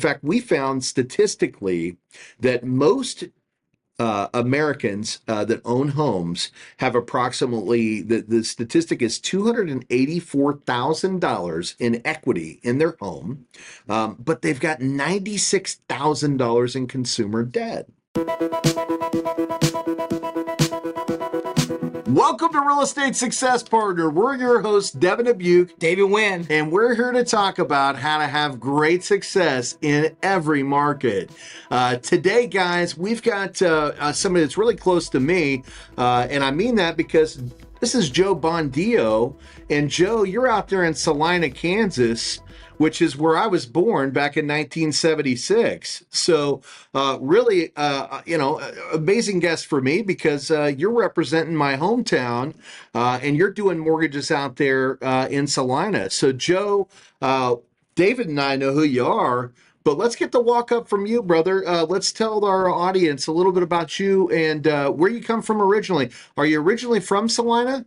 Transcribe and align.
fact, 0.00 0.24
we 0.24 0.40
found 0.40 0.84
statistically 0.84 1.96
that 2.40 2.64
most 2.64 3.24
uh, 4.00 4.28
Americans 4.32 5.20
uh, 5.28 5.44
that 5.44 5.60
own 5.64 5.88
homes 5.88 6.50
have 6.78 6.94
approximately 6.94 8.00
the, 8.00 8.22
the 8.22 8.42
statistic 8.42 9.02
is 9.02 9.18
two 9.20 9.44
hundred 9.44 9.68
and 9.68 9.84
eighty 9.90 10.18
four 10.18 10.54
thousand 10.54 11.20
dollars 11.20 11.76
in 11.78 12.00
equity 12.04 12.60
in 12.62 12.78
their 12.78 12.96
home, 12.98 13.46
um, 13.90 14.16
but 14.18 14.40
they've 14.40 14.58
got 14.58 14.80
ninety 14.80 15.36
six 15.36 15.74
thousand 15.86 16.38
dollars 16.38 16.74
in 16.74 16.86
consumer 16.86 17.44
debt. 17.44 17.88
Welcome 22.14 22.52
to 22.54 22.60
Real 22.60 22.80
Estate 22.80 23.14
Success 23.14 23.62
Partner. 23.62 24.10
We're 24.10 24.34
your 24.34 24.60
hosts, 24.62 24.90
Devin 24.90 25.26
Dubuc, 25.26 25.78
David 25.78 26.06
Nguyen, 26.06 26.44
and 26.50 26.72
we're 26.72 26.96
here 26.96 27.12
to 27.12 27.22
talk 27.22 27.60
about 27.60 27.94
how 27.94 28.18
to 28.18 28.26
have 28.26 28.58
great 28.58 29.04
success 29.04 29.78
in 29.80 30.16
every 30.20 30.64
market. 30.64 31.30
Uh, 31.70 31.98
today, 31.98 32.48
guys, 32.48 32.98
we've 32.98 33.22
got 33.22 33.62
uh, 33.62 33.92
uh, 33.96 34.10
somebody 34.10 34.44
that's 34.44 34.58
really 34.58 34.74
close 34.74 35.08
to 35.10 35.20
me, 35.20 35.62
uh, 35.98 36.26
and 36.28 36.42
I 36.42 36.50
mean 36.50 36.74
that 36.74 36.96
because 36.96 37.40
this 37.78 37.94
is 37.94 38.10
Joe 38.10 38.34
Bandio. 38.34 39.36
And 39.70 39.88
Joe, 39.88 40.24
you're 40.24 40.48
out 40.48 40.66
there 40.66 40.82
in 40.82 40.94
Salina, 40.94 41.48
Kansas 41.48 42.40
which 42.80 43.02
is 43.02 43.14
where 43.14 43.36
I 43.36 43.46
was 43.46 43.66
born 43.66 44.10
back 44.10 44.38
in 44.38 44.46
1976. 44.46 46.02
So, 46.08 46.62
uh, 46.94 47.18
really, 47.20 47.72
uh, 47.76 48.22
you 48.24 48.38
know, 48.38 48.58
amazing 48.94 49.40
guest 49.40 49.66
for 49.66 49.82
me 49.82 50.00
because 50.00 50.50
uh, 50.50 50.72
you're 50.78 50.90
representing 50.90 51.54
my 51.54 51.76
hometown 51.76 52.54
uh, 52.94 53.20
and 53.22 53.36
you're 53.36 53.50
doing 53.50 53.78
mortgages 53.78 54.30
out 54.30 54.56
there 54.56 54.96
uh, 55.04 55.28
in 55.28 55.46
Salina. 55.46 56.08
So, 56.08 56.32
Joe, 56.32 56.88
uh, 57.20 57.56
David, 57.96 58.28
and 58.28 58.40
I 58.40 58.56
know 58.56 58.72
who 58.72 58.84
you 58.84 59.06
are. 59.06 59.52
But 59.84 59.98
let's 59.98 60.16
get 60.16 60.32
the 60.32 60.40
walk 60.40 60.72
up 60.72 60.88
from 60.88 61.04
you, 61.04 61.22
brother. 61.22 61.62
let's 61.84 62.12
tell 62.12 62.46
our 62.46 62.70
audience 62.70 63.26
a 63.26 63.32
little 63.32 63.52
bit 63.52 63.62
about 63.62 64.00
you 64.00 64.30
and 64.30 64.64
where 64.96 65.10
you 65.10 65.22
come 65.22 65.42
from 65.42 65.60
originally. 65.60 66.10
Are 66.38 66.46
you 66.46 66.62
originally 66.62 67.00
from 67.00 67.28
Salina? 67.28 67.84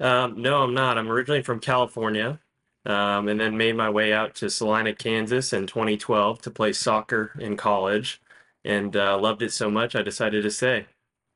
Um, 0.00 0.42
no, 0.42 0.64
I'm 0.64 0.74
not. 0.74 0.98
I'm 0.98 1.08
originally 1.08 1.42
from 1.42 1.60
California 1.60 2.40
um, 2.88 3.28
and 3.28 3.38
then 3.38 3.56
made 3.56 3.76
my 3.76 3.90
way 3.90 4.12
out 4.12 4.34
to 4.36 4.50
Salina, 4.50 4.94
Kansas 4.94 5.52
in 5.52 5.66
2012 5.66 6.40
to 6.42 6.50
play 6.50 6.72
soccer 6.72 7.32
in 7.38 7.56
college 7.56 8.20
and 8.64 8.96
uh, 8.96 9.18
loved 9.18 9.42
it 9.42 9.52
so 9.52 9.70
much 9.70 9.94
I 9.94 10.02
decided 10.02 10.42
to 10.42 10.50
stay. 10.50 10.86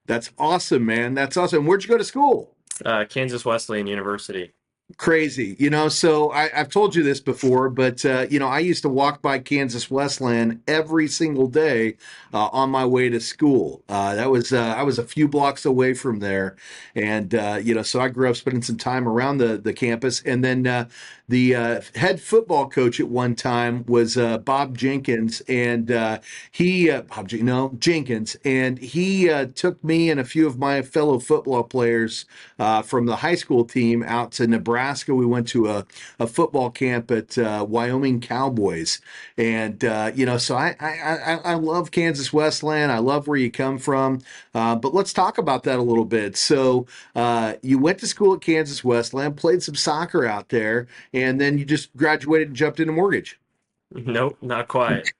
That's 0.06 0.30
awesome, 0.38 0.84
man. 0.84 1.14
That's 1.14 1.36
awesome. 1.36 1.66
Where'd 1.66 1.84
you 1.84 1.90
go 1.90 1.98
to 1.98 2.04
school? 2.04 2.56
Uh, 2.84 3.04
Kansas 3.08 3.44
Wesleyan 3.44 3.86
University 3.86 4.52
crazy 4.96 5.56
you 5.58 5.70
know 5.70 5.88
so 5.88 6.30
I, 6.30 6.48
have 6.48 6.68
told 6.68 6.94
you 6.94 7.02
this 7.02 7.20
before 7.20 7.68
but 7.70 8.04
uh, 8.04 8.26
you 8.30 8.38
know 8.38 8.48
i 8.48 8.58
used 8.58 8.82
to 8.82 8.88
walk 8.88 9.22
by 9.22 9.38
kansas 9.38 9.90
wesleyan 9.90 10.62
every 10.66 11.08
single 11.08 11.46
day 11.46 11.96
uh, 12.32 12.48
on 12.52 12.70
my 12.70 12.84
way 12.86 13.08
to 13.10 13.20
school. 13.20 13.82
Uh, 13.88 14.14
that 14.14 14.30
was 14.30 14.52
uh, 14.52 14.74
i 14.76 14.82
was 14.82 14.98
a 14.98 15.04
few 15.04 15.28
blocks 15.28 15.64
away 15.64 15.94
from 15.94 16.20
there. 16.20 16.56
And 16.94 17.34
uh, 17.34 17.60
you 17.62 17.74
know 17.74 17.82
so 17.82 18.00
i 18.00 18.08
grew 18.08 18.30
up 18.30 18.36
spending 18.36 18.62
some 18.62 18.78
time 18.78 19.08
around 19.08 19.38
the, 19.38 19.58
the 19.58 19.72
campus. 19.72 20.22
And 20.22 20.44
then 20.44 20.66
uh, 20.66 20.88
the 21.28 21.52
head 21.94 22.20
football 22.20 22.68
coach 22.68 23.00
at 23.00 23.08
one 23.08 23.34
time 23.34 23.84
was 23.86 24.16
bob 24.44 24.76
jenkins. 24.76 25.40
And 25.48 26.20
he 26.50 26.90
bob 26.90 27.32
no 27.32 27.76
jenkins. 27.78 28.36
And 28.44 28.78
he 28.78 29.26
took 29.54 29.82
me 29.84 30.10
and 30.10 30.20
a 30.20 30.24
few 30.24 30.46
of 30.46 30.58
my 30.58 30.82
fellow 30.82 31.18
football 31.18 31.64
players 31.64 32.24
from 32.84 33.06
the 33.06 33.16
high 33.16 33.34
school 33.34 33.64
team 33.64 34.02
out 34.02 34.32
to 34.32 34.46
nebraska 34.46 34.81
Nebraska. 34.82 35.14
We 35.14 35.26
went 35.26 35.46
to 35.48 35.68
a, 35.68 35.86
a 36.18 36.26
football 36.26 36.70
camp 36.70 37.10
at 37.12 37.38
uh, 37.38 37.64
Wyoming 37.68 38.20
Cowboys, 38.20 39.00
and 39.36 39.84
uh, 39.84 40.10
you 40.14 40.26
know, 40.26 40.38
so 40.38 40.56
I, 40.56 40.74
I 40.80 41.40
I 41.44 41.54
love 41.54 41.92
Kansas 41.92 42.32
Wesleyan. 42.32 42.90
I 42.90 42.98
love 42.98 43.28
where 43.28 43.38
you 43.38 43.50
come 43.50 43.78
from, 43.78 44.20
uh, 44.54 44.74
but 44.74 44.92
let's 44.92 45.12
talk 45.12 45.38
about 45.38 45.62
that 45.64 45.78
a 45.78 45.82
little 45.82 46.04
bit. 46.04 46.36
So 46.36 46.86
uh, 47.14 47.54
you 47.62 47.78
went 47.78 48.00
to 48.00 48.08
school 48.08 48.34
at 48.34 48.40
Kansas 48.40 48.82
Wesleyan, 48.82 49.34
played 49.34 49.62
some 49.62 49.76
soccer 49.76 50.26
out 50.26 50.48
there, 50.48 50.88
and 51.12 51.40
then 51.40 51.58
you 51.58 51.64
just 51.64 51.96
graduated 51.96 52.48
and 52.48 52.56
jumped 52.56 52.80
into 52.80 52.92
mortgage. 52.92 53.38
Nope, 53.92 54.36
not 54.42 54.66
quite. 54.68 55.12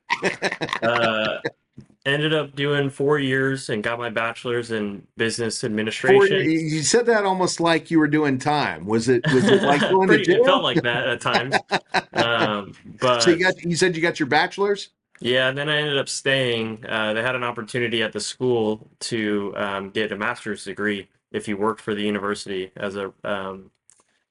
Ended 2.04 2.34
up 2.34 2.56
doing 2.56 2.90
four 2.90 3.18
years 3.18 3.68
and 3.68 3.82
got 3.82 3.98
my 3.98 4.10
bachelor's 4.10 4.70
in 4.70 5.06
business 5.16 5.62
administration. 5.62 6.28
Four, 6.28 6.42
you 6.42 6.82
said 6.82 7.06
that 7.06 7.24
almost 7.24 7.60
like 7.60 7.90
you 7.90 7.98
were 7.98 8.08
doing 8.08 8.38
time. 8.38 8.86
Was 8.86 9.08
it? 9.08 9.24
Was 9.32 9.44
it 9.44 9.62
like 9.62 9.80
going 9.90 10.08
to 10.08 10.22
jail? 10.22 10.42
It 10.42 10.44
felt 10.44 10.62
like 10.62 10.82
that 10.82 11.08
at 11.08 11.20
times. 11.20 11.56
um, 12.14 12.74
but 13.00 13.20
so 13.22 13.30
you 13.30 13.38
got 13.38 13.62
you 13.62 13.76
said 13.76 13.94
you 13.94 14.02
got 14.02 14.18
your 14.18 14.28
bachelor's. 14.28 14.90
Yeah, 15.20 15.48
and 15.48 15.56
then 15.56 15.68
I 15.68 15.76
ended 15.76 15.98
up 15.98 16.08
staying. 16.08 16.84
Uh, 16.88 17.12
they 17.12 17.22
had 17.22 17.36
an 17.36 17.44
opportunity 17.44 18.02
at 18.02 18.12
the 18.12 18.20
school 18.20 18.90
to 19.00 19.54
um, 19.56 19.90
get 19.90 20.10
a 20.10 20.16
master's 20.16 20.64
degree 20.64 21.08
if 21.30 21.46
you 21.46 21.56
worked 21.56 21.80
for 21.80 21.94
the 21.94 22.02
university 22.02 22.72
as 22.76 22.96
a 22.96 23.12
um, 23.22 23.70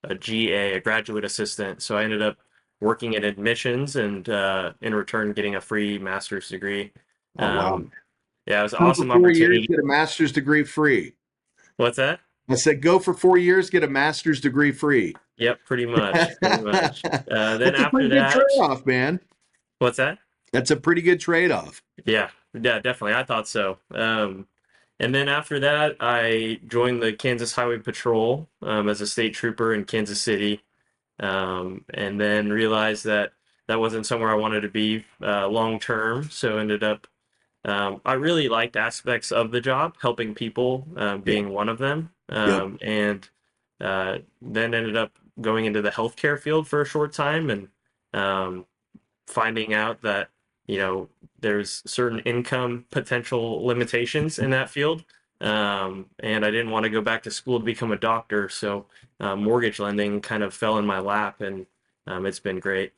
a 0.03 0.15
GA, 0.15 0.73
a 0.73 0.79
graduate 0.81 1.23
assistant. 1.23 1.81
So 1.81 1.97
I 1.97 2.03
ended 2.03 2.21
up 2.21 2.37
working 2.81 3.13
in 3.13 3.23
admissions 3.23 3.95
and 3.95 4.27
uh, 4.27 4.73
in 4.81 4.93
return 4.93 5.31
getting 5.33 5.55
a 5.55 5.61
free 5.61 5.97
master's 5.97 6.49
degree. 6.49 6.91
Oh, 7.39 7.45
wow. 7.45 7.75
Um, 7.75 7.91
yeah, 8.47 8.59
it 8.59 8.63
was 8.63 8.73
an 8.73 8.79
awesome 8.79 9.07
four 9.07 9.17
opportunity. 9.17 9.57
Years, 9.57 9.67
get 9.67 9.79
a 9.79 9.85
master's 9.85 10.31
degree 10.31 10.63
free. 10.63 11.13
What's 11.77 11.97
that? 11.97 12.19
I 12.49 12.55
said, 12.55 12.81
go 12.81 12.99
for 12.99 13.13
four 13.13 13.37
years, 13.37 13.69
get 13.69 13.83
a 13.83 13.87
master's 13.87 14.41
degree 14.41 14.71
free. 14.71 15.15
Yep, 15.37 15.59
pretty 15.65 15.85
much. 15.85 16.37
Pretty 16.41 16.63
much. 16.63 17.05
Uh, 17.05 17.57
then 17.57 17.75
after 17.75 18.09
that, 18.09 18.33
trade-off, 18.33 18.85
man. 18.85 19.19
What's 19.79 19.97
that? 19.97 20.19
That's 20.51 20.71
a 20.71 20.75
pretty 20.75 21.01
good 21.01 21.19
trade-off. 21.19 21.81
Yeah, 22.05 22.29
yeah, 22.53 22.79
definitely. 22.79 23.13
I 23.13 23.23
thought 23.23 23.47
so. 23.47 23.77
Um, 23.93 24.47
and 24.99 25.15
then 25.15 25.29
after 25.29 25.59
that, 25.61 25.95
I 25.99 26.59
joined 26.67 27.01
the 27.01 27.13
Kansas 27.13 27.53
Highway 27.53 27.79
Patrol 27.79 28.49
um, 28.61 28.89
as 28.89 29.01
a 29.01 29.07
state 29.07 29.33
trooper 29.33 29.73
in 29.73 29.85
Kansas 29.85 30.21
City, 30.21 30.61
um, 31.19 31.85
and 31.93 32.19
then 32.19 32.49
realized 32.49 33.05
that 33.05 33.33
that 33.67 33.79
wasn't 33.79 34.05
somewhere 34.05 34.29
I 34.29 34.35
wanted 34.35 34.61
to 34.61 34.69
be 34.69 35.05
uh, 35.23 35.47
long 35.47 35.79
term. 35.79 36.29
So 36.29 36.57
ended 36.57 36.83
up 36.83 37.07
um, 37.65 38.01
I 38.05 38.13
really 38.13 38.49
liked 38.49 38.75
aspects 38.75 39.31
of 39.31 39.51
the 39.51 39.61
job, 39.61 39.95
helping 40.01 40.33
people 40.33 40.87
uh, 40.97 41.17
being 41.17 41.49
one 41.49 41.69
of 41.69 41.77
them, 41.77 42.11
um, 42.29 42.77
yep. 42.81 42.89
and 42.89 43.29
uh, 43.79 44.17
then 44.41 44.73
ended 44.73 44.97
up 44.97 45.11
going 45.39 45.65
into 45.65 45.81
the 45.81 45.91
healthcare 45.91 46.39
field 46.39 46.67
for 46.67 46.81
a 46.81 46.85
short 46.85 47.13
time 47.13 47.49
and 47.49 47.67
um, 48.13 48.65
finding 49.27 49.73
out 49.73 50.01
that 50.01 50.29
you 50.67 50.77
know 50.77 51.07
there's 51.39 51.83
certain 51.85 52.19
income 52.19 52.85
potential 52.91 53.65
limitations 53.65 54.39
in 54.39 54.49
that 54.51 54.69
field. 54.69 55.03
Um, 55.39 56.05
and 56.19 56.45
I 56.45 56.51
didn't 56.51 56.69
want 56.69 56.83
to 56.83 56.89
go 56.89 57.01
back 57.01 57.23
to 57.23 57.31
school 57.31 57.59
to 57.59 57.65
become 57.65 57.91
a 57.91 57.97
doctor, 57.97 58.47
so 58.47 58.85
uh, 59.19 59.35
mortgage 59.35 59.79
lending 59.79 60.21
kind 60.21 60.43
of 60.43 60.53
fell 60.53 60.77
in 60.77 60.85
my 60.85 60.99
lap, 60.99 61.41
and 61.41 61.65
um, 62.05 62.27
it's 62.27 62.39
been 62.39 62.59
great. 62.59 62.93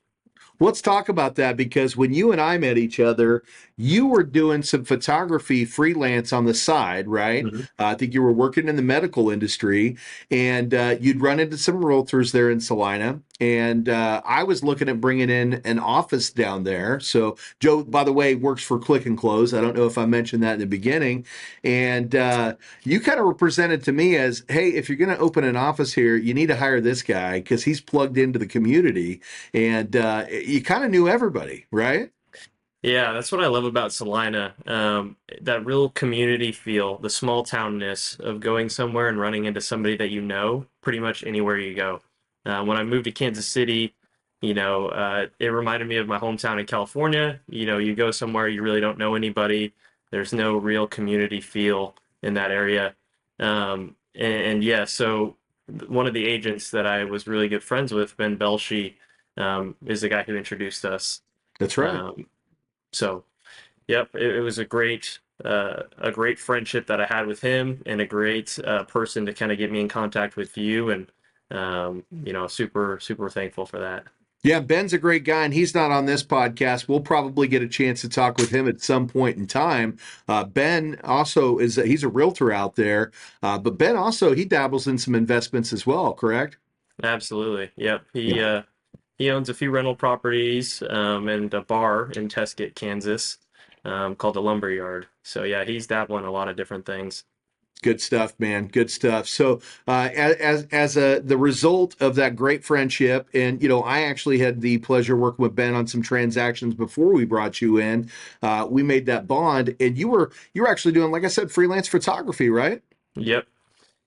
Let's 0.60 0.82
talk 0.82 1.10
about 1.10 1.36
that 1.36 1.58
because 1.58 1.98
when 1.98 2.14
you 2.14 2.32
and 2.32 2.40
I 2.40 2.58
met 2.58 2.78
each 2.78 3.00
other, 3.00 3.44
you 3.76 4.08
were 4.08 4.24
doing 4.24 4.62
some 4.62 4.86
photography 4.86 5.66
freelance 5.66 6.32
on 6.32 6.46
the 6.46 6.54
side, 6.54 7.08
right? 7.08 7.44
Mm-hmm. 7.44 7.62
Uh, 7.80 7.86
I 7.86 7.96
think 7.96 8.14
you 8.14 8.22
were 8.22 8.32
working 8.32 8.70
in 8.70 8.76
the 8.76 8.82
medical 8.82 9.30
industry 9.30 9.98
and 10.30 10.74
uh, 10.74 10.96
you'd 11.00 11.22
run 11.22 11.40
into 11.40 11.58
some 11.58 11.82
realtors 11.82 12.32
there 12.32 12.50
in 12.50 12.62
Salina. 12.62 13.20
And 13.40 13.90
uh, 13.90 14.22
I 14.26 14.44
was 14.44 14.64
looking 14.64 14.88
at 14.90 15.02
bringing 15.02 15.30
in 15.30 15.56
an 15.66 15.80
office 15.80 16.30
down 16.30 16.64
there. 16.64 17.00
So, 17.00 17.36
Joe, 17.60 17.84
by 17.84 18.04
the 18.04 18.14
way, 18.14 18.36
works 18.36 18.64
for 18.64 18.78
Click 18.80 19.06
n' 19.08 19.16
Close. 19.16 19.54
I 19.54 19.62
don't 19.62 19.76
know 19.76 19.86
if 19.86 19.98
I 19.98 20.06
mentioned 20.06 20.44
that 20.44 20.54
in 20.54 20.60
the 20.60 20.68
beginning. 20.68 21.26
And 21.64 22.16
uh, 22.16 22.56
you 22.84 23.00
kind 23.00 23.20
of 23.20 23.26
represented 23.26 23.84
to 23.84 23.92
me 23.92 24.16
as 24.18 24.44
hey, 24.50 24.70
if 24.70 24.88
you're 24.88 24.98
going 24.98 25.16
to 25.16 25.18
open 25.18 25.44
an 25.44 25.56
office 25.58 25.94
here, 25.94 26.16
you 26.16 26.34
need 26.34 26.48
to 26.48 26.56
hire 26.56 26.80
this 26.80 27.02
guy 27.02 27.40
because 27.40 27.64
he's 27.64 27.82
plugged 27.82 28.18
into 28.18 28.38
the 28.40 28.48
community. 28.48 29.22
And 29.54 29.96
uh, 29.96 30.26
you 30.30 30.62
kind 30.62 30.84
of 30.84 30.92
knew 30.92 31.08
everybody, 31.08 31.66
right? 31.72 32.12
Yeah, 32.84 33.14
that's 33.14 33.32
what 33.32 33.42
I 33.42 33.48
love 33.48 33.64
about 33.64 33.94
Salina. 33.94 34.56
Um, 34.68 35.16
that 35.42 35.66
real 35.66 35.90
community 35.90 36.52
feel, 36.52 36.98
the 36.98 37.10
small 37.10 37.46
townness 37.46 38.20
of 38.20 38.42
going 38.42 38.68
somewhere 38.68 39.08
and 39.08 39.18
running 39.18 39.46
into 39.46 39.62
somebody 39.62 39.96
that 39.98 40.10
you 40.10 40.22
know 40.22 40.66
pretty 40.82 41.00
much 41.00 41.24
anywhere 41.24 41.58
you 41.58 41.76
go. 41.76 42.02
Uh, 42.46 42.64
when 42.64 42.78
I 42.78 42.84
moved 42.84 43.06
to 43.06 43.12
Kansas 43.12 43.48
City, 43.48 43.96
you 44.42 44.54
know, 44.54 44.88
uh, 44.88 45.28
it 45.40 45.48
reminded 45.48 45.88
me 45.88 45.98
of 45.98 46.08
my 46.08 46.20
hometown 46.20 46.60
in 46.60 46.66
California. 46.66 47.40
You 47.48 47.66
know, 47.66 47.78
you 47.78 47.96
go 47.96 48.12
somewhere, 48.12 48.48
you 48.48 48.62
really 48.62 48.82
don't 48.82 48.98
know 48.98 49.16
anybody. 49.16 49.74
There's 50.12 50.34
no 50.34 50.58
real 50.58 50.86
community 50.86 51.40
feel 51.42 51.96
in 52.22 52.34
that 52.34 52.52
area. 52.52 52.96
Um, 53.40 53.96
and, 54.16 54.34
and, 54.34 54.64
yeah, 54.64 54.86
so 54.86 55.38
one 55.88 56.08
of 56.08 56.14
the 56.14 56.26
agents 56.26 56.72
that 56.72 56.86
I 56.86 57.04
was 57.06 57.26
really 57.26 57.48
good 57.48 57.64
friends 57.64 57.94
with, 57.94 58.16
Ben 58.18 58.38
Belshi, 58.38 58.96
um, 59.38 59.76
is 59.86 60.02
the 60.02 60.10
guy 60.10 60.24
who 60.24 60.36
introduced 60.36 60.86
us. 60.86 61.22
That's 61.60 61.78
right. 61.78 61.96
Um, 61.96 62.28
so, 62.92 63.24
yep, 63.88 64.10
it, 64.14 64.36
it 64.36 64.42
was 64.42 64.60
a 64.60 64.66
great 64.66 65.20
uh, 65.44 65.84
a 65.98 66.12
great 66.12 66.40
friendship 66.40 66.88
that 66.88 67.02
I 67.02 67.06
had 67.06 67.26
with 67.26 67.42
him, 67.42 67.82
and 67.86 68.00
a 68.00 68.06
great 68.06 68.58
uh, 68.64 68.84
person 68.84 69.26
to 69.26 69.34
kind 69.34 69.52
of 69.52 69.58
get 69.58 69.72
me 69.72 69.82
in 69.82 69.88
contact 69.88 70.36
with 70.36 70.58
you, 70.58 70.92
and 70.92 71.12
um, 71.54 72.04
you 72.24 72.34
know, 72.34 72.48
super 72.48 73.00
super 73.00 73.30
thankful 73.30 73.66
for 73.66 73.80
that. 73.80 74.04
Yeah, 74.44 74.60
Ben's 74.60 74.92
a 74.92 74.98
great 74.98 75.24
guy, 75.24 75.46
and 75.46 75.54
he's 75.54 75.74
not 75.74 75.90
on 75.90 76.06
this 76.06 76.22
podcast. 76.22 76.90
We'll 76.90 77.00
probably 77.00 77.48
get 77.48 77.62
a 77.62 77.68
chance 77.68 78.02
to 78.02 78.10
talk 78.10 78.38
with 78.38 78.50
him 78.50 78.68
at 78.68 78.82
some 78.82 79.08
point 79.08 79.38
in 79.38 79.48
time. 79.48 79.98
Uh, 80.28 80.44
ben 80.44 81.00
also 81.06 81.60
is 81.60 81.78
a, 81.78 81.86
he's 81.86 82.04
a 82.04 82.10
realtor 82.10 82.52
out 82.52 82.76
there, 82.76 83.12
uh, 83.42 83.58
but 83.58 83.78
Ben 83.78 83.96
also 83.96 84.36
he 84.36 84.44
dabbles 84.44 84.86
in 84.86 84.98
some 84.98 85.16
investments 85.16 85.72
as 85.72 85.86
well. 85.88 86.14
Correct? 86.14 86.58
Absolutely. 87.02 87.72
Yep. 87.78 88.06
He 88.14 88.36
Yeah. 88.36 88.46
uh, 88.48 88.64
he 89.18 89.30
owns 89.32 89.48
a 89.48 89.54
few 89.54 89.72
rental 89.72 89.96
properties 89.96 90.84
um, 90.90 91.30
and 91.30 91.54
a 91.54 91.62
bar 91.62 92.12
in 92.12 92.28
Tescott, 92.28 92.76
Kansas, 92.76 93.38
um, 93.86 94.16
called 94.16 94.36
the 94.36 94.42
Lumber 94.42 94.70
Yard. 94.72 95.08
So 95.24 95.44
yeah, 95.44 95.64
he's 95.64 95.88
dabbling 95.88 96.26
a 96.26 96.32
lot 96.32 96.50
of 96.50 96.58
different 96.58 96.86
things. 96.86 97.24
Good 97.82 98.00
stuff, 98.00 98.34
man. 98.40 98.68
Good 98.68 98.90
stuff. 98.90 99.28
So, 99.28 99.60
uh, 99.88 100.10
as 100.16 100.66
as 100.72 100.96
a 100.96 101.20
the 101.20 101.38
result 101.38 101.96
of 102.00 102.16
that 102.16 102.36
great 102.36 102.64
friendship, 102.64 103.28
and 103.34 103.62
you 103.62 103.68
know, 103.68 103.82
I 103.82 104.04
actually 104.04 104.40
had 104.40 104.62
the 104.62 104.78
pleasure 104.78 105.18
working 105.18 105.44
with 105.44 105.54
Ben 105.54 105.74
on 105.74 105.88
some 105.88 106.02
transactions 106.02 106.76
before 106.76 107.12
we 107.12 107.26
brought 107.26 107.62
you 107.62 107.80
in. 107.80 108.10
Uh, 108.42 108.68
we 108.70 108.84
made 108.84 109.06
that 109.08 109.28
bond, 109.28 109.76
and 109.82 109.98
you 109.98 110.08
were 110.08 110.32
you 110.54 110.62
were 110.62 110.70
actually 110.70 110.94
doing, 110.94 111.12
like 111.12 111.26
I 111.26 111.28
said, 111.28 111.52
freelance 111.52 111.90
photography, 111.90 112.50
right? 112.50 112.82
Yep. 113.16 113.48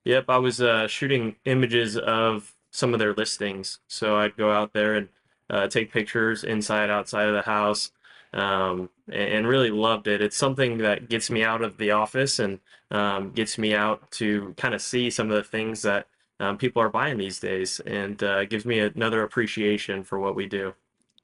Yep. 0.05 0.25
I 0.27 0.37
was 0.37 0.59
uh, 0.59 0.87
shooting 0.87 1.35
images 1.45 1.97
of 1.97 2.55
some 2.71 2.93
of 2.93 2.99
their 2.99 3.13
listings. 3.13 3.79
So 3.87 4.17
I'd 4.17 4.37
go 4.37 4.51
out 4.51 4.73
there 4.73 4.95
and 4.95 5.09
uh, 5.49 5.67
take 5.67 5.91
pictures 5.91 6.43
inside, 6.43 6.89
outside 6.89 7.27
of 7.27 7.33
the 7.33 7.41
house, 7.43 7.91
um, 8.33 8.89
and, 9.11 9.47
really 9.47 9.71
loved 9.71 10.07
it. 10.07 10.21
It's 10.21 10.37
something 10.37 10.79
that 10.79 11.09
gets 11.09 11.29
me 11.29 11.43
out 11.43 11.61
of 11.61 11.77
the 11.77 11.91
office 11.91 12.39
and 12.39 12.59
um, 12.91 13.31
gets 13.31 13.57
me 13.57 13.73
out 13.73 14.11
to 14.11 14.53
kind 14.57 14.73
of 14.73 14.81
see 14.81 15.09
some 15.09 15.29
of 15.29 15.37
the 15.37 15.43
things 15.43 15.81
that 15.83 16.07
um, 16.39 16.57
people 16.57 16.81
are 16.81 16.89
buying 16.89 17.17
these 17.17 17.39
days 17.39 17.79
and 17.81 18.21
uh, 18.21 18.45
gives 18.45 18.65
me 18.65 18.79
another 18.79 19.23
appreciation 19.23 20.03
for 20.03 20.19
what 20.19 20.35
we 20.35 20.45
do. 20.45 20.73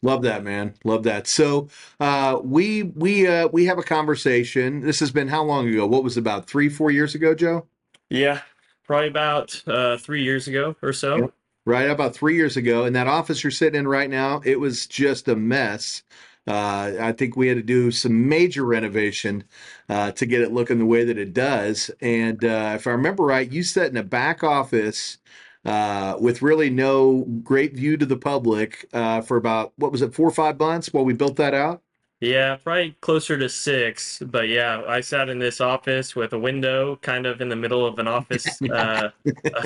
Love 0.02 0.22
that, 0.24 0.44
man. 0.44 0.74
Love 0.84 1.04
that. 1.04 1.28
So, 1.28 1.70
uh, 2.00 2.38
we 2.44 2.84
we 2.84 3.26
uh, 3.26 3.48
we 3.48 3.66
have 3.66 3.78
a 3.78 3.84
conversation. 3.84 4.82
This 4.82 5.00
has 5.00 5.12
been 5.12 5.30
how 5.30 5.44
long 5.44 5.70
ago? 5.70 5.88
What 5.88 6.04
was 6.04 6.18
it, 6.18 6.20
about 6.20 6.46
three, 6.46 6.68
four 6.68 6.92
years 6.92 7.16
ago, 7.16 7.34
Joe? 7.34 7.68
Yeah, 8.10 8.42
probably 8.84 9.08
about 9.08 9.64
uh, 9.66 9.98
three 9.98 10.24
years 10.24 10.50
ago 10.50 10.76
or 10.82 10.92
so. 10.92 11.16
Yep. 11.18 11.34
Right, 11.66 11.90
about 11.90 12.14
three 12.14 12.36
years 12.36 12.58
ago. 12.58 12.84
And 12.84 12.94
that 12.98 13.08
office 13.08 13.42
you're 13.42 13.52
sitting 13.52 13.80
in 13.80 13.88
right 13.88 14.10
now, 14.10 14.42
it 14.44 14.60
was 14.60 14.86
just 14.86 15.30
a 15.30 15.36
mess. 15.36 16.04
Uh, 16.46 16.94
I 17.00 17.14
think 17.14 17.38
we 17.38 17.48
had 17.48 17.58
to 17.58 17.64
do 17.64 17.90
some 17.92 18.28
major 18.28 18.66
renovation 18.66 19.46
uh, 19.88 20.12
to 20.12 20.26
get 20.26 20.42
it 20.42 20.52
looking 20.52 20.80
the 20.80 20.86
way 20.86 21.06
that 21.06 21.18
it 21.18 21.34
does. 21.34 21.90
And 22.02 22.44
uh, 22.44 22.74
if 22.76 22.86
I 22.88 22.92
remember 22.92 23.24
right, 23.24 23.50
you 23.50 23.64
sat 23.64 23.90
in 23.90 23.98
a 23.98 24.04
back 24.04 24.44
office 24.44 25.20
uh, 25.66 26.18
with 26.20 26.42
really 26.42 26.70
no 26.70 27.22
great 27.44 27.74
view 27.76 27.96
to 27.98 28.06
the 28.06 28.18
public 28.18 28.88
uh, 28.94 29.22
for 29.22 29.38
about 29.38 29.74
what 29.78 29.92
was 29.92 30.02
it, 30.02 30.14
four 30.14 30.28
or 30.28 30.34
five 30.34 30.60
months 30.60 30.92
while 30.92 31.06
we 31.06 31.14
built 31.14 31.38
that 31.38 31.54
out. 31.54 31.82
Yeah, 32.20 32.56
probably 32.56 32.96
closer 33.02 33.38
to 33.38 33.50
six. 33.50 34.20
But 34.20 34.48
yeah, 34.48 34.82
I 34.88 35.02
sat 35.02 35.30
in 35.30 35.40
this 35.40 35.60
office 35.60 36.16
with 36.16 36.34
a 36.34 36.40
window 36.40 36.98
kind 36.98 37.26
of 37.26 37.42
in 37.42 37.50
the 37.50 37.56
middle 37.56 37.86
of 37.86 38.00
an 38.00 38.08
office, 38.08 38.62
uh, 38.72 39.10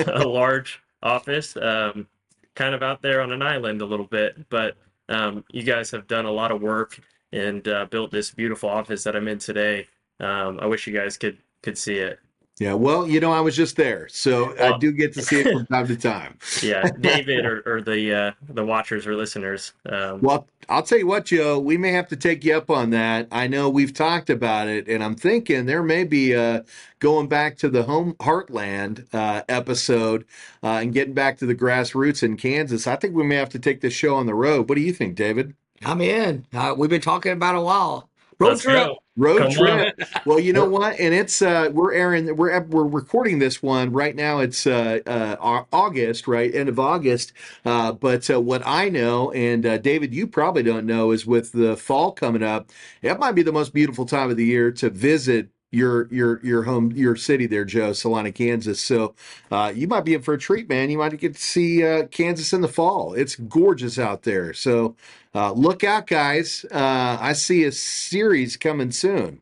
a 0.08 0.26
large 0.26 0.80
office, 1.02 1.56
um, 1.56 2.08
kind 2.54 2.74
of 2.74 2.82
out 2.82 3.00
there 3.00 3.20
on 3.20 3.30
an 3.32 3.42
island 3.42 3.80
a 3.80 3.86
little 3.86 4.06
bit. 4.06 4.48
But 4.48 4.76
um, 5.08 5.44
you 5.50 5.62
guys 5.62 5.90
have 5.90 6.06
done 6.06 6.26
a 6.26 6.30
lot 6.30 6.50
of 6.50 6.60
work 6.60 7.00
and 7.32 7.66
uh, 7.68 7.86
built 7.86 8.10
this 8.10 8.30
beautiful 8.30 8.68
office 8.68 9.04
that 9.04 9.16
I'm 9.16 9.28
in 9.28 9.38
today. 9.38 9.86
Um, 10.20 10.58
I 10.60 10.66
wish 10.66 10.86
you 10.86 10.92
guys 10.92 11.16
could 11.16 11.38
could 11.62 11.78
see 11.78 11.96
it. 11.96 12.20
Yeah, 12.58 12.74
well, 12.74 13.06
you 13.06 13.20
know, 13.20 13.30
I 13.30 13.40
was 13.40 13.54
just 13.54 13.76
there, 13.76 14.08
so 14.08 14.52
I 14.58 14.76
do 14.78 14.90
get 14.90 15.14
to 15.14 15.22
see 15.22 15.40
it 15.40 15.52
from 15.52 15.66
time 15.66 15.86
to 15.86 15.96
time. 15.96 16.38
yeah, 16.62 16.90
David 17.00 17.44
or, 17.46 17.62
or 17.64 17.80
the 17.82 18.12
uh, 18.12 18.32
the 18.48 18.64
watchers 18.64 19.06
or 19.06 19.14
listeners. 19.14 19.74
Um, 19.86 20.20
Well, 20.20 20.48
I'll 20.68 20.82
tell 20.82 20.98
you 20.98 21.06
what, 21.06 21.26
Joe, 21.26 21.60
we 21.60 21.76
may 21.76 21.92
have 21.92 22.08
to 22.08 22.16
take 22.16 22.44
you 22.44 22.56
up 22.56 22.68
on 22.68 22.90
that. 22.90 23.28
I 23.30 23.46
know 23.46 23.68
we've 23.70 23.94
talked 23.94 24.28
about 24.28 24.66
it, 24.66 24.88
and 24.88 25.04
I'm 25.04 25.14
thinking 25.14 25.66
there 25.66 25.84
may 25.84 26.02
be 26.02 26.34
uh, 26.34 26.62
going 26.98 27.28
back 27.28 27.58
to 27.58 27.68
the 27.68 27.84
home 27.84 28.14
heartland 28.14 29.06
uh, 29.14 29.44
episode 29.48 30.24
uh, 30.64 30.80
and 30.82 30.92
getting 30.92 31.14
back 31.14 31.38
to 31.38 31.46
the 31.46 31.54
grassroots 31.54 32.24
in 32.24 32.36
Kansas. 32.36 32.88
I 32.88 32.96
think 32.96 33.14
we 33.14 33.22
may 33.22 33.36
have 33.36 33.50
to 33.50 33.60
take 33.60 33.82
this 33.82 33.94
show 33.94 34.16
on 34.16 34.26
the 34.26 34.34
road. 34.34 34.68
What 34.68 34.74
do 34.74 34.80
you 34.82 34.92
think, 34.92 35.14
David? 35.14 35.54
I'm 35.84 36.00
in. 36.00 36.44
Uh, 36.52 36.74
we've 36.76 36.90
been 36.90 37.00
talking 37.00 37.32
about 37.32 37.54
it 37.54 37.58
a 37.58 37.62
while. 37.62 38.07
Road 38.40 38.50
let's 38.50 38.62
trip. 38.62 38.74
go. 38.74 38.98
Road 39.16 39.38
Come 39.38 39.48
on. 39.48 39.54
trip. 39.56 40.00
Well, 40.24 40.38
you 40.40 40.52
know 40.52 40.66
what? 40.66 41.00
And 41.00 41.14
it's 41.14 41.42
uh 41.42 41.70
we're 41.72 41.92
airing 41.94 42.36
we're 42.36 42.60
we're 42.64 42.84
recording 42.86 43.38
this 43.38 43.62
one 43.62 43.92
right 43.92 44.14
now. 44.14 44.40
It's 44.40 44.66
uh, 44.66 45.00
uh 45.06 45.64
August, 45.72 46.28
right? 46.28 46.54
End 46.54 46.68
of 46.68 46.78
August. 46.78 47.32
Uh 47.64 47.92
but 47.92 48.30
uh, 48.30 48.40
what 48.40 48.62
I 48.66 48.90
know 48.90 49.32
and 49.32 49.64
uh, 49.66 49.78
David 49.78 50.14
you 50.14 50.26
probably 50.26 50.62
don't 50.62 50.86
know 50.86 51.12
is 51.12 51.26
with 51.26 51.52
the 51.52 51.76
fall 51.76 52.12
coming 52.12 52.42
up, 52.42 52.70
it 53.02 53.18
might 53.18 53.32
be 53.32 53.42
the 53.42 53.52
most 53.52 53.74
beautiful 53.74 54.06
time 54.06 54.30
of 54.30 54.36
the 54.36 54.44
year 54.46 54.70
to 54.72 54.90
visit 54.90 55.48
your 55.72 56.08
your 56.12 56.40
your 56.44 56.62
home 56.64 56.92
your 56.92 57.16
city 57.16 57.46
there 57.46 57.64
Joe 57.64 57.92
Salina 57.92 58.32
Kansas 58.32 58.80
so 58.80 59.14
uh 59.50 59.72
you 59.74 59.88
might 59.88 60.04
be 60.04 60.14
in 60.14 60.22
for 60.22 60.34
a 60.34 60.38
treat 60.38 60.68
man 60.68 60.90
you 60.90 60.98
might 60.98 61.16
get 61.18 61.34
to 61.34 61.40
see 61.42 61.84
uh 61.84 62.06
Kansas 62.06 62.52
in 62.54 62.60
the 62.62 62.68
fall 62.68 63.14
it's 63.14 63.36
gorgeous 63.36 63.98
out 63.98 64.22
there 64.22 64.54
so 64.54 64.96
uh 65.38 65.52
look 65.52 65.84
out 65.84 66.06
guys 66.06 66.64
uh 66.72 67.18
I 67.20 67.32
see 67.34 67.64
a 67.64 67.72
series 67.72 68.56
coming 68.56 68.92
soon 68.92 69.40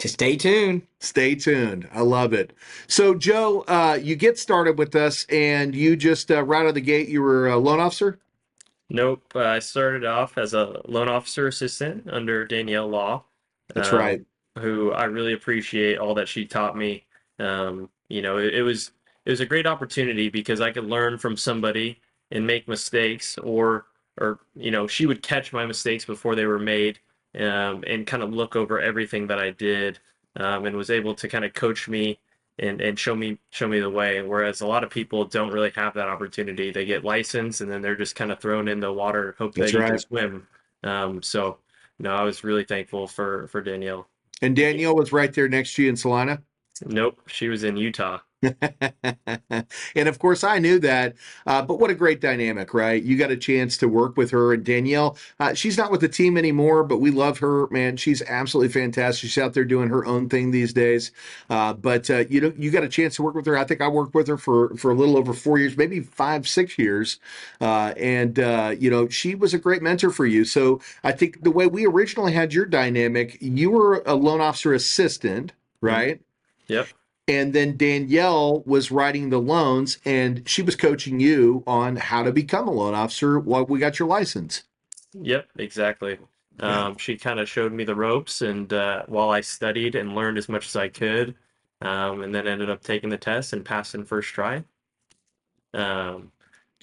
To 0.00 0.08
stay 0.08 0.36
tuned. 0.36 0.82
Stay 1.00 1.34
tuned. 1.34 1.88
I 1.92 2.00
love 2.02 2.32
it. 2.32 2.52
So, 2.86 3.14
Joe, 3.14 3.62
uh, 3.68 3.98
you 4.02 4.16
get 4.16 4.38
started 4.38 4.78
with 4.78 4.94
us, 4.96 5.26
and 5.30 5.74
you 5.74 5.96
just 5.96 6.30
uh, 6.30 6.42
right 6.44 6.62
out 6.62 6.68
of 6.68 6.74
the 6.74 6.80
gate, 6.82 7.08
you 7.08 7.22
were 7.22 7.48
a 7.48 7.58
loan 7.58 7.80
officer. 7.80 8.18
Nope. 8.90 9.24
Uh, 9.34 9.40
I 9.44 9.58
started 9.60 10.04
off 10.04 10.36
as 10.38 10.54
a 10.54 10.80
loan 10.86 11.08
officer 11.08 11.46
assistant 11.46 12.08
under 12.10 12.46
Danielle 12.46 12.88
Law. 12.88 13.24
That's 13.74 13.92
um, 13.92 13.98
right. 13.98 14.22
who 14.58 14.92
I 14.92 15.04
really 15.04 15.32
appreciate 15.34 15.98
all 15.98 16.14
that 16.16 16.28
she 16.28 16.46
taught 16.46 16.76
me. 16.76 17.06
Um, 17.38 17.90
you 18.08 18.22
know, 18.22 18.38
it, 18.38 18.54
it 18.54 18.62
was 18.62 18.92
it 19.26 19.30
was 19.30 19.40
a 19.40 19.46
great 19.46 19.66
opportunity 19.66 20.28
because 20.30 20.60
I 20.60 20.72
could 20.72 20.84
learn 20.86 21.18
from 21.18 21.36
somebody 21.36 22.00
and 22.30 22.46
make 22.46 22.68
mistakes, 22.68 23.38
or 23.38 23.86
or 24.20 24.40
you 24.54 24.70
know, 24.70 24.86
she 24.86 25.06
would 25.06 25.22
catch 25.22 25.52
my 25.52 25.66
mistakes 25.66 26.04
before 26.04 26.34
they 26.34 26.46
were 26.46 26.58
made, 26.58 26.98
um, 27.38 27.84
and 27.86 28.06
kind 28.06 28.22
of 28.22 28.32
look 28.32 28.56
over 28.56 28.80
everything 28.80 29.26
that 29.28 29.38
I 29.38 29.50
did, 29.50 29.98
um, 30.36 30.66
and 30.66 30.76
was 30.76 30.90
able 30.90 31.14
to 31.16 31.28
kind 31.28 31.44
of 31.44 31.54
coach 31.54 31.88
me 31.88 32.18
and 32.58 32.80
and 32.80 32.98
show 32.98 33.14
me 33.14 33.38
show 33.50 33.66
me 33.66 33.80
the 33.80 33.90
way. 33.90 34.22
Whereas 34.22 34.60
a 34.60 34.66
lot 34.66 34.84
of 34.84 34.90
people 34.90 35.24
don't 35.24 35.52
really 35.52 35.72
have 35.74 35.94
that 35.94 36.08
opportunity. 36.08 36.70
They 36.70 36.84
get 36.84 37.04
licensed 37.04 37.60
and 37.60 37.70
then 37.70 37.82
they're 37.82 37.96
just 37.96 38.14
kind 38.14 38.30
of 38.30 38.38
thrown 38.38 38.68
in 38.68 38.80
the 38.80 38.92
water, 38.92 39.34
hope 39.38 39.54
That's 39.54 39.72
they 39.72 39.78
can 39.78 39.98
swim. 39.98 40.46
Um, 40.84 41.22
so 41.22 41.58
no, 41.98 42.14
I 42.14 42.22
was 42.22 42.44
really 42.44 42.64
thankful 42.64 43.06
for 43.06 43.48
for 43.48 43.60
Danielle. 43.60 44.08
And 44.42 44.54
Danielle 44.54 44.94
was 44.94 45.12
right 45.12 45.32
there 45.32 45.48
next 45.48 45.74
to 45.74 45.82
you 45.82 45.88
in 45.88 45.96
Salina. 45.96 46.42
Nope, 46.86 47.20
she 47.26 47.48
was 47.48 47.64
in 47.64 47.76
Utah. 47.76 48.18
and 49.94 50.08
of 50.08 50.18
course, 50.18 50.42
I 50.42 50.58
knew 50.58 50.78
that. 50.80 51.14
Uh, 51.46 51.62
but 51.62 51.78
what 51.78 51.90
a 51.90 51.94
great 51.94 52.20
dynamic, 52.20 52.72
right? 52.72 53.02
You 53.02 53.18
got 53.18 53.30
a 53.30 53.36
chance 53.36 53.76
to 53.78 53.88
work 53.88 54.16
with 54.16 54.30
her. 54.30 54.54
And 54.54 54.64
Danielle, 54.64 55.16
uh, 55.38 55.52
she's 55.52 55.76
not 55.76 55.90
with 55.90 56.00
the 56.00 56.08
team 56.08 56.38
anymore, 56.38 56.82
but 56.82 56.98
we 56.98 57.10
love 57.10 57.38
her, 57.38 57.66
man. 57.68 57.96
She's 57.96 58.22
absolutely 58.22 58.72
fantastic. 58.72 59.28
She's 59.28 59.38
out 59.42 59.52
there 59.52 59.64
doing 59.64 59.90
her 59.90 60.06
own 60.06 60.28
thing 60.28 60.50
these 60.50 60.72
days. 60.72 61.12
Uh, 61.50 61.74
but 61.74 62.08
uh, 62.08 62.24
you 62.30 62.40
know, 62.40 62.52
you 62.56 62.70
got 62.70 62.82
a 62.84 62.88
chance 62.88 63.16
to 63.16 63.22
work 63.22 63.34
with 63.34 63.46
her. 63.46 63.58
I 63.58 63.64
think 63.64 63.82
I 63.82 63.88
worked 63.88 64.14
with 64.14 64.28
her 64.28 64.38
for 64.38 64.74
for 64.76 64.90
a 64.90 64.94
little 64.94 65.18
over 65.18 65.34
four 65.34 65.58
years, 65.58 65.76
maybe 65.76 66.00
five, 66.00 66.48
six 66.48 66.78
years. 66.78 67.18
Uh, 67.60 67.92
and 67.98 68.38
uh, 68.38 68.74
you 68.78 68.90
know, 68.90 69.08
she 69.08 69.34
was 69.34 69.52
a 69.52 69.58
great 69.58 69.82
mentor 69.82 70.10
for 70.10 70.24
you. 70.24 70.44
So 70.46 70.80
I 71.04 71.12
think 71.12 71.42
the 71.42 71.50
way 71.50 71.66
we 71.66 71.86
originally 71.86 72.32
had 72.32 72.54
your 72.54 72.64
dynamic, 72.64 73.36
you 73.40 73.70
were 73.70 74.02
a 74.06 74.14
loan 74.14 74.40
officer 74.40 74.72
assistant, 74.72 75.52
right? 75.82 76.20
Yep. 76.68 76.88
And 77.28 77.52
then 77.52 77.76
Danielle 77.76 78.62
was 78.66 78.90
writing 78.90 79.30
the 79.30 79.38
loans 79.38 79.98
and 80.04 80.48
she 80.48 80.62
was 80.62 80.74
coaching 80.74 81.20
you 81.20 81.62
on 81.66 81.96
how 81.96 82.22
to 82.24 82.32
become 82.32 82.66
a 82.66 82.72
loan 82.72 82.94
officer 82.94 83.38
while 83.38 83.64
we 83.64 83.78
got 83.78 83.98
your 83.98 84.08
license. 84.08 84.64
Yep, 85.12 85.48
exactly. 85.56 86.18
Um, 86.60 86.96
she 86.98 87.16
kind 87.16 87.40
of 87.40 87.48
showed 87.48 87.72
me 87.72 87.84
the 87.84 87.94
ropes, 87.94 88.42
and 88.42 88.70
uh, 88.72 89.04
while 89.06 89.30
I 89.30 89.40
studied 89.40 89.94
and 89.94 90.14
learned 90.14 90.36
as 90.36 90.48
much 90.48 90.66
as 90.66 90.76
I 90.76 90.88
could, 90.88 91.34
um, 91.80 92.22
and 92.22 92.34
then 92.34 92.46
ended 92.46 92.68
up 92.68 92.82
taking 92.82 93.08
the 93.08 93.16
test 93.16 93.52
and 93.54 93.64
passing 93.64 94.04
first 94.04 94.28
try. 94.28 94.62
Um, 95.72 96.32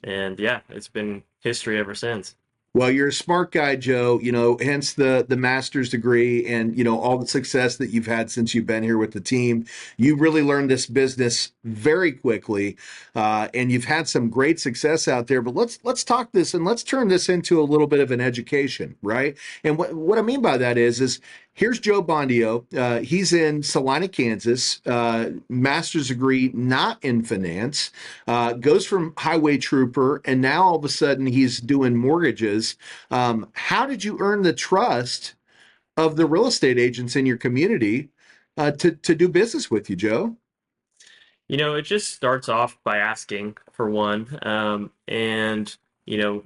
and 0.03 0.39
yeah, 0.39 0.62
it's 0.70 0.88
been 0.88 1.24
history 1.41 1.77
ever 1.77 1.94
since. 1.94 2.36
Well, 2.74 2.92
you're 2.92 3.08
a 3.08 3.14
smart 3.14 3.52
guy, 3.52 3.76
Joe, 3.76 4.20
you 4.22 4.32
know, 4.32 4.58
hence 4.62 4.94
the 4.94 5.26
the 5.28 5.36
master's 5.38 5.90
degree 5.90 6.46
and 6.46 6.78
you 6.78 6.84
know 6.84 7.00
all 7.00 7.18
the 7.18 7.26
success 7.28 7.78
that 7.78 7.90
you've 7.90 8.06
had 8.06 8.30
since 8.30 8.54
you've 8.54 8.68
been 8.68 8.84
here 8.84 8.98
with 9.00 9.14
the 9.14 9.20
team. 9.20 9.66
You 9.98 10.16
really 10.16 10.44
learned 10.44 10.70
this 10.70 10.86
business 10.86 11.54
very 11.64 12.12
quickly. 12.12 12.78
Uh, 13.16 13.48
and 13.56 13.72
you've 13.72 13.86
had 13.86 14.08
some 14.08 14.30
great 14.30 14.60
success 14.60 15.08
out 15.08 15.28
there, 15.28 15.42
but 15.42 15.56
let's 15.56 15.80
let's 15.84 16.04
talk 16.04 16.32
this 16.34 16.54
and 16.54 16.66
let's 16.66 16.84
turn 16.84 17.08
this 17.08 17.30
into 17.30 17.60
a 17.60 17.64
little 17.64 17.88
bit 17.88 18.00
of 18.00 18.12
an 18.12 18.22
education, 18.22 18.96
right? 19.02 19.36
And 19.64 19.78
what 19.78 19.94
what 19.96 20.20
I 20.20 20.22
mean 20.22 20.42
by 20.42 20.58
that 20.58 20.78
is 20.78 21.02
is 21.02 21.20
here's 21.58 21.80
Joe 21.80 22.04
Bandio. 22.04 22.66
Uh, 22.78 23.02
he's 23.02 23.34
in 23.34 23.64
Salina, 23.64 24.08
Kansas, 24.08 24.80
uh, 24.86 25.32
master's 25.50 26.08
degree 26.08 26.52
not 26.54 27.04
in 27.04 27.24
finance, 27.24 27.92
uh, 28.28 28.54
goes 28.54 28.86
from 28.86 29.14
highway 29.18 29.58
trooper, 29.58 30.22
and 30.24 30.40
now 30.40 30.64
all 30.64 30.76
of 30.76 30.86
a 30.86 30.90
sudden 30.90 31.26
he's 31.26 31.60
doing 31.60 31.96
mortgages. 31.96 32.78
Um, 33.12 33.50
how 33.54 33.86
did 33.88 34.04
you 34.04 34.18
earn 34.22 34.44
the 34.44 34.54
trust 34.54 35.34
of 35.98 36.16
the 36.16 36.28
real 36.28 36.46
estate 36.46 36.78
agents 36.78 37.16
in 37.16 37.26
your 37.26 37.38
community 37.38 38.10
uh, 38.56 38.72
to 38.72 38.92
to 38.92 39.16
do 39.16 39.28
business 39.28 39.70
with 39.70 39.90
you, 39.90 39.96
Joe? 39.96 40.38
You 41.48 41.58
know, 41.58 41.76
it 41.76 41.84
just 41.84 42.14
starts 42.14 42.50
off 42.50 42.78
by 42.84 42.98
asking 42.98 43.58
for 43.72 43.90
one, 43.90 44.38
um, 44.44 44.92
and 45.08 45.76
you 46.06 46.20
know, 46.20 46.44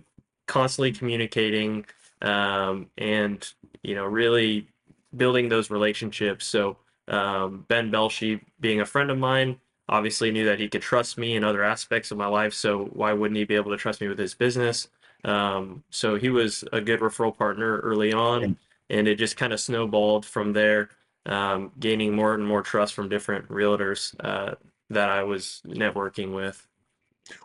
constantly 0.47 0.93
communicating, 0.93 1.85
um, 2.21 2.87
and 2.97 3.45
you 3.83 3.95
know, 3.95 4.05
really 4.05 4.67
building 5.15 5.49
those 5.49 5.69
relationships. 5.69 6.45
So 6.45 6.77
um, 7.07 7.65
Ben 7.67 7.91
Belshi, 7.91 8.41
being 8.59 8.81
a 8.81 8.85
friend 8.85 9.11
of 9.11 9.17
mine, 9.17 9.59
obviously 9.89 10.31
knew 10.31 10.45
that 10.45 10.59
he 10.59 10.69
could 10.69 10.81
trust 10.81 11.17
me 11.17 11.35
in 11.35 11.43
other 11.43 11.63
aspects 11.63 12.11
of 12.11 12.17
my 12.17 12.27
life. 12.27 12.53
So 12.53 12.85
why 12.93 13.13
wouldn't 13.13 13.37
he 13.37 13.43
be 13.43 13.55
able 13.55 13.71
to 13.71 13.77
trust 13.77 14.01
me 14.01 14.07
with 14.07 14.19
his 14.19 14.33
business? 14.33 14.87
Um, 15.23 15.83
so 15.89 16.15
he 16.15 16.29
was 16.29 16.63
a 16.71 16.81
good 16.81 16.99
referral 17.01 17.37
partner 17.37 17.79
early 17.79 18.13
on, 18.13 18.57
and 18.89 19.07
it 19.07 19.15
just 19.15 19.37
kind 19.37 19.53
of 19.53 19.59
snowballed 19.59 20.25
from 20.25 20.53
there, 20.53 20.89
um, 21.25 21.71
gaining 21.79 22.15
more 22.15 22.33
and 22.33 22.45
more 22.45 22.61
trust 22.61 22.93
from 22.93 23.09
different 23.09 23.47
realtors 23.49 24.15
uh, 24.21 24.55
that 24.89 25.09
I 25.09 25.23
was 25.23 25.61
networking 25.67 26.33
with. 26.33 26.67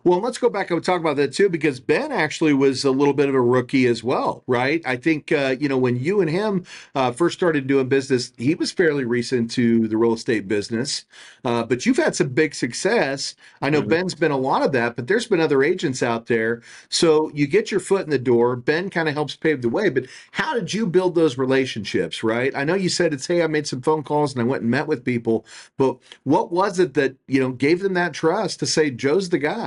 Well, 0.04 0.20
let's 0.20 0.38
go 0.38 0.48
back 0.48 0.70
and 0.70 0.82
talk 0.82 1.00
about 1.00 1.16
that 1.16 1.32
too, 1.34 1.48
because 1.48 1.80
Ben 1.80 2.10
actually 2.10 2.54
was 2.54 2.84
a 2.84 2.90
little 2.90 3.12
bit 3.12 3.28
of 3.28 3.34
a 3.34 3.40
rookie 3.40 3.86
as 3.86 4.02
well, 4.02 4.42
right? 4.46 4.80
I 4.86 4.96
think, 4.96 5.30
uh, 5.30 5.54
you 5.60 5.68
know, 5.68 5.76
when 5.78 5.96
you 5.96 6.20
and 6.20 6.30
him 6.30 6.64
uh, 6.94 7.12
first 7.12 7.36
started 7.36 7.66
doing 7.66 7.88
business, 7.88 8.32
he 8.38 8.54
was 8.54 8.72
fairly 8.72 9.04
recent 9.04 9.50
to 9.52 9.86
the 9.86 9.96
real 9.96 10.14
estate 10.14 10.48
business, 10.48 11.04
uh, 11.44 11.62
but 11.64 11.84
you've 11.84 11.98
had 11.98 12.16
some 12.16 12.28
big 12.30 12.54
success. 12.54 13.34
I 13.60 13.68
know 13.70 13.82
Mhm. 13.82 13.88
Ben's 13.88 14.14
been 14.14 14.30
a 14.30 14.36
lot 14.38 14.62
of 14.62 14.72
that, 14.72 14.96
but 14.96 15.06
there's 15.08 15.26
been 15.26 15.40
other 15.40 15.62
agents 15.62 16.02
out 16.02 16.26
there. 16.26 16.62
So 16.88 17.30
you 17.34 17.46
get 17.46 17.70
your 17.70 17.80
foot 17.80 18.04
in 18.04 18.10
the 18.10 18.18
door. 18.18 18.56
Ben 18.56 18.88
kind 18.90 19.08
of 19.08 19.14
helps 19.14 19.36
pave 19.36 19.60
the 19.60 19.68
way, 19.68 19.88
but 19.90 20.06
how 20.32 20.54
did 20.54 20.72
you 20.72 20.86
build 20.86 21.14
those 21.14 21.36
relationships, 21.38 22.22
right? 22.24 22.54
I 22.56 22.64
know 22.64 22.74
you 22.74 22.88
said 22.88 23.12
it's, 23.12 23.26
hey, 23.26 23.42
I 23.42 23.46
made 23.46 23.66
some 23.66 23.82
phone 23.82 24.02
calls 24.02 24.32
and 24.32 24.40
I 24.40 24.44
went 24.44 24.62
and 24.62 24.70
met 24.70 24.86
with 24.86 25.04
people, 25.04 25.44
but 25.76 25.96
what 26.24 26.50
was 26.50 26.78
it 26.78 26.94
that, 26.94 27.16
you 27.28 27.40
know, 27.40 27.50
gave 27.52 27.80
them 27.80 27.94
that 27.94 28.14
trust 28.14 28.58
to 28.60 28.66
say, 28.66 28.90
Joe's 28.90 29.28
the 29.28 29.38
guy? 29.38 29.65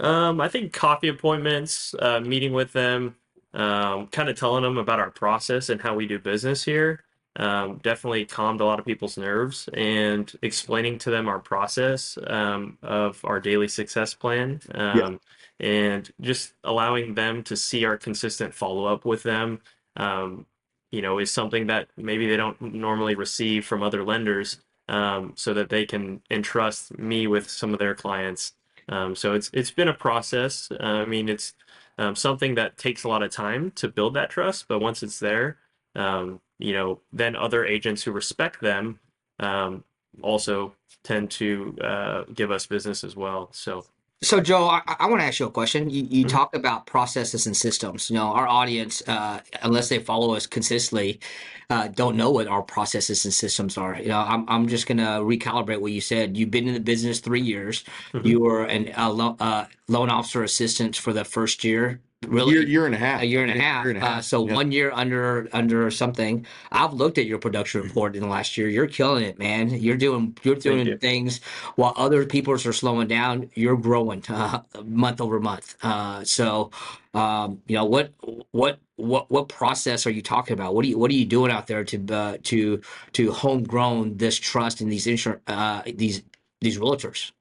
Um, 0.00 0.40
I 0.40 0.48
think 0.48 0.72
coffee 0.72 1.08
appointments, 1.08 1.94
uh, 1.98 2.20
meeting 2.20 2.52
with 2.52 2.72
them, 2.72 3.16
um, 3.54 4.08
kind 4.08 4.28
of 4.28 4.38
telling 4.38 4.62
them 4.62 4.78
about 4.78 5.00
our 5.00 5.10
process 5.10 5.70
and 5.70 5.80
how 5.80 5.94
we 5.94 6.06
do 6.06 6.18
business 6.18 6.64
here, 6.64 7.02
um, 7.36 7.78
definitely 7.82 8.24
calmed 8.24 8.60
a 8.60 8.64
lot 8.64 8.78
of 8.78 8.86
people's 8.86 9.18
nerves 9.18 9.68
and 9.74 10.32
explaining 10.42 10.98
to 10.98 11.10
them 11.10 11.28
our 11.28 11.38
process 11.38 12.18
um, 12.26 12.78
of 12.82 13.20
our 13.24 13.40
daily 13.40 13.68
success 13.68 14.14
plan 14.14 14.60
um, 14.74 15.20
and 15.60 16.10
just 16.20 16.54
allowing 16.64 17.14
them 17.14 17.42
to 17.44 17.56
see 17.56 17.84
our 17.84 17.96
consistent 17.96 18.54
follow 18.54 18.86
up 18.86 19.04
with 19.04 19.22
them. 19.22 19.60
Um, 19.96 20.46
you 20.90 21.02
know, 21.02 21.18
is 21.18 21.30
something 21.30 21.66
that 21.66 21.88
maybe 21.96 22.28
they 22.28 22.36
don't 22.36 22.60
normally 22.60 23.14
receive 23.16 23.66
from 23.66 23.82
other 23.82 24.04
lenders, 24.04 24.58
um, 24.88 25.32
so 25.36 25.52
that 25.54 25.68
they 25.68 25.84
can 25.84 26.22
entrust 26.30 26.96
me 26.98 27.26
with 27.26 27.50
some 27.50 27.72
of 27.72 27.78
their 27.78 27.94
clients. 27.94 28.52
Um, 28.88 29.16
so 29.16 29.34
it's 29.34 29.50
it's 29.52 29.70
been 29.70 29.88
a 29.88 29.94
process. 29.94 30.70
Uh, 30.70 30.82
I 30.82 31.04
mean, 31.06 31.28
it's 31.28 31.54
um, 31.98 32.14
something 32.16 32.54
that 32.56 32.76
takes 32.78 33.04
a 33.04 33.08
lot 33.08 33.22
of 33.22 33.30
time 33.30 33.72
to 33.72 33.88
build 33.88 34.14
that 34.14 34.30
trust, 34.30 34.66
but 34.68 34.80
once 34.80 35.02
it's 35.02 35.18
there, 35.18 35.58
um, 35.94 36.40
you 36.58 36.72
know, 36.72 37.00
then 37.12 37.36
other 37.36 37.64
agents 37.64 38.02
who 38.02 38.12
respect 38.12 38.60
them 38.60 39.00
um, 39.40 39.84
also 40.22 40.74
tend 41.02 41.30
to 41.32 41.76
uh, 41.82 42.24
give 42.34 42.50
us 42.50 42.66
business 42.66 43.04
as 43.04 43.16
well. 43.16 43.48
So 43.52 43.84
So, 44.22 44.40
Joe, 44.40 44.66
I, 44.66 44.80
I 44.98 45.06
want 45.08 45.20
to 45.20 45.26
ask 45.26 45.38
you 45.40 45.46
a 45.46 45.50
question. 45.50 45.90
You, 45.90 46.06
you 46.08 46.24
Mhm. 46.24 46.28
talked 46.30 46.56
about 46.56 46.86
processes 46.86 47.46
and 47.46 47.56
systems. 47.56 48.08
You 48.10 48.16
know, 48.16 48.28
our 48.28 48.48
audience, 48.48 49.02
uh, 49.06 49.40
unless 49.62 49.88
they 49.90 49.98
follow 49.98 50.34
us 50.34 50.46
consistently, 50.46 51.20
uh, 51.68 51.88
don't 51.88 52.16
know 52.16 52.30
what 52.30 52.46
our 52.48 52.62
processes 52.62 53.24
and 53.26 53.34
systems 53.34 53.76
are. 53.76 53.96
You 54.00 54.08
know, 54.08 54.18
I'm, 54.20 54.44
I'm 54.48 54.68
just 54.68 54.86
going 54.86 54.98
to 54.98 55.20
recalibrate 55.22 55.80
what 55.80 55.92
you 55.92 56.00
said. 56.00 56.36
You've 56.36 56.50
been 56.50 56.66
in 56.66 56.74
the 56.74 56.80
business 56.80 57.20
three 57.20 57.42
years. 57.42 57.84
Mhm. 58.14 58.24
You 58.24 58.40
were 58.40 58.64
an 58.64 58.90
a 58.96 59.12
lo- 59.12 59.36
uh, 59.38 59.66
loan 59.88 60.08
officer 60.08 60.42
assistant 60.42 60.96
for 60.96 61.12
the 61.12 61.24
first 61.24 61.62
year. 61.62 62.00
Really, 62.28 62.52
year, 62.54 62.62
year 62.62 62.86
and 62.86 62.94
a 62.94 62.98
half. 62.98 63.22
a 63.22 63.26
year 63.26 63.42
and 63.42 63.50
a 63.50 63.62
half. 63.62 63.84
Year 63.84 63.94
and 63.94 64.02
a 64.02 64.06
Uh, 64.06 64.14
half, 64.14 64.24
so 64.24 64.46
yeah. 64.46 64.54
one 64.54 64.72
year 64.72 64.90
under 64.92 65.48
under 65.52 65.90
something. 65.90 66.46
I've 66.72 66.92
looked 66.92 67.18
at 67.18 67.26
your 67.26 67.38
production 67.38 67.82
report 67.82 68.16
in 68.16 68.22
the 68.22 68.28
last 68.28 68.56
year. 68.56 68.68
You're 68.68 68.86
killing 68.86 69.24
it, 69.24 69.38
man. 69.38 69.70
You're 69.70 69.96
doing 69.96 70.36
you're 70.42 70.54
doing 70.56 70.86
you. 70.86 70.96
things 70.98 71.40
while 71.76 71.94
other 71.96 72.24
people 72.26 72.52
are 72.54 72.58
slowing 72.58 73.08
down. 73.08 73.50
You're 73.54 73.76
growing 73.76 74.22
uh, 74.28 74.62
month 74.84 75.20
over 75.20 75.40
month. 75.40 75.76
Uh, 75.82 76.24
so, 76.24 76.70
um, 77.14 77.62
you 77.66 77.76
know 77.76 77.84
what 77.84 78.12
what 78.50 78.78
what 78.96 79.30
what 79.30 79.48
process 79.48 80.06
are 80.06 80.10
you 80.10 80.22
talking 80.22 80.54
about? 80.54 80.74
What 80.74 80.84
are 80.84 80.88
you 80.88 80.98
what 80.98 81.10
are 81.10 81.14
you 81.14 81.26
doing 81.26 81.50
out 81.50 81.66
there 81.66 81.84
to 81.84 82.14
uh, 82.14 82.36
to 82.44 82.80
to 83.12 83.32
homegrown 83.32 84.16
this 84.16 84.36
trust 84.36 84.80
in 84.80 84.88
these 84.88 85.06
insurance 85.06 85.42
uh, 85.46 85.82
these 85.86 86.22
these 86.60 86.78
realtors? 86.78 87.32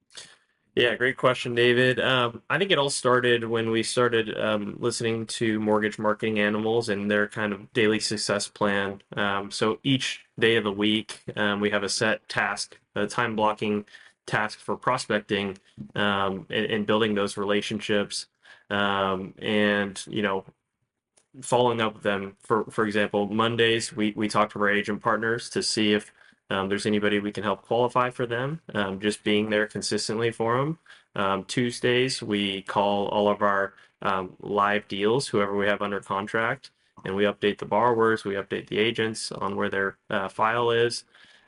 Yeah, 0.75 0.95
great 0.95 1.17
question, 1.17 1.55
David. 1.55 2.01
Um, 2.01 2.41
I 2.49 2.57
think 2.57 2.71
it 2.71 2.79
all 2.79 2.89
started 2.89 3.45
when 3.45 3.71
we 3.71 3.83
started 3.83 4.37
um, 4.39 4.75
listening 4.79 5.27
to 5.27 5.61
Mortgage 5.61 5.99
Marketing 5.99 6.39
Animals 6.39 6.89
and 6.89 7.11
their 7.11 7.29
kind 7.29 7.53
of 7.53 7.71
daily 7.73 8.01
success 8.01 8.49
plan. 8.49 9.03
Um, 9.15 9.51
so 9.51 9.79
each 9.83 10.25
day 10.39 10.57
of 10.57 10.65
the 10.65 10.73
week, 10.73 11.21
um, 11.37 11.61
we 11.61 11.69
have 11.71 11.83
a 11.83 11.89
set 11.89 12.27
task, 12.29 12.79
a 12.95 13.07
time 13.07 13.37
blocking 13.37 13.85
task 14.27 14.59
for 14.59 14.77
prospecting 14.77 15.59
um, 15.95 16.47
and, 16.49 16.65
and 16.67 16.87
building 16.87 17.15
those 17.15 17.37
relationships. 17.37 18.27
Um, 18.71 19.35
and, 19.39 20.03
you 20.07 20.23
know, 20.23 20.45
following 21.41 21.81
up 21.81 21.95
with 21.95 22.03
them. 22.03 22.37
For 22.41 22.65
for 22.65 22.85
example, 22.85 23.27
Mondays 23.27 23.95
we 23.95 24.13
we 24.15 24.27
talk 24.29 24.51
to 24.53 24.59
our 24.59 24.69
agent 24.69 25.01
partners 25.01 25.49
to 25.51 25.63
see 25.63 25.93
if 25.93 26.11
um, 26.49 26.69
there's 26.69 26.85
anybody 26.85 27.19
we 27.19 27.31
can 27.31 27.43
help 27.43 27.63
qualify 27.63 28.09
for 28.09 28.25
them. 28.25 28.61
Um, 28.73 28.99
just 28.99 29.23
being 29.23 29.49
there 29.49 29.67
consistently 29.67 30.31
for 30.31 30.57
them. 30.57 30.79
Um, 31.15 31.43
Tuesdays 31.45 32.21
we 32.21 32.61
call 32.63 33.07
all 33.07 33.29
of 33.29 33.41
our 33.41 33.73
um, 34.01 34.35
live 34.39 34.87
deals, 34.87 35.27
whoever 35.27 35.55
we 35.55 35.65
have 35.67 35.81
under 35.81 35.99
contract, 35.99 36.71
and 37.03 37.15
we 37.15 37.23
update 37.23 37.57
the 37.57 37.65
borrowers, 37.65 38.23
we 38.23 38.33
update 38.33 38.67
the 38.67 38.77
agents 38.77 39.31
on 39.31 39.55
where 39.55 39.69
their 39.69 39.97
uh, 40.09 40.27
file 40.27 40.71
is. 40.71 41.03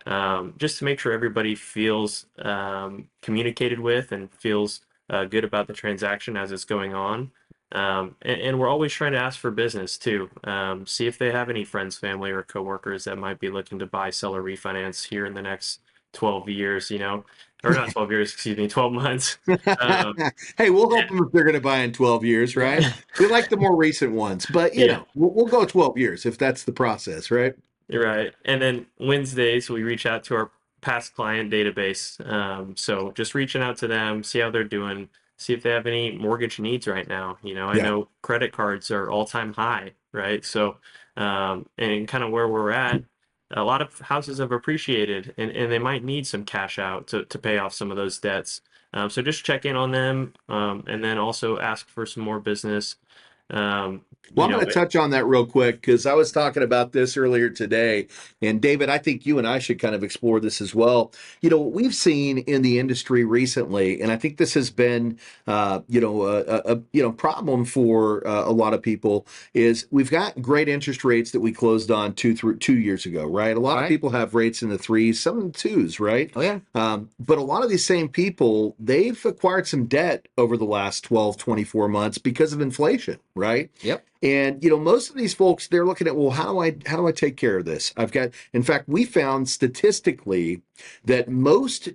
Um, 0.06 0.54
just 0.58 0.80
to 0.80 0.86
make 0.86 1.00
sure 1.00 1.12
everybody 1.12 1.54
feels 1.54 2.27
um, 2.39 3.10
communicated 3.22 3.80
with 3.80 4.13
and 4.13 4.32
feels 4.32 4.82
uh, 5.10 5.25
good 5.25 5.44
about 5.44 5.68
the 5.68 5.74
transaction 5.74 6.38
as 6.38 6.51
it's 6.51 6.63
going 6.63 6.94
on. 6.94 7.32
Um, 7.74 8.15
and, 8.21 8.41
and 8.41 8.59
we're 8.59 8.69
always 8.69 8.93
trying 8.93 9.12
to 9.13 9.19
ask 9.19 9.39
for 9.39 9.51
business 9.51 9.97
too. 9.97 10.29
Um, 10.43 10.86
see 10.86 11.07
if 11.07 11.17
they 11.17 11.31
have 11.31 11.50
any 11.50 11.63
friends, 11.65 11.97
family, 11.97 12.31
or 12.31 12.43
coworkers 12.43 13.03
that 13.05 13.17
might 13.17 13.39
be 13.39 13.50
looking 13.50 13.79
to 13.79 13.86
buy, 13.86 14.09
sell, 14.09 14.36
or 14.36 14.43
refinance 14.43 15.07
here 15.07 15.25
in 15.25 15.33
the 15.33 15.41
next 15.41 15.81
12 16.13 16.50
years, 16.50 16.89
you 16.89 17.00
know, 17.00 17.25
or 17.63 17.74
not 17.74 17.91
12 17.91 18.12
years, 18.12 18.33
excuse 18.33 18.57
me, 18.57 18.67
12 18.67 18.93
months. 18.93 19.38
Um, 19.79 20.24
hey, 20.57 20.69
we'll 20.69 20.89
help 20.89 21.09
them 21.09 21.19
if 21.25 21.31
they're 21.31 21.43
going 21.43 21.55
to 21.55 21.62
buy 21.62 21.79
in 21.79 21.91
12 21.91 22.24
years, 22.24 22.55
right? 22.55 22.83
we 23.19 23.27
like 23.27 23.50
the 23.50 23.57
more 23.57 23.75
recent 23.75 24.13
ones, 24.13 24.45
but 24.45 24.74
you 24.75 24.86
Yeah. 24.86 24.93
know, 24.93 25.07
we'll, 25.15 25.31
we'll 25.33 25.45
go 25.47 25.65
12 25.65 25.97
years 25.97 26.25
if 26.25 26.38
that's 26.38 26.63
the 26.63 26.71
process, 26.71 27.31
right? 27.31 27.53
Right. 27.91 28.33
And 28.45 28.62
then 28.62 28.86
Wednesdays, 29.00 29.69
we 29.69 29.83
reach 29.83 30.05
out 30.05 30.24
to 30.25 30.36
our 30.36 30.51
past 30.81 31.15
client 31.15 31.51
database. 31.51 32.25
Um, 32.29 32.75
so 32.75 33.12
just 33.12 33.33
reaching 33.33 33.62
out 33.62 33.77
to 33.77 33.88
them, 33.88 34.24
see 34.24 34.39
how 34.39 34.51
they're 34.51 34.63
doing, 34.63 35.09
see 35.38 35.53
if 35.53 35.63
they 35.63 35.70
have 35.72 35.88
any 35.88 36.12
mortgage 36.17 36.60
needs 36.60 36.88
right 36.88 37.08
now. 37.08 37.38
You 37.44 37.56
know, 37.56 37.67
I 37.67 37.77
Yeah. 37.77 37.82
know 37.82 38.10
credit 38.22 38.51
cards 38.53 38.91
are 38.91 39.10
all 39.10 39.25
time 39.25 39.53
high, 39.53 39.94
right? 40.13 40.44
So, 40.46 40.77
um, 41.17 41.67
and 41.77 42.08
kind 42.08 42.24
of 42.24 42.32
where 42.32 42.48
we're 42.48 42.72
at, 42.72 43.03
a 43.51 43.63
lot 43.63 43.82
of 43.82 43.98
houses 44.00 44.39
have 44.39 44.51
appreciated 44.51 45.34
and, 45.38 45.51
and 45.51 45.72
they 45.72 45.79
might 45.79 46.03
need 46.03 46.27
some 46.27 46.44
cash 46.44 46.79
out 46.79 47.08
to, 47.08 47.25
to 47.25 47.39
pay 47.39 47.58
off 47.58 47.74
some 47.74 47.91
of 47.91 47.98
those 47.98 48.20
debts. 48.20 48.62
Um, 48.94 49.10
so 49.10 49.22
just 49.22 49.46
check 49.46 49.65
in 49.65 49.75
on 49.75 49.91
them 49.91 50.34
um, 50.50 50.84
and 50.88 51.03
then 51.03 51.17
also 51.17 51.60
ask 51.60 51.88
for 51.89 52.06
some 52.06 52.24
more 52.24 52.39
business. 52.39 52.96
Um, 53.50 54.01
Well, 54.36 54.46
I'm 54.46 54.51
going 54.54 54.66
to 54.66 54.72
touch 54.72 54.96
on 54.96 55.12
that 55.12 55.25
real 55.25 55.46
quick 55.46 55.82
because 55.82 56.06
I 56.06 56.13
was 56.13 56.32
talking 56.32 56.63
about 56.63 56.92
this 56.92 57.18
earlier 57.18 57.50
today. 57.50 58.08
And 58.42 58.62
David, 58.62 58.89
I 58.89 58.98
think 58.98 59.25
you 59.25 59.38
and 59.39 59.48
I 59.48 59.60
should 59.60 59.80
kind 59.80 59.96
of 59.96 60.04
explore 60.04 60.39
this 60.39 60.62
as 60.62 60.75
well. 60.75 61.13
You 61.42 61.50
know, 61.50 61.60
what 61.60 61.74
we've 61.74 61.96
seen 61.96 62.39
in 62.39 62.62
the 62.62 62.77
industry 62.80 63.24
recently, 63.25 64.01
and 64.01 64.12
I 64.12 64.18
think 64.18 64.38
this 64.38 64.54
has 64.54 64.70
been, 64.70 65.18
uh, 65.48 65.82
you 65.88 66.01
know, 66.01 66.24
a, 66.24 66.42
a, 66.44 66.75
a 66.75 66.82
you 66.94 67.01
know 67.01 67.12
problem 67.12 67.66
for 67.66 68.27
uh, 68.27 68.46
a 68.46 68.51
lot 68.51 68.74
of 68.74 68.82
people 68.82 69.25
is 69.54 69.88
we've 69.92 70.12
got 70.12 70.42
great 70.42 70.70
interest 70.70 71.04
rates 71.04 71.32
that 71.32 71.39
we 71.39 71.51
closed 71.51 71.92
on 71.92 72.13
two 72.13 72.36
through 72.36 72.58
two 72.58 72.77
years 72.77 73.06
ago, 73.06 73.25
right? 73.25 73.56
A 73.56 73.60
lot 73.60 73.80
of 73.80 73.82
Right. 73.82 73.89
people 73.89 74.10
have 74.12 74.36
rates 74.36 74.62
in 74.62 74.70
the 74.70 74.77
threes, 74.77 75.20
some 75.20 75.39
in 75.39 75.48
the 75.48 75.54
twos, 75.58 76.00
right? 76.00 76.32
Oh 76.36 76.42
yeah, 76.42 76.60
Um, 76.75 77.10
but 77.20 77.38
a 77.38 77.42
lot 77.42 77.63
of 77.63 77.70
these 77.70 77.86
same 77.86 78.10
people, 78.10 78.75
they've 78.80 79.24
acquired 79.25 79.68
some 79.68 79.86
debt 79.86 80.27
over 80.38 80.58
the 80.58 80.66
last 80.66 81.04
12, 81.04 81.38
24 81.38 81.88
months 81.88 82.18
because 82.18 82.54
of 82.54 82.62
inflation, 82.62 83.20
right? 83.38 83.72
Yep. 83.82 84.06
And 84.24 84.63
you 84.63 84.70
know, 84.70 84.79
most 84.79 85.10
of 85.10 85.15
these 85.15 85.34
folks 85.34 85.67
they're 85.67 85.86
looking 85.86 86.08
at, 86.08 86.15
well, 86.15 86.32
how 86.32 86.53
do 86.53 86.60
I 86.60 86.75
how 86.86 86.98
do 86.98 87.08
I 87.08 87.12
take 87.12 87.38
care 87.38 87.58
of 87.58 87.65
this? 87.65 87.94
I've 87.96 88.12
got 88.12 88.32
in 88.53 88.63
fact, 88.63 88.89
we 88.89 89.06
found 89.06 89.48
statistically 89.50 90.62
that 91.06 91.29
most 91.29 91.89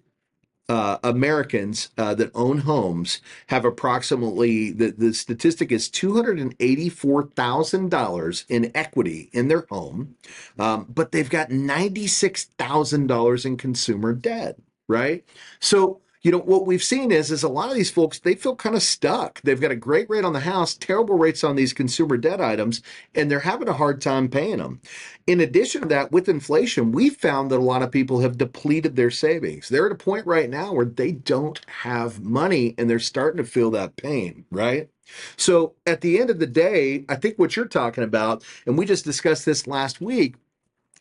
uh, 0.69 0.99
Americans 1.03 1.91
uh, 1.99 2.15
that 2.15 2.31
own 2.35 2.59
homes 2.59 3.21
have 3.49 3.65
approximately 3.65 4.71
the, 4.71 4.93
the 4.93 5.13
statistic 5.13 5.73
is 5.73 5.89
two 5.89 6.15
hundred 6.15 6.39
and 6.39 6.55
eighty 6.61 6.89
four 6.89 7.25
thousand 7.25 7.91
dollars 7.91 8.47
in 8.49 8.71
equity 8.75 9.29
in 9.33 9.49
their 9.49 9.67
home, 9.69 10.15
um, 10.59 10.87
but 10.89 11.13
they've 11.13 11.29
got 11.29 11.51
ninety 11.51 12.07
six 12.07 12.45
thousand 12.59 13.09
dollars 13.09 13.45
in 13.45 13.57
consumer 13.57 14.13
debt. 14.15 14.57
Right, 14.89 15.25
so 15.61 16.02
you 16.23 16.31
know 16.31 16.39
what 16.39 16.67
we've 16.67 16.83
seen 16.83 17.11
is 17.11 17.31
is 17.31 17.43
a 17.43 17.49
lot 17.49 17.69
of 17.69 17.75
these 17.75 17.91
folks 17.91 18.21
they 18.21 18.35
feel 18.35 18.55
kind 18.55 18.77
of 18.77 18.83
stuck. 18.83 19.41
They've 19.43 19.61
got 19.61 19.71
a 19.71 19.77
great 19.77 20.09
rate 20.09 20.25
on 20.25 20.33
the 20.33 20.41
house 20.41 20.75
terrible 20.75 21.19
rates 21.19 21.43
on 21.45 21.57
these 21.57 21.73
consumer 21.73 22.17
debt 22.17 22.41
items 22.41 22.81
and 23.15 23.31
they're 23.31 23.41
having 23.41 23.69
a 23.69 23.73
hard 23.73 24.01
time 24.01 24.29
paying 24.29 24.59
them 24.59 24.81
in 25.27 25.41
addition 25.41 25.83
to 25.83 25.89
that 25.89 26.13
with 26.13 26.29
inflation 26.29 26.93
we 26.93 27.11
found 27.11 27.51
that 27.51 27.59
a 27.59 27.63
lot 27.63 27.83
of 27.83 27.91
people 27.91 28.21
have 28.21 28.39
depleted 28.39 28.97
their 28.97 29.11
savings. 29.11 29.69
They're 29.69 29.87
at 29.87 29.93
a 29.93 29.97
point 29.97 30.27
right 30.27 30.49
now 30.49 30.73
where 30.73 30.87
they 30.87 31.13
don't 31.13 31.61
have 31.67 32.21
money 32.23 32.75
and 32.79 32.89
they're 32.89 32.99
starting 32.99 33.43
to 33.43 33.51
feel 33.51 33.71
that 33.73 33.97
pain 33.97 34.45
right? 34.51 34.89
So 35.37 35.75
at 35.87 36.01
the 36.01 36.21
end 36.21 36.31
of 36.31 36.39
the 36.39 36.47
day 36.47 37.05
i 37.09 37.17
think 37.17 37.39
what 37.39 37.57
you're 37.57 37.67
talking 37.67 38.05
about 38.05 38.45
and 38.67 38.79
we 38.79 38.87
just 38.87 39.05
discussed 39.05 39.45
this 39.45 39.67
last 39.67 40.01
week 40.01 40.37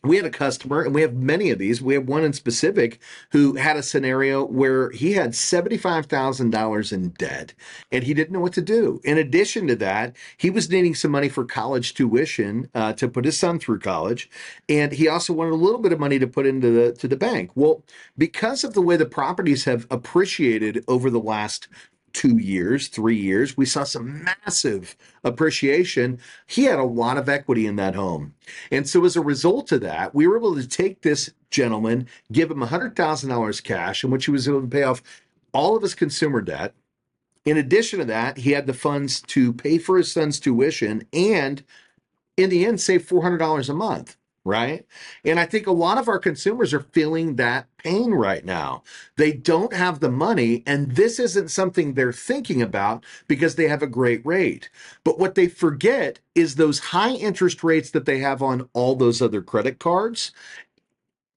we 0.04 0.16
had 0.16 0.26
a 0.26 0.30
customer 0.30 0.82
and 0.82 0.94
we 0.94 1.02
have 1.02 1.14
many 1.14 1.50
of 1.50 1.58
these. 1.58 1.80
We 1.80 1.94
have 1.94 2.08
one 2.08 2.24
in 2.24 2.32
specific 2.32 3.00
who 3.30 3.54
had 3.54 3.76
a 3.76 3.82
scenario 3.82 4.44
where 4.44 4.90
he 4.90 5.12
had 5.12 5.30
$75000 5.30 6.92
in 6.92 7.08
debt 7.10 7.54
and 7.92 8.02
he 8.02 8.12
didn't 8.12 8.32
know 8.32 8.40
what 8.40 8.52
to 8.54 8.62
do. 8.62 9.00
In 9.04 9.16
addition 9.16 9.68
to 9.68 9.76
that 9.76 10.16
he 10.36 10.50
was 10.50 10.70
needing 10.70 10.94
some 10.94 11.12
money 11.12 11.28
for 11.28 11.44
college 11.44 11.94
tuition 11.94 12.68
uh, 12.74 12.94
to 12.94 13.08
put 13.08 13.24
his 13.24 13.38
son 13.38 13.60
through 13.60 13.78
college 13.78 14.28
and 14.68 14.92
he 14.92 15.06
also 15.06 15.32
wanted 15.32 15.52
a 15.52 15.56
little 15.56 15.80
bit 15.80 15.92
of 15.92 16.00
money 16.00 16.18
to 16.18 16.26
put 16.26 16.46
into 16.46 16.70
the 16.70 16.92
to 16.94 17.06
the 17.06 17.16
bank. 17.16 17.52
Well 17.54 17.84
because 18.18 18.64
of 18.64 18.74
the 18.74 18.82
way 18.82 18.96
the 18.96 19.06
properties 19.06 19.64
have 19.64 19.86
appreciated 19.90 20.84
over 20.88 21.10
the 21.10 21.20
last 21.20 21.68
two 22.12 22.38
years, 22.38 22.88
three 22.88 23.16
years, 23.16 23.56
we 23.56 23.66
saw 23.66 23.84
some 23.84 24.24
massive 24.24 24.96
appreciation. 25.24 26.18
He 26.46 26.64
had 26.64 26.78
a 26.78 26.84
lot 26.84 27.18
of 27.18 27.28
equity 27.28 27.66
in 27.66 27.76
that 27.76 27.94
home. 27.94 28.34
And 28.70 28.88
so 28.88 29.04
as 29.04 29.16
a 29.16 29.20
result 29.20 29.72
of 29.72 29.80
that, 29.82 30.14
we 30.14 30.26
were 30.26 30.36
able 30.36 30.54
to 30.54 30.66
take 30.66 31.02
this 31.02 31.30
gentleman, 31.50 32.08
give 32.30 32.50
him 32.50 32.60
$100,000 32.60 33.64
cash, 33.64 34.04
in 34.04 34.10
which 34.10 34.26
he 34.26 34.30
was 34.30 34.48
able 34.48 34.62
to 34.62 34.66
pay 34.66 34.82
off 34.82 35.02
all 35.52 35.76
of 35.76 35.82
his 35.82 35.94
consumer 35.94 36.40
debt. 36.40 36.74
In 37.44 37.56
addition 37.56 37.98
to 37.98 38.04
that, 38.06 38.38
he 38.38 38.52
had 38.52 38.66
the 38.66 38.74
funds 38.74 39.20
to 39.22 39.52
pay 39.52 39.78
for 39.78 39.96
his 39.96 40.12
son's 40.12 40.38
tuition 40.38 41.06
and 41.12 41.64
in 42.36 42.50
the 42.50 42.64
end 42.64 42.80
save 42.80 43.06
$400 43.06 43.68
a 43.68 43.74
month 43.74 44.16
right? 44.44 44.84
And 45.24 45.38
I 45.38 45.46
think 45.46 45.66
a 45.66 45.72
lot 45.72 45.98
of 45.98 46.08
our 46.08 46.18
consumers 46.18 46.74
are 46.74 46.80
feeling 46.80 47.36
that 47.36 47.68
pain 47.78 48.12
right 48.12 48.44
now. 48.44 48.82
They 49.16 49.32
don't 49.32 49.72
have 49.72 50.00
the 50.00 50.10
money, 50.10 50.62
and 50.66 50.92
this 50.96 51.18
isn't 51.18 51.50
something 51.50 51.94
they're 51.94 52.12
thinking 52.12 52.60
about 52.60 53.04
because 53.28 53.54
they 53.54 53.68
have 53.68 53.82
a 53.82 53.86
great 53.86 54.24
rate. 54.26 54.68
But 55.04 55.18
what 55.18 55.34
they 55.34 55.48
forget 55.48 56.18
is 56.34 56.54
those 56.54 56.78
high 56.78 57.12
interest 57.12 57.62
rates 57.62 57.90
that 57.90 58.04
they 58.04 58.18
have 58.18 58.42
on 58.42 58.68
all 58.72 58.96
those 58.96 59.22
other 59.22 59.42
credit 59.42 59.78
cards. 59.78 60.32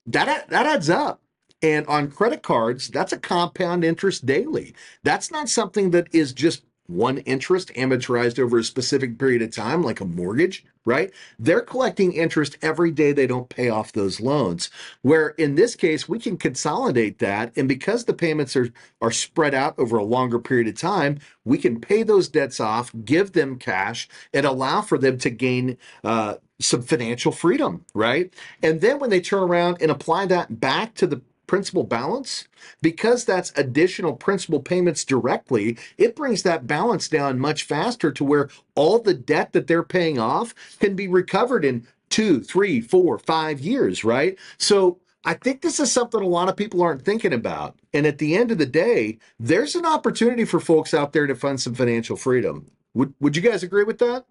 That 0.05 0.49
that 0.49 0.65
adds 0.65 0.89
up. 0.89 1.21
And 1.61 1.87
on 1.87 2.11
credit 2.11 2.43
cards, 2.43 2.89
that's 2.89 3.13
a 3.13 3.17
compound 3.17 3.83
interest 3.83 4.25
daily. 4.25 4.75
That's 5.03 5.31
not 5.31 5.49
something 5.49 5.91
that 5.91 6.13
is 6.13 6.33
just 6.33 6.63
one 6.87 7.19
interest 7.19 7.69
amortized 7.75 8.37
over 8.37 8.59
a 8.59 8.63
specific 8.63 9.17
period 9.17 9.41
of 9.41 9.51
time, 9.51 9.81
like 9.81 10.01
a 10.01 10.05
mortgage, 10.05 10.65
right? 10.85 11.11
They're 11.39 11.61
collecting 11.61 12.13
interest 12.13 12.57
every 12.61 12.91
day 12.91 13.11
they 13.11 13.27
don't 13.27 13.49
pay 13.49 13.69
off 13.69 13.91
those 13.91 14.21
loans. 14.21 14.69
Where 15.01 15.29
in 15.29 15.55
this 15.55 15.75
case, 15.75 16.07
we 16.07 16.19
can 16.19 16.37
consolidate 16.37 17.19
that. 17.19 17.51
And 17.57 17.67
because 17.67 18.05
the 18.05 18.13
payments 18.13 18.55
are, 18.55 18.71
are 19.01 19.11
spread 19.11 19.53
out 19.53 19.77
over 19.77 19.97
a 19.97 20.03
longer 20.03 20.39
period 20.39 20.67
of 20.67 20.75
time, 20.75 21.19
we 21.43 21.57
can 21.57 21.81
pay 21.81 22.03
those 22.03 22.29
debts 22.29 22.59
off, 22.59 22.91
give 23.03 23.33
them 23.33 23.57
cash, 23.57 24.07
and 24.33 24.45
allow 24.45 24.81
for 24.81 24.97
them 24.97 25.17
to 25.19 25.29
gain 25.29 25.77
uh, 26.03 26.35
some 26.59 26.83
financial 26.83 27.31
freedom, 27.31 27.85
right? 27.93 28.33
And 28.61 28.79
then 28.79 28.99
when 28.99 29.09
they 29.09 29.21
turn 29.21 29.43
around 29.43 29.77
and 29.81 29.91
apply 29.91 30.27
that 30.27 30.59
back 30.59 30.93
to 30.95 31.07
the 31.07 31.21
principal 31.47 31.83
balance, 31.83 32.47
because 32.81 33.25
that's 33.25 33.51
additional 33.55 34.13
principal 34.13 34.59
payments 34.59 35.05
directly, 35.05 35.77
it 35.97 36.15
brings 36.15 36.43
that 36.43 36.67
balance 36.67 37.07
down 37.07 37.39
much 37.39 37.63
faster 37.63 38.11
to 38.11 38.23
where 38.23 38.49
all 38.75 38.99
the 38.99 39.13
debt 39.13 39.53
that 39.53 39.67
they're 39.67 39.83
paying 39.83 40.19
off 40.19 40.53
can 40.79 40.95
be 40.95 41.07
recovered 41.07 41.65
in 41.65 41.87
two, 42.09 42.41
three, 42.41 42.81
four, 42.81 43.17
five 43.19 43.59
years, 43.59 44.03
right? 44.03 44.37
So 44.57 44.99
I 45.25 45.33
think 45.33 45.61
this 45.61 45.79
is 45.79 45.91
something 45.91 46.21
a 46.21 46.27
lot 46.27 46.49
of 46.49 46.55
people 46.55 46.81
aren't 46.81 47.03
thinking 47.03 47.33
about. 47.33 47.77
And 47.93 48.05
at 48.05 48.19
the 48.19 48.35
end 48.35 48.51
of 48.51 48.57
the 48.57 48.65
day, 48.65 49.17
there's 49.39 49.75
an 49.75 49.85
opportunity 49.85 50.45
for 50.45 50.59
folks 50.59 50.93
out 50.93 51.13
there 51.13 51.27
to 51.27 51.35
fund 51.35 51.59
some 51.59 51.73
financial 51.73 52.15
freedom. 52.15 52.69
Would 52.93 53.13
would 53.19 53.35
you 53.35 53.41
guys 53.41 53.63
agree 53.63 53.83
with 53.83 53.97
that? 53.99 54.25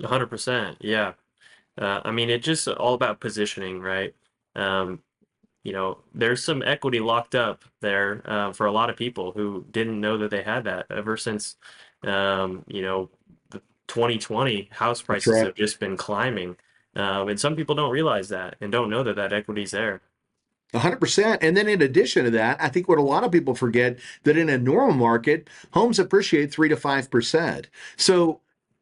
100%. 0.00 0.76
Yeah. 0.80 1.12
Uh, 1.78 2.00
I 2.04 2.10
mean, 2.10 2.30
it's 2.30 2.44
just 2.44 2.68
all 2.68 2.94
about 2.94 3.20
positioning, 3.20 3.80
right? 3.80 4.14
Um, 4.56 5.00
you 5.62 5.72
know, 5.72 5.98
there's 6.14 6.42
some 6.42 6.62
equity 6.62 7.00
locked 7.00 7.34
up 7.34 7.64
there 7.80 8.22
uh, 8.24 8.52
for 8.52 8.66
a 8.66 8.72
lot 8.72 8.90
of 8.90 8.96
people 8.96 9.32
who 9.32 9.64
didn't 9.70 10.00
know 10.00 10.16
that 10.18 10.30
they 10.30 10.42
had 10.42 10.64
that 10.64 10.86
ever 10.90 11.16
since, 11.16 11.56
um, 12.04 12.64
you 12.66 12.82
know, 12.82 13.10
the 13.50 13.60
2020 13.88 14.68
house 14.72 15.02
prices 15.02 15.34
right. 15.34 15.46
have 15.46 15.54
just 15.54 15.78
been 15.78 15.96
climbing. 15.96 16.56
Um, 16.96 17.28
and 17.28 17.38
some 17.38 17.56
people 17.56 17.74
don't 17.74 17.90
realize 17.90 18.28
that 18.30 18.56
and 18.60 18.72
don't 18.72 18.90
know 18.90 19.02
that 19.02 19.16
that 19.16 19.32
equity's 19.32 19.70
there. 19.70 20.00
100%. 20.72 21.38
And 21.42 21.56
then 21.56 21.68
in 21.68 21.82
addition 21.82 22.24
to 22.24 22.30
that, 22.30 22.60
I 22.60 22.68
think 22.68 22.88
what 22.88 22.98
a 22.98 23.02
lot 23.02 23.24
of 23.24 23.32
people 23.32 23.54
forget 23.54 23.98
that 24.22 24.36
in 24.36 24.48
a 24.48 24.56
normal 24.56 24.94
market, 24.94 25.50
homes 25.72 25.98
appreciate 25.98 26.52
3 26.52 26.68
to 26.68 26.76
5%. 26.76 27.66
So 27.96 28.40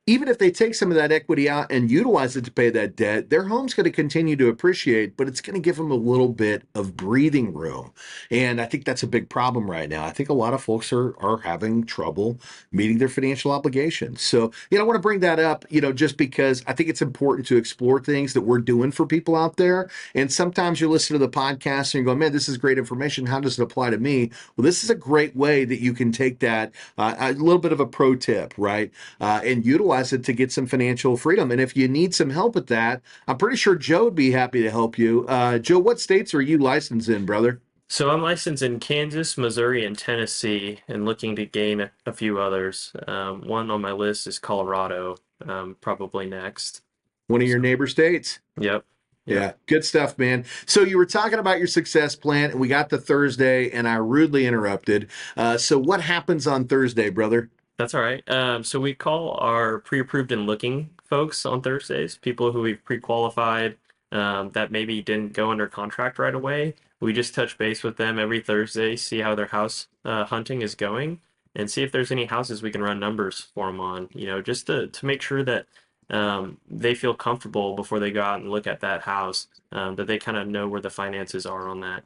even 0.08 0.26
if 0.26 0.38
they 0.38 0.50
take 0.50 0.74
some 0.74 0.90
of 0.90 0.96
that 0.96 1.12
equity 1.12 1.50
out 1.50 1.70
and 1.70 1.90
utilize 1.90 2.34
it 2.34 2.42
to 2.46 2.50
pay 2.50 2.70
that 2.70 2.96
debt, 2.96 3.28
their 3.28 3.44
home's 3.44 3.74
going 3.74 3.84
to 3.84 3.90
continue 3.90 4.36
to 4.36 4.48
appreciate, 4.48 5.18
but 5.18 5.28
it's 5.28 5.42
going 5.42 5.52
to 5.52 5.60
give 5.60 5.76
them 5.76 5.90
a 5.90 5.94
little 5.94 6.30
bit 6.30 6.62
of 6.74 6.96
breathing 6.96 7.52
room. 7.52 7.92
And 8.30 8.58
I 8.58 8.64
think 8.64 8.86
that's 8.86 9.02
a 9.02 9.06
big 9.06 9.28
problem 9.28 9.70
right 9.70 9.86
now. 9.86 10.06
I 10.06 10.10
think 10.10 10.30
a 10.30 10.34
lot 10.34 10.54
of 10.54 10.62
folks 10.62 10.94
are 10.94 11.14
are 11.18 11.36
having 11.38 11.84
trouble 11.84 12.40
meeting 12.72 12.96
their 12.96 13.10
financial 13.10 13.50
obligations. 13.52 14.22
So, 14.22 14.50
you 14.70 14.78
know, 14.78 14.84
I 14.84 14.86
want 14.86 14.96
to 14.96 15.02
bring 15.02 15.20
that 15.20 15.38
up, 15.38 15.66
you 15.68 15.82
know, 15.82 15.92
just 15.92 16.16
because 16.16 16.62
I 16.66 16.72
think 16.72 16.88
it's 16.88 17.02
important 17.02 17.46
to 17.48 17.58
explore 17.58 18.00
things 18.00 18.32
that 18.32 18.40
we're 18.40 18.60
doing 18.60 18.92
for 18.92 19.04
people 19.04 19.36
out 19.36 19.56
there. 19.56 19.90
And 20.14 20.32
sometimes 20.32 20.80
you 20.80 20.88
listen 20.88 21.14
to 21.14 21.18
the 21.18 21.28
podcast 21.28 21.92
and 21.94 22.00
you 22.00 22.04
go, 22.04 22.14
man, 22.14 22.32
this 22.32 22.48
is 22.48 22.56
great 22.56 22.78
information. 22.78 23.26
How 23.26 23.40
does 23.40 23.58
it 23.58 23.62
apply 23.62 23.90
to 23.90 23.98
me? 23.98 24.30
Well, 24.56 24.64
this 24.64 24.82
is 24.82 24.88
a 24.88 24.94
great 24.94 25.36
way 25.36 25.66
that 25.66 25.82
you 25.82 25.92
can 25.92 26.12
take 26.12 26.38
that, 26.38 26.72
uh, 26.96 27.14
a 27.18 27.32
little 27.34 27.60
bit 27.60 27.72
of 27.72 27.80
a 27.80 27.86
pro 27.86 28.14
tip, 28.14 28.54
right? 28.56 28.90
Uh, 29.20 29.42
and 29.44 29.66
utilize 29.66 29.97
it 30.12 30.24
to 30.24 30.32
get 30.32 30.52
some 30.52 30.66
financial 30.66 31.16
freedom. 31.16 31.50
And 31.50 31.60
if 31.60 31.76
you 31.76 31.88
need 31.88 32.14
some 32.14 32.30
help 32.30 32.54
with 32.54 32.68
that, 32.68 33.02
I'm 33.26 33.36
pretty 33.36 33.56
sure 33.56 33.74
Joe 33.74 34.04
would 34.04 34.14
be 34.14 34.30
happy 34.30 34.62
to 34.62 34.70
help 34.70 34.98
you. 34.98 35.26
Uh, 35.28 35.58
Joe, 35.58 35.78
what 35.78 36.00
states 36.00 36.34
are 36.34 36.40
you 36.40 36.58
licensed 36.58 37.08
in, 37.08 37.26
brother? 37.26 37.60
So 37.88 38.10
I'm 38.10 38.22
licensed 38.22 38.62
in 38.62 38.80
Kansas, 38.80 39.38
Missouri, 39.38 39.84
and 39.84 39.96
Tennessee, 39.96 40.80
and 40.88 41.06
looking 41.06 41.34
to 41.36 41.46
gain 41.46 41.80
a, 41.80 41.90
a 42.04 42.12
few 42.12 42.38
others. 42.38 42.92
Um, 43.06 43.42
one 43.46 43.70
on 43.70 43.80
my 43.80 43.92
list 43.92 44.26
is 44.26 44.38
Colorado, 44.38 45.16
um, 45.46 45.76
probably 45.80 46.26
next. 46.26 46.82
One 47.28 47.40
of 47.40 47.48
your 47.48 47.58
neighbor 47.58 47.86
states. 47.86 48.40
Yep. 48.58 48.84
Yeah, 49.24 49.52
good 49.66 49.84
stuff, 49.84 50.18
man. 50.18 50.46
So 50.64 50.82
you 50.82 50.96
were 50.96 51.06
talking 51.06 51.38
about 51.38 51.58
your 51.58 51.66
success 51.66 52.16
plan, 52.16 52.50
and 52.50 52.60
we 52.60 52.68
got 52.68 52.88
to 52.90 52.98
Thursday, 52.98 53.70
and 53.70 53.86
I 53.86 53.96
rudely 53.96 54.46
interrupted. 54.46 55.08
Uh, 55.36 55.58
so 55.58 55.78
what 55.78 56.00
happens 56.00 56.46
on 56.46 56.66
Thursday, 56.66 57.10
brother? 57.10 57.50
That's 57.78 57.94
all 57.94 58.02
right. 58.02 58.28
Um, 58.28 58.64
so 58.64 58.80
we 58.80 58.94
call 58.94 59.36
our 59.40 59.78
pre-approved 59.78 60.32
and 60.32 60.46
looking 60.46 60.90
folks 61.04 61.46
on 61.46 61.62
Thursdays, 61.62 62.16
people 62.16 62.52
who 62.52 62.62
we've 62.62 62.84
pre-qualified 62.84 63.76
um, 64.10 64.50
that 64.50 64.72
maybe 64.72 65.00
didn't 65.00 65.32
go 65.32 65.50
under 65.50 65.68
contract 65.68 66.18
right 66.18 66.34
away. 66.34 66.74
We 67.00 67.12
just 67.12 67.34
touch 67.34 67.56
base 67.56 67.84
with 67.84 67.96
them 67.96 68.18
every 68.18 68.40
Thursday, 68.40 68.96
see 68.96 69.20
how 69.20 69.34
their 69.36 69.46
house 69.46 69.86
uh, 70.04 70.24
hunting 70.24 70.62
is 70.62 70.74
going, 70.74 71.20
and 71.54 71.70
see 71.70 71.82
if 71.84 71.92
there's 71.92 72.10
any 72.10 72.24
houses 72.24 72.62
we 72.62 72.72
can 72.72 72.82
run 72.82 72.98
numbers 72.98 73.48
for 73.54 73.68
them 73.68 73.80
on. 73.80 74.08
You 74.12 74.26
know, 74.26 74.42
just 74.42 74.66
to 74.66 74.88
to 74.88 75.06
make 75.06 75.22
sure 75.22 75.44
that 75.44 75.66
um, 76.10 76.58
they 76.68 76.94
feel 76.96 77.14
comfortable 77.14 77.76
before 77.76 78.00
they 78.00 78.10
go 78.10 78.22
out 78.22 78.40
and 78.40 78.50
look 78.50 78.66
at 78.66 78.80
that 78.80 79.02
house, 79.02 79.46
um, 79.70 79.94
that 79.96 80.08
they 80.08 80.18
kind 80.18 80.36
of 80.36 80.48
know 80.48 80.66
where 80.66 80.80
the 80.80 80.90
finances 80.90 81.46
are 81.46 81.68
on 81.68 81.80
that. 81.80 82.04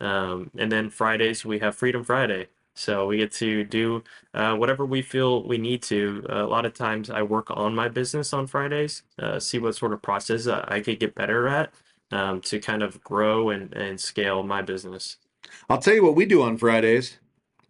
Um, 0.00 0.50
and 0.56 0.70
then 0.70 0.90
Fridays 0.90 1.44
we 1.44 1.58
have 1.58 1.74
Freedom 1.74 2.04
Friday. 2.04 2.48
So 2.78 3.06
we 3.08 3.16
get 3.16 3.32
to 3.32 3.64
do 3.64 4.04
uh, 4.34 4.54
whatever 4.54 4.86
we 4.86 5.02
feel 5.02 5.42
we 5.42 5.58
need 5.58 5.82
to. 5.82 6.24
Uh, 6.30 6.44
a 6.44 6.46
lot 6.46 6.64
of 6.64 6.74
times 6.74 7.10
I 7.10 7.22
work 7.22 7.50
on 7.50 7.74
my 7.74 7.88
business 7.88 8.32
on 8.32 8.46
Fridays, 8.46 9.02
uh, 9.18 9.40
see 9.40 9.58
what 9.58 9.74
sort 9.74 9.92
of 9.92 10.00
process 10.00 10.46
I 10.46 10.80
could 10.80 11.00
get 11.00 11.16
better 11.16 11.48
at 11.48 11.72
um, 12.12 12.40
to 12.42 12.60
kind 12.60 12.84
of 12.84 13.02
grow 13.02 13.50
and, 13.50 13.74
and 13.74 14.00
scale 14.00 14.44
my 14.44 14.62
business. 14.62 15.16
I'll 15.68 15.78
tell 15.78 15.94
you 15.94 16.04
what 16.04 16.14
we 16.14 16.24
do 16.24 16.40
on 16.42 16.56
Fridays. 16.56 17.18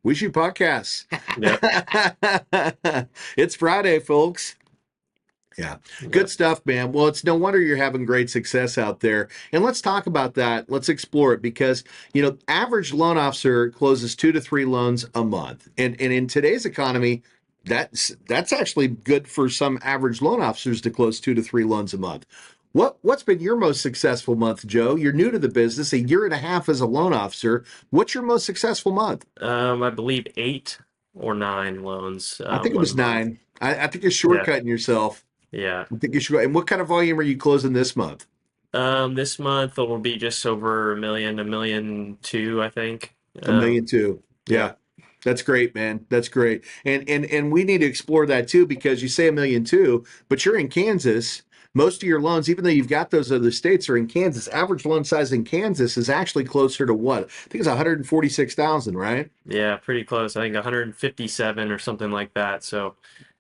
We 0.03 0.15
shoot 0.15 0.35
podcasts. 0.35 1.07
Yep. 1.39 3.09
it's 3.37 3.55
Friday, 3.55 4.01
folks. 4.01 4.57
Yeah. 5.57 5.79
Good 6.11 6.31
stuff, 6.31 6.65
man. 6.67 6.93
Well, 6.93 7.09
it's 7.09 7.25
no 7.25 7.35
wonder 7.35 7.61
you're 7.61 7.77
having 7.77 8.05
great 8.05 8.31
success 8.31 8.79
out 8.79 9.01
there. 9.01 9.29
And 9.53 9.65
let's 9.65 9.81
talk 9.81 10.07
about 10.07 10.35
that. 10.35 10.71
Let's 10.71 10.89
explore 10.89 11.33
it 11.33 11.43
because, 11.43 11.83
you 12.15 12.23
know, 12.23 12.39
average 12.47 12.93
loan 12.93 13.19
officer 13.19 13.71
closes 13.71 14.15
two 14.15 14.31
to 14.33 14.41
three 14.41 14.65
loans 14.65 15.07
a 15.15 15.25
month. 15.25 15.69
And 15.77 16.01
and 16.01 16.13
in 16.13 16.29
today's 16.29 16.65
economy, 16.65 17.23
that's 17.65 18.15
that's 18.29 18.53
actually 18.53 18.89
good 18.89 19.27
for 19.27 19.49
some 19.49 19.79
average 19.83 20.23
loan 20.23 20.41
officers 20.41 20.81
to 20.83 20.91
close 20.91 21.19
two 21.19 21.35
to 21.35 21.43
three 21.43 21.65
loans 21.65 21.93
a 21.93 21.99
month. 21.99 22.25
What 22.73 22.99
what's 23.03 23.23
been 23.23 23.41
your 23.41 23.57
most 23.57 23.81
successful 23.81 24.37
month, 24.37 24.67
Joe? 24.67 24.95
You're 24.95 25.13
new 25.13 25.31
to 25.31 25.39
the 25.39 25.49
business, 25.49 25.93
a 25.93 25.99
year 25.99 26.25
and 26.25 26.35
a 26.35 26.39
half 26.39 26.69
as 26.69 26.81
a 26.81 26.87
loan 26.87 27.13
officer. 27.13 27.65
What's 27.91 28.15
your 28.15 28.23
most 28.23 28.45
successful 28.45 28.93
month? 28.93 29.27
Um, 29.41 29.83
I 29.83 29.91
believe 29.91 30.27
eight 30.37 30.79
or 31.15 31.35
nine 31.35 31.83
loans. 31.83 32.41
I 32.47 32.57
um, 32.57 32.63
think 32.63 32.75
it 32.75 32.79
was 32.79 32.95
month. 32.95 33.09
nine. 33.09 33.39
I, 33.61 33.85
I 33.85 33.87
think 33.89 34.05
you're 34.05 34.13
shortcutting 34.13 34.67
yourself. 34.67 35.25
Yeah. 35.53 35.87
I 35.93 35.97
think 35.99 36.15
you 36.15 36.21
should. 36.21 36.33
go. 36.35 36.39
And 36.41 36.55
what 36.55 36.67
kind 36.67 36.81
of 36.81 36.89
volume 36.89 37.19
are 37.19 37.23
you 37.23 37.37
closing 37.37 37.73
this 37.73 37.97
month? 37.97 38.27
Um, 38.75 39.15
this 39.15 39.39
month 39.39 39.79
it 39.79 39.89
will 39.89 39.99
be 39.99 40.17
just 40.17 40.45
over 40.47 40.93
a 40.93 40.97
million, 40.97 41.39
a 41.39 41.45
million 41.45 42.19
two, 42.23 42.63
I 42.63 42.69
think. 42.71 43.15
A 43.43 43.53
Um, 43.53 43.59
million 43.59 43.87
two. 43.87 44.23
Yeah. 44.47 44.75
That's 45.25 45.43
great, 45.43 45.75
man. 45.75 46.07
That's 46.11 46.29
great. 46.29 46.65
And 46.85 47.09
and 47.09 47.25
and 47.27 47.53
we 47.53 47.65
need 47.65 47.79
to 47.79 47.87
explore 47.87 48.27
that 48.27 48.49
too 48.49 48.67
because 48.67 49.03
you 49.03 49.09
say 49.09 49.29
a 49.29 49.33
million 49.33 49.65
two, 49.65 50.05
but 50.29 50.45
you're 50.45 50.59
in 50.59 50.69
Kansas. 50.69 51.43
Most 51.75 52.03
of 52.03 52.09
your 52.09 52.21
loans, 52.21 52.49
even 52.49 52.65
though 52.65 52.71
you've 52.71 52.89
got 52.89 53.11
those 53.11 53.31
other 53.31 53.51
states, 53.51 53.89
are 53.89 53.97
in 53.97 54.07
Kansas. 54.07 54.49
Average 54.49 54.87
loan 54.87 55.05
size 55.05 55.33
in 55.33 55.45
Kansas 55.45 55.97
is 55.97 56.09
actually 56.09 56.45
closer 56.45 56.87
to 56.87 56.95
what? 56.95 57.25
I 57.25 57.49
think 57.51 57.57
it's 57.61 57.69
146,000, 57.69 58.97
right? 58.97 59.31
Yeah, 59.47 59.77
pretty 59.77 60.05
close. 60.05 60.37
I 60.37 60.43
think 60.43 60.55
157 60.55 61.71
or 61.71 61.79
something 61.79 62.11
like 62.11 62.35
that. 62.35 62.63
So 62.65 62.97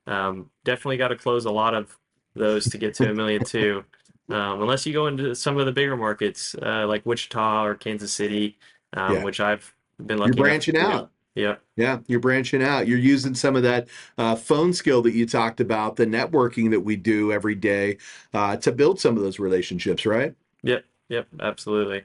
um, 0.09 0.51
definitely 0.64 0.99
got 0.99 1.09
to 1.11 1.16
close 1.16 1.47
a 1.47 1.53
lot 1.53 1.75
of 1.75 1.99
those 2.35 2.68
to 2.71 2.79
get 2.79 2.94
to 2.97 3.11
a 3.11 3.14
million 3.14 3.44
two. 3.44 3.85
Um, 4.31 4.62
unless 4.62 4.87
you 4.87 4.92
go 4.92 5.07
into 5.07 5.35
some 5.35 5.59
of 5.59 5.66
the 5.66 5.73
bigger 5.73 5.97
markets 5.97 6.55
uh, 6.62 6.87
like 6.87 7.07
Wichita 7.07 7.64
or 7.64 7.75
Kansas 7.77 8.12
City, 8.12 8.59
um, 8.94 9.21
Yeah. 9.21 9.23
which 9.23 9.40
I've 9.40 9.75
been 10.05 10.18
You're 10.23 10.35
lucky 10.35 10.37
branching 10.37 10.77
to 10.79 10.87
do. 10.87 10.92
out. 10.92 11.11
Yeah, 11.35 11.57
Yeah, 11.77 12.01
you're 12.09 12.21
branching 12.21 12.62
out. 12.62 12.88
You're 12.88 12.99
using 12.99 13.35
some 13.35 13.57
of 13.57 13.62
that 13.64 13.88
uh, 14.18 14.37
phone 14.37 14.73
skill 14.75 15.03
that 15.03 15.14
you 15.14 15.27
talked 15.27 15.61
about, 15.61 15.97
the 15.97 16.07
networking 16.07 16.71
that 16.73 16.81
we 16.81 16.97
do 16.97 17.33
every 17.33 17.55
day, 17.55 17.99
uh, 18.35 18.57
to 18.59 18.73
build 18.73 19.01
some 19.01 19.16
of 19.16 19.23
those 19.23 19.38
relationships, 19.40 20.07
right? 20.07 20.35
yep, 20.62 20.85
yep, 21.09 21.29
absolutely. 21.40 22.05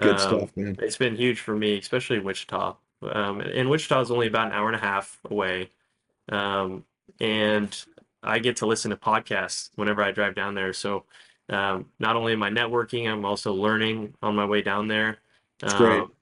Good 0.00 0.20
Um, 0.20 0.20
stuff, 0.20 0.56
man. 0.56 0.78
It's 0.78 0.96
been 0.98 1.16
huge 1.16 1.40
for 1.40 1.56
me, 1.56 1.78
especially 1.78 2.20
Wichita. 2.20 2.76
Um, 3.02 3.40
and 3.42 3.70
Wichita 3.70 4.00
is 4.02 4.10
only 4.12 4.28
about 4.28 4.48
an 4.48 4.54
hour 4.54 4.68
and 4.68 4.76
a 4.76 4.80
half 4.80 5.20
away. 5.30 5.70
Um, 6.30 6.84
and 7.20 7.84
I 8.22 8.38
get 8.38 8.56
to 8.56 8.66
listen 8.66 8.90
to 8.90 8.96
podcasts 8.96 9.70
whenever 9.76 10.02
I 10.02 10.10
drive 10.10 10.34
down 10.34 10.54
there. 10.54 10.72
So 10.72 11.04
um, 11.48 11.86
not 11.98 12.16
only 12.16 12.32
am 12.32 12.42
I 12.42 12.50
networking, 12.50 13.10
I'm 13.10 13.24
also 13.24 13.52
learning 13.52 14.14
on 14.22 14.34
my 14.34 14.46
way 14.46 14.62
down 14.62 14.88
there. 14.88 15.18
That's 15.60 15.74
great. 15.74 16.00
Um, 16.00 16.12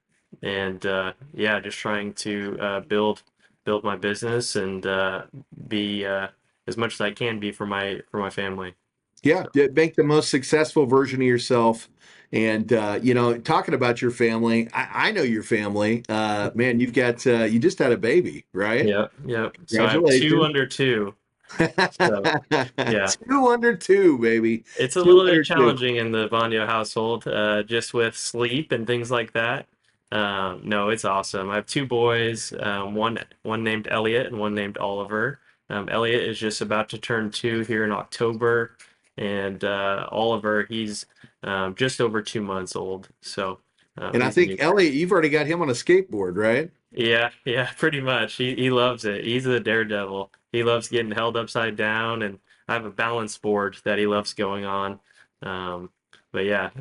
and 0.41 0.85
uh, 0.85 1.13
yeah, 1.33 1.59
just 1.59 1.77
trying 1.77 2.13
to 2.13 2.57
uh, 2.59 2.79
build 2.81 3.23
build 3.65 3.83
my 3.83 3.95
business 3.95 4.55
and 4.55 4.85
uh, 4.85 5.23
be 5.67 6.05
uh, 6.05 6.27
as 6.67 6.75
much 6.75 6.95
as 6.95 7.01
I 7.01 7.11
can 7.11 7.39
be 7.39 7.51
for 7.51 7.65
my 7.65 8.01
for 8.11 8.19
my 8.19 8.29
family. 8.29 8.75
Yeah, 9.23 9.45
d- 9.53 9.69
make 9.69 9.95
the 9.95 10.03
most 10.03 10.29
successful 10.29 10.85
version 10.85 11.21
of 11.21 11.27
yourself. 11.27 11.89
And 12.33 12.73
uh, 12.73 12.99
you 13.01 13.13
know, 13.13 13.37
talking 13.39 13.75
about 13.75 14.01
your 14.01 14.11
family, 14.11 14.67
I, 14.73 15.09
I 15.09 15.11
know 15.11 15.23
your 15.23 15.43
family. 15.43 16.03
Uh, 16.09 16.51
man, 16.55 16.79
you've 16.81 16.93
got 16.93 17.25
uh, 17.27 17.45
you 17.45 17.59
just 17.59 17.79
had 17.79 17.93
a 17.93 17.97
baby, 17.97 18.45
right? 18.53 18.87
Yep, 18.87 19.13
yep. 19.25 19.57
So 19.67 19.85
I 19.85 19.89
have 19.89 20.05
Congratulations. 20.05 20.31
two 20.31 20.43
under 20.43 20.65
two. 20.67 21.15
yeah. 21.59 23.07
two 23.29 23.47
under 23.49 23.75
two, 23.77 24.17
baby. 24.17 24.65
It's 24.79 24.95
a 24.97 25.03
Two 25.03 25.13
little 25.13 25.21
under 25.21 25.43
bit 25.43 25.47
two. 25.55 25.55
challenging 25.55 25.97
in 25.97 26.11
the 26.11 26.27
Bandio 26.29 26.65
household, 26.67 27.27
uh, 27.27 27.63
just 27.63 27.93
with 27.93 28.17
sleep 28.17 28.71
and 28.71 28.87
things 28.87 29.11
like 29.11 29.33
that. 29.33 29.67
Um, 30.11 30.61
no, 30.63 30.89
it's 30.89 31.05
awesome. 31.05 31.49
I 31.51 31.55
have 31.55 31.67
two 31.67 31.85
boys, 31.87 32.53
um, 32.59 32.95
one 32.95 33.19
one 33.43 33.63
named 33.63 33.87
Elliot 33.91 34.27
and 34.27 34.39
one 34.39 34.55
named 34.55 34.77
Oliver. 34.79 35.39
Um, 35.69 35.89
Elliot 35.89 36.23
is 36.23 36.39
just 36.39 36.61
about 36.61 36.89
to 36.89 36.97
turn 36.97 37.31
two 37.31 37.61
here 37.61 37.83
in 37.85 37.91
October, 37.91 38.77
and 39.17 39.63
uh, 39.63 40.07
Oliver, 40.11 40.65
he's 40.69 41.05
um, 41.43 41.75
just 41.75 42.01
over 42.01 42.21
two 42.21 42.41
months 42.41 42.75
old. 42.75 43.09
So, 43.21 43.59
um, 43.97 44.13
And 44.13 44.23
I 44.23 44.29
he's 44.29 44.37
a 44.39 44.45
think 44.45 44.59
Elliot, 44.61 44.93
you've 44.93 45.11
already 45.11 45.29
got 45.29 45.47
him 45.47 45.61
on 45.61 45.69
a 45.69 45.73
skateboard, 45.73 46.37
right? 46.37 46.71
yeah, 46.91 47.31
yeah, 47.45 47.71
pretty 47.77 48.01
much. 48.01 48.35
He 48.35 48.55
he 48.55 48.69
loves 48.69 49.05
it. 49.05 49.25
He's 49.25 49.45
a 49.45 49.59
daredevil. 49.59 50.31
He 50.51 50.63
loves 50.63 50.87
getting 50.89 51.11
held 51.11 51.37
upside 51.37 51.75
down, 51.75 52.21
and 52.21 52.39
I 52.67 52.73
have 52.73 52.85
a 52.85 52.91
balance 52.91 53.37
board 53.37 53.77
that 53.85 53.97
he 53.99 54.07
loves 54.07 54.33
going 54.33 54.65
on. 54.65 54.99
Um, 55.41 55.91
but 56.31 56.45
yeah, 56.45 56.71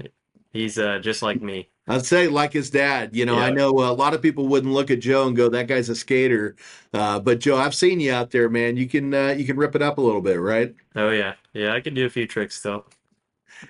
he's 0.52 0.78
uh, 0.78 0.98
just 1.00 1.22
like 1.22 1.42
me. 1.42 1.70
I'd 1.88 2.06
say 2.06 2.28
like 2.28 2.52
his 2.52 2.70
dad. 2.70 3.14
You 3.16 3.26
know, 3.26 3.38
I 3.38 3.50
Yeah. 3.50 3.50
know 3.50 3.70
a 3.70 3.92
lot 3.92 4.14
of 4.14 4.22
people 4.22 4.46
wouldn't 4.48 4.72
look 4.72 4.90
at 4.90 5.00
Joe 5.00 5.26
and 5.26 5.36
go, 5.36 5.48
"That 5.48 5.66
guy's 5.66 5.88
a 5.88 5.96
skater," 5.96 6.56
uh, 6.94 7.18
but 7.20 7.40
Joe, 7.40 7.56
I've 7.56 7.74
seen 7.74 7.98
you 8.00 8.12
out 8.12 8.30
there, 8.30 8.48
man. 8.48 8.76
You 8.76 8.88
can 8.88 9.12
uh, 9.12 9.30
you 9.30 9.44
can 9.44 9.56
rip 9.56 9.74
it 9.74 9.82
up 9.82 9.98
a 9.98 10.00
little 10.00 10.20
bit, 10.22 10.40
right? 10.40 10.74
Oh 10.94 11.10
yeah, 11.10 11.34
yeah, 11.52 11.74
I 11.74 11.80
can 11.80 11.94
do 11.94 12.06
a 12.06 12.10
few 12.10 12.26
tricks 12.26 12.56
still. 12.58 12.86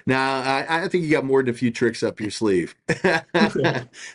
Now, 0.07 0.41
I, 0.41 0.85
I 0.85 0.89
think 0.89 1.05
you 1.05 1.11
got 1.11 1.25
more 1.25 1.43
than 1.43 1.55
a 1.55 1.57
few 1.57 1.71
tricks 1.71 2.03
up 2.03 2.21
your 2.21 2.31
sleeve. 2.31 2.75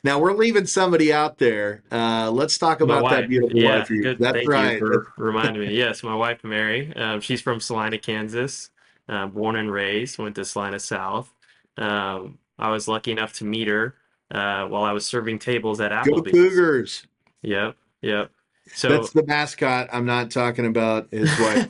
now 0.04 0.20
we're 0.20 0.34
leaving 0.34 0.66
somebody 0.66 1.13
out 1.13 1.38
there. 1.38 1.84
Uh, 1.92 2.32
let's 2.32 2.58
talk 2.58 2.82
about 2.82 3.10
that 3.10 3.30
beautiful 3.30 3.58
yeah, 3.58 3.80
wife. 3.80 3.88
good. 3.88 4.20
That's 4.20 4.38
Thank 4.38 4.50
right. 4.50 4.74
you 4.74 4.80
for 4.80 5.13
reminding 5.18 5.62
me. 5.62 5.76
Yes, 5.76 6.04
my 6.04 6.16
wife 6.16 6.44
Mary. 6.44 6.94
Um, 6.96 7.22
she's 7.22 7.42
from 7.42 7.60
Salina, 7.60 7.98
Kansas. 7.98 8.70
Uh, 9.10 9.28
born 9.28 9.56
and 9.56 9.72
raised. 9.72 10.18
Went 10.18 10.36
to 10.36 10.46
Salina 10.46 10.80
South. 10.80 11.34
Um, 11.78 12.40
I 12.60 12.72
was 12.72 12.88
lucky 12.88 13.12
enough 13.12 13.34
to 13.34 13.46
meet 13.46 13.68
her 13.68 13.96
uh, 14.32 14.66
while 14.66 14.84
I 14.84 14.92
was 14.92 15.06
serving 15.06 15.40
tables 15.40 15.80
at 15.80 15.92
Applebee's. 15.92 16.32
Go 16.32 16.50
Cougars. 16.50 17.08
Yep, 17.44 17.76
yep. 18.02 18.32
So 18.73 18.89
That's 18.89 19.12
the 19.12 19.25
mascot. 19.25 19.89
I'm 19.91 20.06
not 20.06 20.32
talking 20.32 20.65
about 20.65 21.08
his 21.12 21.30
wife. 21.39 21.69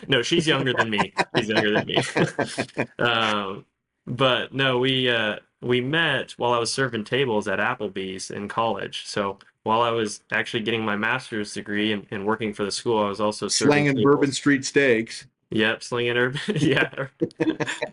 no, 0.08 0.22
she's 0.22 0.46
younger 0.46 0.72
than 0.72 0.90
me. 0.90 1.12
She's 1.36 1.48
younger 1.48 1.72
than 1.72 1.86
me. 1.86 1.98
um, 2.98 3.64
but 4.06 4.54
no, 4.54 4.78
we 4.78 5.08
uh, 5.08 5.36
we 5.60 5.80
met 5.80 6.32
while 6.32 6.52
I 6.52 6.58
was 6.58 6.72
serving 6.72 7.04
tables 7.04 7.48
at 7.48 7.58
Applebee's 7.58 8.30
in 8.30 8.48
college. 8.48 9.04
So 9.06 9.38
while 9.62 9.82
I 9.82 9.90
was 9.90 10.20
actually 10.30 10.62
getting 10.62 10.84
my 10.84 10.96
master's 10.96 11.52
degree 11.52 11.92
and, 11.92 12.06
and 12.10 12.24
working 12.24 12.54
for 12.54 12.64
the 12.64 12.70
school, 12.70 13.04
I 13.04 13.08
was 13.08 13.20
also 13.20 13.48
tables. 13.48 14.02
Bourbon 14.02 14.32
Street 14.32 14.64
steaks. 14.64 15.26
Yep, 15.50 15.82
slinging 15.82 16.16
her. 16.16 16.34
yeah, 16.54 17.06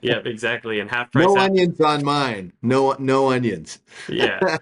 yep, 0.01 0.25
exactly. 0.25 0.79
And 0.79 0.89
half 0.89 1.11
price. 1.11 1.25
No 1.25 1.37
onions 1.37 1.79
on 1.81 2.03
mine. 2.03 2.51
No 2.61 2.95
no 2.99 3.31
onions. 3.31 3.79
yeah. 4.09 4.57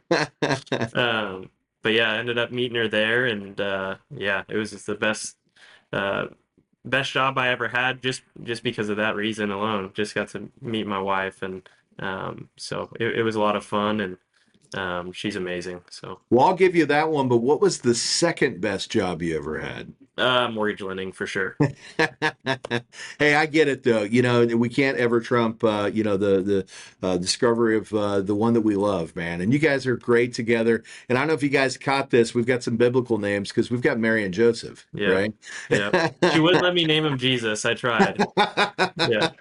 um, 0.93 1.49
but 1.82 1.94
yeah, 1.94 2.12
I 2.12 2.17
ended 2.17 2.38
up 2.38 2.52
meeting 2.52 2.76
her 2.76 2.88
there, 2.88 3.26
and 3.26 3.60
uh, 3.60 3.96
yeah, 4.15 4.44
it 4.48 4.56
was 4.56 4.72
just 4.72 4.86
the 4.86 4.96
best, 4.96 5.38
uh, 5.91 6.28
best 6.86 7.12
job 7.12 7.38
I 7.38 7.50
ever 7.50 7.67
had, 7.67 8.02
just 8.02 8.22
just 8.44 8.63
because 8.63 8.89
of 8.89 8.98
that 8.98 9.15
reason 9.15 9.52
alone. 9.52 9.91
Just 9.94 10.15
got 10.15 10.30
to 10.30 10.50
meet 10.62 10.88
my 10.88 11.00
wife, 11.00 11.41
and 11.41 11.67
um, 12.00 12.50
so 12.58 12.89
it, 13.00 13.20
it 13.20 13.24
was 13.24 13.36
a 13.36 13.39
lot 13.41 13.56
of 13.56 13.65
fun, 13.65 14.02
and 14.02 14.17
um, 14.76 15.12
she's 15.12 15.36
amazing. 15.36 15.82
So 15.89 16.20
well, 16.30 16.48
I'll 16.48 16.56
give 16.56 16.76
you 16.76 16.86
that 16.88 17.10
one. 17.10 17.28
But 17.28 17.38
what 17.38 17.62
was 17.62 17.80
the 17.80 17.96
second 17.96 18.62
best 18.62 18.91
job 18.91 19.22
you 19.22 19.36
ever 19.38 19.60
had? 19.60 19.94
Uh, 20.21 20.49
mortgage 20.49 20.81
lending 20.81 21.12
for 21.12 21.25
sure. 21.27 21.57
hey, 23.19 23.36
I 23.36 23.45
get 23.45 23.67
it 23.67 23.84
though. 23.84 24.03
You 24.03 24.21
know, 24.21 24.45
we 24.45 24.69
can't 24.69 24.97
ever 24.97 25.19
trump 25.19 25.63
uh, 25.63 25.89
you 25.93 26.03
know 26.03 26.17
the 26.17 26.41
the 26.41 26.65
uh, 27.07 27.17
discovery 27.17 27.77
of 27.77 27.93
uh, 27.93 28.21
the 28.21 28.36
one 28.36 28.53
that 28.53 28.62
we 28.62 28.75
love, 28.75 29.15
man. 29.15 29.41
And 29.41 29.51
you 29.51 29.60
guys 29.60 29.86
are 29.88 29.97
great 29.97 30.34
together. 30.34 30.84
And 31.10 31.17
I 31.17 31.21
don't 31.21 31.27
know 31.29 31.34
if 31.34 31.43
you 31.43 31.49
guys 31.49 31.77
caught 31.77 32.10
this. 32.10 32.34
We've 32.34 32.45
got 32.45 32.63
some 32.63 32.77
biblical 32.77 33.17
names 33.17 33.49
because 33.49 33.69
we've 33.71 33.81
got 33.81 33.99
Mary 33.99 34.23
and 34.23 34.34
Joseph, 34.34 34.86
Yeah. 34.93 35.10
right? 35.10 35.34
Yeah, 35.69 36.12
she 36.34 36.39
wouldn't 36.39 36.63
let 36.63 36.73
me 36.73 36.86
name 36.86 37.05
him 37.05 37.17
Jesus. 37.17 37.65
I 37.65 37.73
tried. 37.73 38.23
Yeah, 39.10 39.31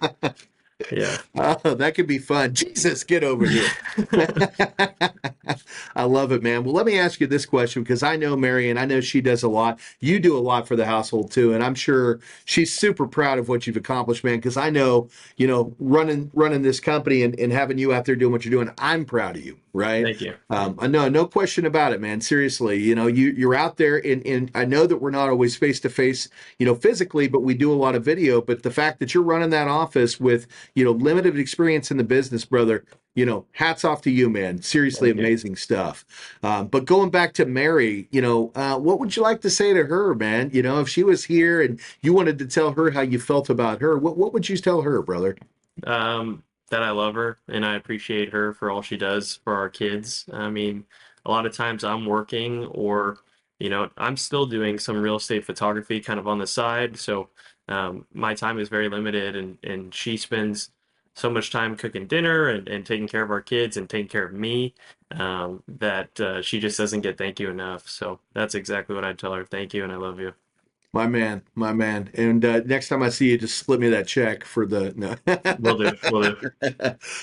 yeah. 0.90 1.18
Oh, 1.64 1.74
that 1.74 1.94
could 1.94 2.06
be 2.06 2.18
fun. 2.18 2.54
Jesus, 2.54 3.04
get 3.04 3.24
over 3.24 3.46
here. 3.46 3.68
I 5.96 6.04
love 6.04 6.32
it, 6.32 6.42
man. 6.42 6.64
Well, 6.64 6.74
let 6.74 6.86
me 6.86 6.98
ask 6.98 7.20
you 7.20 7.26
this 7.26 7.46
question 7.46 7.82
because 7.82 8.02
I 8.02 8.16
know 8.16 8.36
Mary 8.36 8.70
and 8.70 8.78
I 8.78 8.84
know 8.84 9.00
she 9.00 9.20
does 9.20 9.42
a 9.42 9.48
lot. 9.48 9.80
You 10.00 10.20
do 10.20 10.36
a 10.36 10.40
lot 10.40 10.68
for 10.68 10.76
the 10.76 10.84
household 10.84 11.30
too, 11.30 11.54
and 11.54 11.64
I'm 11.64 11.74
sure 11.74 12.20
she's 12.44 12.74
super 12.74 13.06
proud 13.06 13.38
of 13.38 13.48
what 13.48 13.66
you've 13.66 13.76
accomplished, 13.76 14.24
man. 14.24 14.36
Because 14.36 14.56
I 14.56 14.70
know, 14.70 15.08
you 15.36 15.46
know, 15.46 15.74
running 15.78 16.30
running 16.34 16.62
this 16.62 16.80
company 16.80 17.22
and, 17.22 17.38
and 17.38 17.52
having 17.52 17.78
you 17.78 17.92
out 17.92 18.04
there 18.04 18.16
doing 18.16 18.32
what 18.32 18.44
you're 18.44 18.52
doing, 18.52 18.70
I'm 18.78 19.04
proud 19.04 19.36
of 19.36 19.44
you, 19.44 19.58
right? 19.72 20.04
Thank 20.04 20.20
you. 20.20 20.34
Um, 20.50 20.76
I 20.80 20.86
know, 20.86 21.08
no 21.08 21.26
question 21.26 21.66
about 21.66 21.92
it, 21.92 22.00
man. 22.00 22.20
Seriously, 22.20 22.80
you 22.80 22.94
know, 22.94 23.06
you 23.06 23.30
you're 23.30 23.54
out 23.54 23.76
there, 23.76 23.96
and 24.04 24.26
and 24.26 24.50
I 24.54 24.64
know 24.64 24.86
that 24.86 24.98
we're 24.98 25.10
not 25.10 25.28
always 25.28 25.56
face 25.56 25.80
to 25.80 25.90
face, 25.90 26.28
you 26.58 26.66
know, 26.66 26.74
physically, 26.74 27.28
but 27.28 27.42
we 27.42 27.54
do 27.54 27.72
a 27.72 27.74
lot 27.74 27.94
of 27.94 28.04
video. 28.04 28.40
But 28.40 28.62
the 28.62 28.70
fact 28.70 29.00
that 29.00 29.14
you're 29.14 29.22
running 29.22 29.50
that 29.50 29.68
office 29.68 30.18
with, 30.20 30.46
you 30.74 30.84
know, 30.84 30.92
limited 30.92 31.38
experience 31.38 31.90
in 31.90 31.96
the 31.96 32.04
business, 32.04 32.44
brother, 32.44 32.84
you 33.14 33.26
know, 33.26 33.44
hats 33.52 33.84
off 33.84 34.02
to 34.02 34.10
you, 34.10 34.30
man. 34.30 34.62
Seriously, 34.62 35.10
Thank 35.10 35.18
you. 35.18 35.24
amazing 35.26 35.56
stuff. 35.56 36.04
Um, 36.42 36.68
but 36.68 36.84
going 36.84 37.10
back 37.10 37.34
to 37.34 37.46
Mary, 37.46 38.08
you 38.10 38.22
know, 38.22 38.52
uh, 38.54 38.78
what 38.78 39.00
would 39.00 39.16
you 39.16 39.22
like 39.22 39.40
to 39.42 39.50
say 39.50 39.74
to 39.74 39.84
her, 39.84 40.14
man? 40.14 40.50
You 40.52 40.62
know, 40.62 40.80
if 40.80 40.88
she 40.88 41.02
was 41.04 41.24
here 41.24 41.60
and 41.60 41.80
you 42.02 42.12
wanted 42.12 42.38
to 42.38 42.46
tell 42.46 42.72
her 42.72 42.90
how 42.90 43.00
you 43.02 43.18
felt 43.18 43.50
about 43.50 43.80
her, 43.80 43.98
what 43.98 44.16
what 44.16 44.32
would 44.32 44.48
you 44.48 44.56
tell 44.56 44.82
her, 44.82 45.02
brother? 45.02 45.36
um, 45.86 46.42
that 46.70 46.82
I 46.82 46.90
love 46.90 47.14
her 47.14 47.38
and 47.48 47.64
I 47.64 47.74
appreciate 47.76 48.30
her 48.32 48.52
for 48.52 48.70
all 48.70 48.82
she 48.82 48.96
does 48.96 49.36
for 49.44 49.54
our 49.54 49.68
kids. 49.68 50.24
I 50.32 50.50
mean, 50.50 50.84
a 51.24 51.30
lot 51.30 51.46
of 51.46 51.54
times 51.56 51.84
I'm 51.84 52.06
working 52.06 52.66
or, 52.66 53.18
you 53.58 53.68
know, 53.70 53.90
I'm 53.98 54.16
still 54.16 54.46
doing 54.46 54.78
some 54.78 55.00
real 55.00 55.16
estate 55.16 55.44
photography 55.44 56.00
kind 56.00 56.18
of 56.20 56.26
on 56.28 56.38
the 56.38 56.46
side. 56.46 56.98
So 56.98 57.28
um, 57.68 58.06
my 58.12 58.34
time 58.34 58.58
is 58.58 58.68
very 58.68 58.88
limited 58.88 59.36
and, 59.36 59.58
and 59.64 59.94
she 59.94 60.16
spends 60.16 60.70
so 61.14 61.28
much 61.30 61.50
time 61.50 61.76
cooking 61.76 62.06
dinner 62.06 62.48
and, 62.48 62.68
and 62.68 62.86
taking 62.86 63.08
care 63.08 63.22
of 63.22 63.30
our 63.30 63.40
kids 63.42 63.76
and 63.76 63.88
taking 63.90 64.08
care 64.08 64.24
of 64.24 64.32
me 64.32 64.74
um, 65.12 65.62
that 65.68 66.18
uh, 66.20 66.40
she 66.42 66.60
just 66.60 66.78
doesn't 66.78 67.00
get 67.02 67.18
thank 67.18 67.40
you 67.40 67.50
enough. 67.50 67.88
So 67.88 68.20
that's 68.32 68.54
exactly 68.54 68.94
what 68.94 69.04
I'd 69.04 69.18
tell 69.18 69.34
her. 69.34 69.44
Thank 69.44 69.74
you 69.74 69.84
and 69.84 69.92
I 69.92 69.96
love 69.96 70.20
you. 70.20 70.34
My 70.92 71.06
man, 71.06 71.42
my 71.54 71.72
man. 71.72 72.10
And 72.14 72.44
uh, 72.44 72.60
next 72.66 72.88
time 72.88 73.02
I 73.02 73.10
see 73.10 73.30
you, 73.30 73.38
just 73.38 73.58
slip 73.58 73.78
me 73.78 73.88
that 73.90 74.08
check 74.08 74.44
for 74.44 74.66
the 74.66 74.92
no. 74.96 75.14
Will 75.60 75.78
do. 75.78 75.92
Will 76.10 76.22
do. 76.22 76.50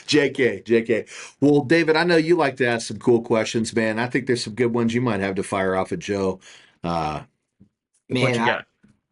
JK, 0.08 0.63
JK. 0.63 1.36
Well, 1.41 1.63
David, 1.63 1.97
I 1.97 2.06
know 2.06 2.15
you 2.15 2.38
like 2.38 2.56
to 2.58 2.67
ask 2.67 2.88
some 2.88 2.97
cool 2.97 3.21
questions, 3.21 3.75
man. 3.75 3.99
I 3.99 4.08
think 4.08 4.27
there's 4.27 4.43
some 4.43 4.56
good 4.56 4.73
ones 4.73 4.93
you 4.93 5.01
might 5.01 5.19
have 5.19 5.36
to 5.36 5.43
fire 5.43 5.75
off 5.75 5.91
at 5.91 5.99
Joe. 5.99 6.39
Uh, 6.82 7.23
what 8.08 8.21
Man, 8.21 8.36
you 8.36 8.41
I, 8.41 8.45
got? 8.45 8.65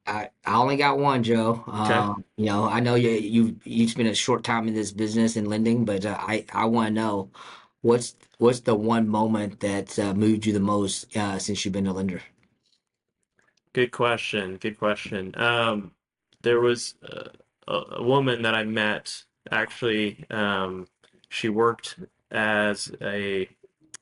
I, 0.07 0.29
I 0.45 0.55
only 0.55 0.77
got 0.77 0.99
one, 0.99 1.23
Joe. 1.23 1.63
Um, 1.67 2.23
you 2.37 2.45
know, 2.45 2.63
I 2.63 2.79
know 2.79 2.95
you 2.95 3.09
you 3.09 3.59
you 3.65 3.87
spent 3.89 4.07
a 4.07 4.15
short 4.15 4.45
time 4.45 4.69
in 4.69 4.73
this 4.73 4.91
business 4.93 5.35
and 5.35 5.49
lending, 5.49 5.83
but 5.83 6.05
uh, 6.05 6.15
I 6.17 6.45
I 6.53 6.65
want 6.65 6.87
to 6.87 6.93
know 6.93 7.29
what's 7.81 8.15
what's 8.37 8.61
the 8.61 8.75
one 8.75 9.09
moment 9.09 9.59
that 9.59 9.97
uh, 9.99 10.13
moved 10.13 10.45
you 10.45 10.53
the 10.53 10.59
most 10.61 11.15
uh, 11.17 11.39
since 11.39 11.65
you've 11.65 11.73
been 11.73 11.87
a 11.87 11.93
lender. 11.93 12.21
Good 13.75 13.91
question. 13.91 14.57
Good 14.57 14.79
question. 14.79 15.35
Um, 15.39 15.93
there 16.43 16.61
was 16.61 16.95
a, 17.03 17.29
a 17.67 17.81
a 17.97 18.03
woman 18.03 18.43
that 18.43 18.55
I 18.55 18.65
met 18.65 19.25
actually. 19.51 20.25
Um, 20.31 20.87
she 21.29 21.49
worked 21.49 21.99
as 22.31 22.91
a 23.03 23.49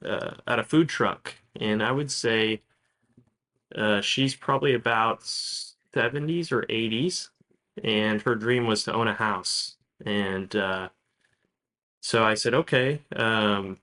uh, 0.05 0.35
at 0.47 0.59
a 0.59 0.63
food 0.63 0.89
truck, 0.89 1.35
and 1.59 1.83
I 1.83 1.91
would 1.91 2.11
say 2.11 2.61
uh, 3.75 4.01
she's 4.01 4.35
probably 4.35 4.75
about 4.75 5.21
70s 5.23 6.51
or 6.51 6.63
80s, 6.69 7.29
and 7.83 8.21
her 8.23 8.35
dream 8.35 8.67
was 8.67 8.85
to 8.85 8.93
own 8.93 9.07
a 9.07 9.15
house. 9.15 9.77
And 10.05 10.55
uh, 10.55 10.89
so 12.01 12.23
I 12.23 12.35
said, 12.35 12.53
okay, 12.53 13.01
um, 13.15 13.79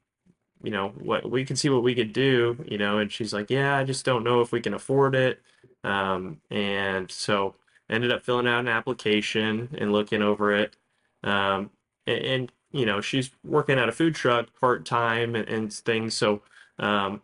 you 0.63 0.71
know, 0.71 0.89
what 0.91 1.31
we 1.31 1.45
can 1.45 1.57
see 1.57 1.69
what 1.71 1.83
we 1.83 1.95
could 1.95 2.13
do, 2.13 2.63
you 2.67 2.79
know, 2.79 2.99
and 2.99 3.11
she's 3.11 3.33
like, 3.33 3.51
yeah, 3.51 3.77
I 3.77 3.85
just 3.85 4.05
don't 4.05 4.25
know 4.25 4.41
if 4.41 4.53
we 4.53 4.61
can 4.61 4.75
afford 4.75 5.15
it. 5.15 5.41
Um, 5.85 6.41
and 6.51 7.11
so 7.11 7.55
ended 7.89 8.13
up 8.13 8.23
filling 8.23 8.47
out 8.47 8.61
an 8.61 8.69
application 8.69 9.75
and 9.79 9.93
looking 9.93 10.23
over 10.23 10.55
it. 10.55 10.77
Um, 11.23 11.71
and, 12.07 12.25
and 12.25 12.53
you 12.73 12.87
know, 12.87 13.01
she's 13.01 13.31
working 13.45 13.79
at 13.79 13.89
a 13.89 13.93
food 13.93 14.15
truck 14.15 14.49
part 14.61 14.85
time 14.85 15.35
and, 15.35 15.49
and 15.49 15.73
things, 15.73 16.15
so 16.15 16.43
um, 16.79 17.21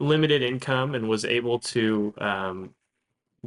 limited 0.00 0.42
income, 0.42 0.94
and 0.94 1.08
was 1.08 1.24
able 1.24 1.58
to 1.58 2.14
um, 2.18 2.74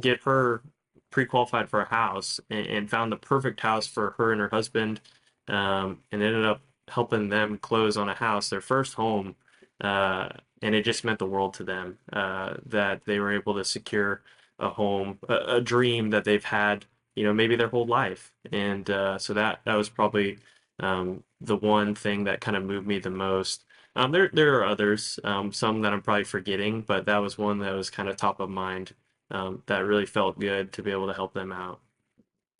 get 0.00 0.22
her 0.22 0.62
pre-qualified 1.10 1.68
for 1.68 1.80
a 1.82 1.88
house 1.88 2.40
and, 2.50 2.66
and 2.66 2.90
found 2.90 3.10
the 3.10 3.16
perfect 3.16 3.60
house 3.60 3.86
for 3.86 4.14
her 4.16 4.32
and 4.32 4.40
her 4.40 4.48
husband, 4.48 5.00
um, 5.48 5.98
and 6.12 6.22
ended 6.22 6.44
up 6.44 6.60
helping 6.88 7.28
them 7.28 7.58
close 7.58 7.96
on 7.96 8.08
a 8.08 8.14
house, 8.14 8.48
their 8.50 8.60
first 8.60 8.94
home, 8.94 9.36
uh, 9.80 10.28
and 10.62 10.74
it 10.74 10.84
just 10.84 11.04
meant 11.04 11.18
the 11.18 11.26
world 11.26 11.54
to 11.54 11.64
them 11.64 11.98
uh, 12.12 12.54
that 12.66 13.04
they 13.04 13.18
were 13.18 13.32
able 13.32 13.54
to 13.54 13.64
secure 13.64 14.22
a 14.58 14.68
home, 14.68 15.18
a, 15.28 15.56
a 15.56 15.60
dream 15.60 16.10
that 16.10 16.24
they've 16.24 16.44
had, 16.44 16.84
you 17.14 17.24
know, 17.24 17.32
maybe 17.32 17.56
their 17.56 17.68
whole 17.68 17.86
life. 17.86 18.32
And 18.52 18.88
uh, 18.90 19.18
so 19.18 19.34
that 19.34 19.60
that 19.64 19.74
was 19.74 19.88
probably 19.88 20.38
um, 20.80 21.22
the 21.40 21.56
one 21.56 21.94
thing 21.94 22.24
that 22.24 22.40
kind 22.40 22.56
of 22.56 22.64
moved 22.64 22.86
me 22.86 22.98
the 22.98 23.10
most. 23.10 23.64
Um, 23.96 24.12
there 24.12 24.30
there 24.32 24.54
are 24.60 24.66
others, 24.66 25.18
um, 25.24 25.52
some 25.52 25.82
that 25.82 25.92
I'm 25.92 26.02
probably 26.02 26.24
forgetting, 26.24 26.82
but 26.82 27.06
that 27.06 27.18
was 27.18 27.38
one 27.38 27.58
that 27.60 27.72
was 27.74 27.90
kind 27.90 28.08
of 28.08 28.16
top 28.16 28.40
of 28.40 28.50
mind. 28.50 28.94
Um, 29.30 29.62
that 29.66 29.78
really 29.84 30.06
felt 30.06 30.40
good 30.40 30.72
to 30.72 30.82
be 30.82 30.90
able 30.90 31.06
to 31.06 31.14
help 31.14 31.34
them 31.34 31.52
out. 31.52 31.80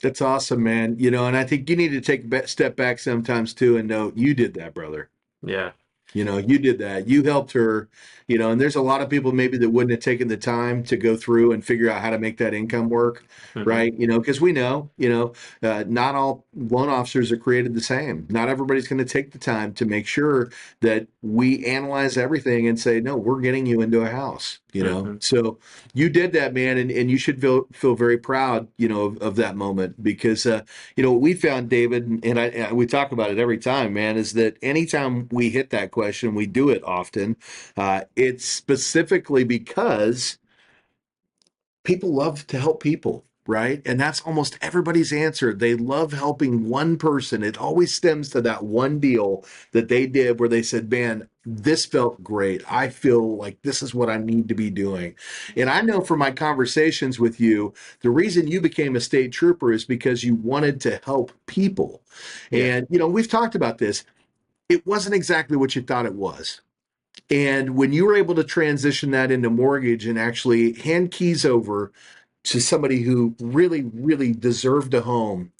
That's 0.02 0.20
awesome, 0.22 0.62
man. 0.62 0.96
You 0.98 1.10
know, 1.10 1.26
and 1.26 1.36
I 1.36 1.44
think 1.44 1.68
you 1.70 1.76
need 1.76 1.90
to 1.92 2.00
take 2.00 2.32
a 2.32 2.46
step 2.48 2.76
back 2.76 2.98
sometimes 2.98 3.54
too 3.54 3.76
and 3.76 3.88
know 3.88 4.12
you 4.14 4.34
did 4.34 4.54
that, 4.54 4.74
brother. 4.74 5.10
Yeah, 5.42 5.72
You 6.12 6.24
know, 6.24 6.38
you 6.38 6.58
did 6.58 6.78
that. 6.80 7.06
You 7.06 7.22
helped 7.22 7.52
her, 7.52 7.88
you 8.26 8.36
know, 8.36 8.50
and 8.50 8.60
there's 8.60 8.74
a 8.74 8.82
lot 8.82 9.00
of 9.00 9.08
people 9.08 9.30
maybe 9.30 9.56
that 9.58 9.70
wouldn't 9.70 9.92
have 9.92 10.00
taken 10.00 10.26
the 10.26 10.36
time 10.36 10.82
to 10.84 10.96
go 10.96 11.16
through 11.16 11.52
and 11.52 11.64
figure 11.64 11.88
out 11.88 12.00
how 12.02 12.10
to 12.10 12.18
make 12.18 12.36
that 12.38 12.52
income 12.52 12.88
work, 12.88 13.24
Mhm. 13.54 13.64
right? 13.64 13.94
You 13.96 14.08
know, 14.08 14.18
because 14.18 14.40
we 14.40 14.50
know, 14.50 14.90
you 14.98 15.08
know, 15.08 15.32
uh, 15.62 15.84
not 15.86 16.16
all 16.16 16.46
loan 16.54 16.88
officers 16.88 17.30
are 17.30 17.36
created 17.36 17.74
the 17.74 17.80
same. 17.80 18.26
Not 18.28 18.48
everybody's 18.48 18.88
going 18.88 18.98
to 18.98 19.04
take 19.04 19.30
the 19.30 19.38
time 19.38 19.72
to 19.74 19.84
make 19.84 20.06
sure 20.08 20.50
that 20.80 21.06
we 21.22 21.64
analyze 21.64 22.16
everything 22.16 22.66
and 22.66 22.78
say, 22.80 23.00
no, 23.00 23.16
we're 23.16 23.40
getting 23.40 23.66
you 23.66 23.80
into 23.80 24.00
a 24.02 24.10
house, 24.10 24.59
you 24.72 24.82
know? 24.84 25.04
Mhm. 25.04 25.22
So 25.22 25.58
you 25.94 26.08
did 26.08 26.32
that, 26.32 26.54
man, 26.54 26.78
and, 26.78 26.90
and 26.90 27.10
you 27.10 27.18
should 27.18 27.40
feel 27.40 27.66
feel 27.72 27.94
very 27.94 28.18
proud, 28.18 28.68
you 28.78 28.88
know, 28.88 29.02
of, 29.06 29.18
of 29.18 29.36
that 29.36 29.56
moment 29.56 30.02
because, 30.02 30.46
uh, 30.46 30.62
you 30.96 31.02
know, 31.02 31.12
what 31.12 31.20
we 31.20 31.34
found, 31.34 31.68
David, 31.68 32.20
and 32.24 32.38
I, 32.38 32.46
and 32.48 32.76
we 32.76 32.86
talk 32.86 33.12
about 33.12 33.30
it 33.30 33.38
every 33.38 33.58
time, 33.58 33.92
man, 33.94 34.16
is 34.16 34.34
that 34.34 34.56
anytime 34.62 35.28
we 35.30 35.50
hit 35.50 35.70
that 35.70 35.90
question, 35.90 36.34
we 36.34 36.46
do 36.46 36.70
it 36.70 36.82
often. 36.84 37.36
Uh, 37.76 38.02
it's 38.16 38.44
specifically 38.44 39.44
because 39.44 40.38
people 41.84 42.12
love 42.14 42.46
to 42.48 42.58
help 42.58 42.82
people, 42.82 43.24
right? 43.50 43.82
And 43.84 43.98
that's 43.98 44.20
almost 44.20 44.56
everybody's 44.62 45.12
answer. 45.12 45.52
They 45.52 45.74
love 45.74 46.12
helping 46.12 46.68
one 46.68 46.96
person. 46.96 47.42
It 47.42 47.58
always 47.58 47.92
stems 47.92 48.30
to 48.30 48.40
that 48.42 48.62
one 48.62 49.00
deal 49.00 49.44
that 49.72 49.88
they 49.88 50.06
did 50.06 50.38
where 50.38 50.48
they 50.48 50.62
said, 50.62 50.88
man, 50.88 51.28
this 51.44 51.84
felt 51.84 52.22
great. 52.22 52.62
I 52.70 52.88
feel 52.90 53.36
like 53.36 53.60
this 53.62 53.82
is 53.82 53.92
what 53.92 54.08
I 54.08 54.18
need 54.18 54.48
to 54.48 54.54
be 54.54 54.70
doing. 54.70 55.16
And 55.56 55.68
I 55.68 55.80
know 55.80 56.00
from 56.00 56.20
my 56.20 56.30
conversations 56.30 57.18
with 57.18 57.40
you, 57.40 57.74
the 58.02 58.10
reason 58.10 58.46
you 58.46 58.60
became 58.60 58.94
a 58.94 59.00
state 59.00 59.32
trooper 59.32 59.72
is 59.72 59.84
because 59.84 60.22
you 60.22 60.36
wanted 60.36 60.80
to 60.82 61.00
help 61.04 61.32
people. 61.46 62.02
Yeah. 62.52 62.76
And, 62.76 62.86
you 62.88 63.00
know, 63.00 63.08
we've 63.08 63.28
talked 63.28 63.56
about 63.56 63.78
this. 63.78 64.04
It 64.68 64.86
wasn't 64.86 65.16
exactly 65.16 65.56
what 65.56 65.74
you 65.74 65.82
thought 65.82 66.06
it 66.06 66.14
was. 66.14 66.60
And 67.28 67.74
when 67.74 67.92
you 67.92 68.06
were 68.06 68.14
able 68.14 68.36
to 68.36 68.44
transition 68.44 69.10
that 69.10 69.32
into 69.32 69.50
mortgage 69.50 70.06
and 70.06 70.18
actually 70.18 70.74
hand 70.74 71.10
keys 71.10 71.44
over 71.44 71.90
to 72.44 72.60
somebody 72.60 73.02
who 73.02 73.34
really, 73.40 73.82
really 73.94 74.32
deserved 74.32 74.94
a 74.94 75.02
home 75.02 75.52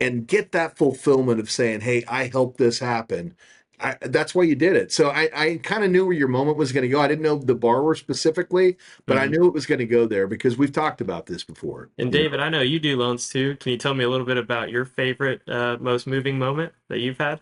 and 0.00 0.26
get 0.26 0.52
that 0.52 0.76
fulfillment 0.78 1.40
of 1.40 1.50
saying, 1.50 1.80
Hey, 1.82 2.04
I 2.08 2.28
helped 2.28 2.58
this 2.58 2.78
happen. 2.78 3.34
I, 3.80 3.96
that's 4.02 4.34
why 4.34 4.42
you 4.44 4.56
did 4.56 4.76
it. 4.76 4.92
So 4.92 5.10
I, 5.10 5.30
I 5.34 5.56
kind 5.62 5.84
of 5.84 5.90
knew 5.90 6.04
where 6.06 6.14
your 6.14 6.28
moment 6.28 6.56
was 6.58 6.72
going 6.72 6.82
to 6.82 6.88
go. 6.88 7.00
I 7.00 7.08
didn't 7.08 7.22
know 7.22 7.36
the 7.38 7.54
borrower 7.54 7.94
specifically, 7.94 8.76
but 9.06 9.18
I 9.18 9.26
Mhm. 9.26 9.32
knew 9.32 9.46
it 9.46 9.54
was 9.54 9.66
going 9.66 9.78
to 9.78 9.86
go 9.86 10.06
there 10.06 10.26
because 10.26 10.58
we've 10.58 10.72
talked 10.72 11.00
about 11.00 11.26
this 11.26 11.44
before. 11.44 11.90
And 11.98 12.12
You 12.14 12.22
know? 12.22 12.24
David, 12.24 12.40
I 12.40 12.48
know 12.48 12.60
you 12.60 12.80
do 12.80 12.96
loans 12.96 13.28
too. 13.28 13.56
Can 13.56 13.72
you 13.72 13.78
tell 13.78 13.94
me 13.94 14.04
a 14.04 14.08
little 14.08 14.26
bit 14.26 14.36
about 14.36 14.70
your 14.70 14.84
favorite, 14.84 15.42
uh, 15.48 15.76
most 15.80 16.06
moving 16.06 16.38
moment 16.38 16.72
that 16.88 16.98
you've 17.00 17.18
had? 17.18 17.40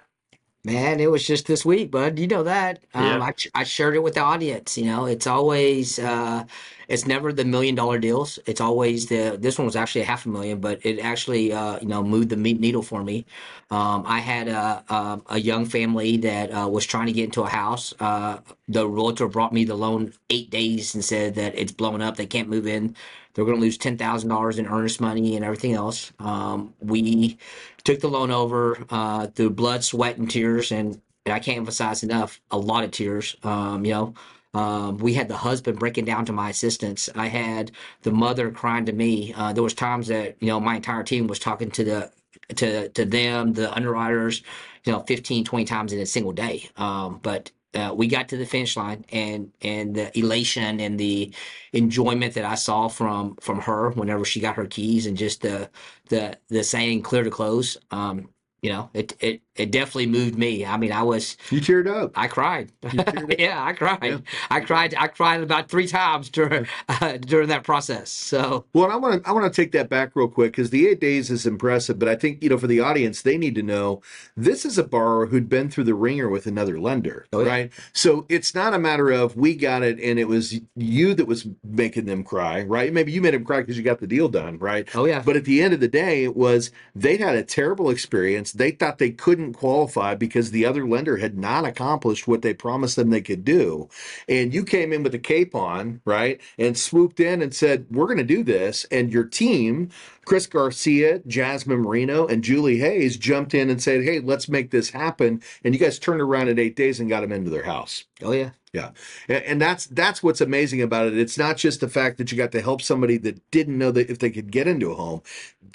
Man, 0.67 1.01
it 1.01 1.11
was 1.11 1.27
just 1.27 1.47
this 1.47 1.65
week, 1.65 1.93
bud. 1.93 2.19
You 2.19 2.29
know 2.29 2.45
that. 2.45 2.81
Um. 2.95 3.23
I, 3.23 3.35
I 3.55 3.65
shared 3.65 3.95
it 3.97 4.05
with 4.05 4.15
the 4.15 4.21
audience. 4.23 4.77
You 4.79 4.87
know, 4.87 5.07
it's 5.07 5.29
always, 5.29 5.99
uh, 6.01 6.45
it's 6.89 7.07
never 7.07 7.33
the 7.33 7.45
million 7.47 7.77
dollar 7.77 7.99
deals. 8.01 8.41
It's 8.47 8.61
always 8.61 9.07
the, 9.07 9.39
this 9.41 9.59
one 9.59 9.67
was 9.67 9.77
actually 9.77 10.03
a 10.03 10.07
half 10.07 10.27
a 10.27 10.31
million, 10.31 10.61
but 10.61 10.81
it 10.85 11.01
actually, 11.01 11.53
uh, 11.53 11.79
you 11.81 11.89
know, 11.89 12.05
moved 12.05 12.31
the 12.31 12.37
meat 12.37 12.61
needle 12.61 12.83
for 12.83 13.05
me. 13.05 13.27
Um, 13.71 14.05
I 14.07 14.21
had 14.21 14.49
a, 14.49 14.85
a, 14.91 15.23
a 15.31 15.41
young 15.41 15.67
family 15.67 16.19
that 16.19 16.51
uh, 16.53 16.69
was 16.69 16.87
trying 16.87 17.07
to 17.07 17.13
get 17.15 17.27
into 17.27 17.43
a 17.43 17.49
house. 17.49 17.95
Uh, 18.01 18.41
the 18.69 18.89
realtor 18.89 19.29
brought 19.29 19.55
me 19.55 19.65
the 19.65 19.77
loan 19.77 20.15
eight 20.31 20.51
days 20.51 20.95
and 20.97 21.05
said 21.05 21.37
that 21.37 21.59
it's 21.59 21.73
blown 21.73 22.03
up. 22.03 22.17
They 22.17 22.27
can't 22.27 22.49
move 22.51 22.69
in. 22.69 22.97
They're 23.35 23.45
going 23.47 23.59
to 23.59 23.63
lose 23.63 23.79
ten 23.79 23.99
thousand 23.99 24.31
dollars 24.31 24.59
in 24.59 24.67
earnest 24.67 25.01
money 25.01 25.37
and 25.37 25.45
everything 25.45 25.75
else. 25.75 26.13
Um, 26.19 26.75
we 26.81 27.39
took 27.87 28.01
the 28.01 28.09
loan 28.09 28.33
over 28.33 28.85
uh, 28.91 29.29
through 29.29 29.51
blood, 29.51 29.85
sweat, 29.85 30.19
and 30.19 30.29
tears, 30.29 30.73
and, 30.73 31.01
and 31.25 31.33
I 31.33 31.39
can't 31.39 31.59
emphasize 31.59 32.03
enough, 32.03 32.41
a 32.51 32.59
lot 32.59 32.83
of 32.83 32.91
tears. 32.91 33.37
Um, 33.45 33.85
you 33.87 33.93
know, 33.93 34.15
um, 34.55 34.99
we 34.99 35.15
had 35.15 35.29
the 35.29 35.37
husband 35.37 35.79
breaking 35.79 36.05
down 36.05 36.25
to 36.27 36.33
my 36.33 36.51
assistants. 36.51 37.09
I 37.15 37.29
had 37.29 37.71
the 38.03 38.11
mother 38.11 38.51
crying 38.51 38.87
to 38.87 38.93
me. 38.93 39.33
Uh, 39.35 39.53
there 39.53 39.63
was 39.63 39.73
times 39.73 40.09
that 40.09 40.37
you 40.41 40.49
know 40.49 40.59
my 40.59 40.77
entire 40.77 41.05
team 41.05 41.29
was 41.29 41.39
talking 41.39 41.71
to 41.73 41.85
the 41.85 42.13
to 42.57 42.89
to 42.89 43.05
them, 43.05 43.53
the 43.53 43.73
underwriters, 43.73 44.43
you 44.85 44.93
know, 44.93 45.01
15, 45.01 45.45
20 45.45 45.65
times 45.65 45.93
in 45.93 46.01
a 46.01 46.07
single 46.07 46.33
day. 46.33 46.69
Um, 46.77 47.21
but 47.23 47.53
uh, 47.75 47.95
we 47.95 48.07
got 48.07 48.29
to 48.31 48.37
the 48.37 48.47
finish 48.47 48.77
line, 48.77 49.05
and 49.13 49.53
and 49.63 49.95
the 49.95 50.17
elation 50.19 50.81
and 50.81 50.99
the 50.99 51.33
enjoyment 51.73 52.35
that 52.35 52.45
I 52.45 52.55
saw 52.57 52.89
from 52.89 53.37
from 53.41 53.61
her 53.63 53.91
whenever 53.91 54.25
she 54.25 54.41
got 54.41 54.57
her 54.57 54.67
keys, 54.67 55.07
and 55.07 55.17
just 55.17 55.43
the 55.43 55.71
the 56.09 56.39
the 56.49 56.65
saying 56.65 57.03
"clear 57.03 57.25
to 57.25 57.31
close." 57.31 57.77
Um, 57.91 58.31
you 58.63 58.71
know, 58.71 58.91
it 58.95 59.15
it 59.21 59.43
it 59.59 59.71
definitely 59.71 60.07
moved 60.07 60.37
me. 60.37 60.65
I 60.65 60.77
mean, 60.77 60.93
I 60.93 61.03
was 61.03 61.37
You 61.51 61.61
teared 61.61 61.87
up. 61.89 62.13
I 62.17 62.29
cried. 62.29 62.73
up? 62.99 63.39
yeah, 63.39 63.63
I 63.63 63.73
cried. 63.73 63.99
Yeah. 64.03 64.19
I 64.51 64.61
cried. 64.61 64.95
I 64.99 65.09
cried 65.09 65.43
about 65.43 65.69
three 65.69 65.87
times 65.87 66.29
during 66.31 66.67
uh, 66.89 67.17
during 67.19 67.49
that 67.49 67.65
process. 67.65 68.11
So 68.11 68.65
Well, 68.73 68.85
and 68.85 68.93
I 68.93 68.97
want 68.97 69.25
to 69.25 69.29
I 69.29 69.33
want 69.33 69.53
to 69.53 69.63
take 69.63 69.73
that 69.73 69.89
back 69.89 70.13
real 70.15 70.29
quick 70.29 70.53
because 70.53 70.71
the 70.71 70.87
eight 70.89 71.01
days 71.01 71.31
is 71.31 71.47
impressive, 71.47 71.99
but 71.99 72.09
I 72.09 72.17
think 72.17 72.43
you 72.43 72.49
know 72.49 72.59
for 72.59 72.67
the 72.67 72.81
audience 72.81 73.23
they 73.23 73.39
need 73.39 73.55
to 73.57 73.63
know 73.63 74.03
this 74.37 74.65
is 74.65 74.79
a 74.79 74.85
borrower 74.85 75.27
who'd 75.27 75.49
been 75.49 75.71
through 75.71 75.85
the 75.85 75.95
ringer 75.95 76.29
with 76.29 76.47
another 76.47 76.79
lender, 76.79 77.27
Oh, 77.33 77.41
yeah. 77.43 77.49
right? 77.49 77.73
So 77.93 78.27
it's 78.29 78.55
not 78.55 78.75
a 78.75 78.79
matter 78.79 79.11
of 79.11 79.37
we 79.37 79.55
got 79.55 79.83
it 79.83 79.99
and 80.01 80.19
it 80.19 80.29
was 80.29 80.61
you 80.75 81.15
that 81.15 81.27
was 81.27 81.47
making 81.65 82.07
them 82.07 82.23
cry, 82.25 82.63
right? 82.63 82.93
Maybe 82.93 83.13
you 83.13 83.21
made 83.21 83.35
them 83.35 83.45
cry 83.45 83.61
because 83.61 83.77
you 83.77 83.83
got 83.83 84.01
the 84.01 84.07
deal 84.07 84.29
done, 84.29 84.59
right? 84.59 84.89
oh 84.95 85.05
yeah, 85.05 85.23
But 85.25 85.37
at 85.37 85.45
the 85.45 85.63
end 85.63 85.75
of 85.75 85.81
the 85.81 85.89
day, 85.89 86.25
it 86.25 86.37
was 86.37 86.71
they'd 86.95 87.21
had 87.21 87.35
a 87.37 87.43
terrible 87.43 87.91
experience. 87.91 88.53
They 88.53 88.71
thought 88.71 88.99
they 88.99 89.11
couldn't 89.11 89.46
qualify 89.53 90.15
because 90.15 90.51
the 90.51 90.67
other 90.67 90.87
lender 90.87 91.19
had 91.19 91.37
not 91.39 91.65
accomplished 91.65 92.27
what 92.27 92.43
they 92.43 92.55
promised 92.55 92.97
them 92.97 93.11
they 93.11 93.21
could 93.21 93.45
do. 93.45 93.89
And 94.29 94.53
you 94.53 94.65
came 94.65 94.93
in 94.93 95.03
with 95.03 95.15
a 95.15 95.19
cape 95.19 95.55
on, 95.55 96.01
right? 96.05 96.41
And 96.59 96.77
swooped 96.77 97.21
in 97.21 97.43
and 97.43 97.55
said, 97.55 97.87
We're 97.91 98.07
going 98.07 98.19
to 98.19 98.25
do 98.25 98.43
this. 98.43 98.85
And 98.91 99.13
your 99.13 99.25
team, 99.25 99.91
Chris 100.25 100.47
Garcia, 100.47 101.21
Jasmine 101.27 101.81
Marino, 101.81 102.27
and 102.27 102.45
Julie 102.45 102.79
Hayes, 102.79 103.17
jumped 103.17 103.55
in 103.55 103.71
and 103.71 103.83
said, 103.83 104.03
Hey, 104.05 104.21
let's 104.21 104.49
make 104.49 104.71
this 104.71 104.91
happen. 104.91 105.43
And 105.65 105.75
you 105.75 105.81
guys 105.81 105.99
turned 105.99 106.21
around 106.21 106.49
in 106.49 106.59
eight 106.59 106.77
days 106.77 107.01
and 107.01 107.09
got 107.09 107.21
them 107.23 107.33
into 107.33 107.51
their 107.51 107.65
house. 107.65 108.05
oh 108.23 108.33
yeah. 108.33 108.51
Yeah. 108.73 108.91
and 109.29 109.59
that's 109.61 109.87
that's 109.87 110.23
what's 110.23 110.43
amazing 110.43 110.83
about 110.83 111.07
it. 111.07 111.17
It's 111.17 111.39
not 111.39 111.57
just 111.57 111.81
the 111.81 111.89
fact 111.89 112.19
that 112.19 112.31
you 112.31 112.37
got 112.37 112.53
to 112.53 112.61
help 112.61 112.83
somebody 112.83 113.17
that 113.19 113.51
didn't 113.51 113.79
know 113.79 113.91
that 113.93 114.11
if 114.11 114.19
they 114.19 114.29
could 114.29 114.53
get 114.53 114.69
into 114.69 114.91
a 114.91 114.95
home, 114.95 115.23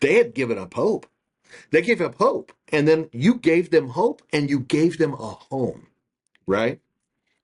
they 0.01 0.15
had 0.15 0.35
given 0.35 0.59
up 0.59 0.73
hope. 0.75 1.07
They 1.71 1.81
gave 1.81 2.01
up 2.01 2.15
hope, 2.15 2.51
and 2.69 2.87
then 2.87 3.09
you 3.11 3.35
gave 3.35 3.71
them 3.71 3.89
hope, 3.89 4.21
and 4.33 4.49
you 4.49 4.59
gave 4.59 4.97
them 4.97 5.13
a 5.13 5.17
home. 5.17 5.87
Right? 6.47 6.79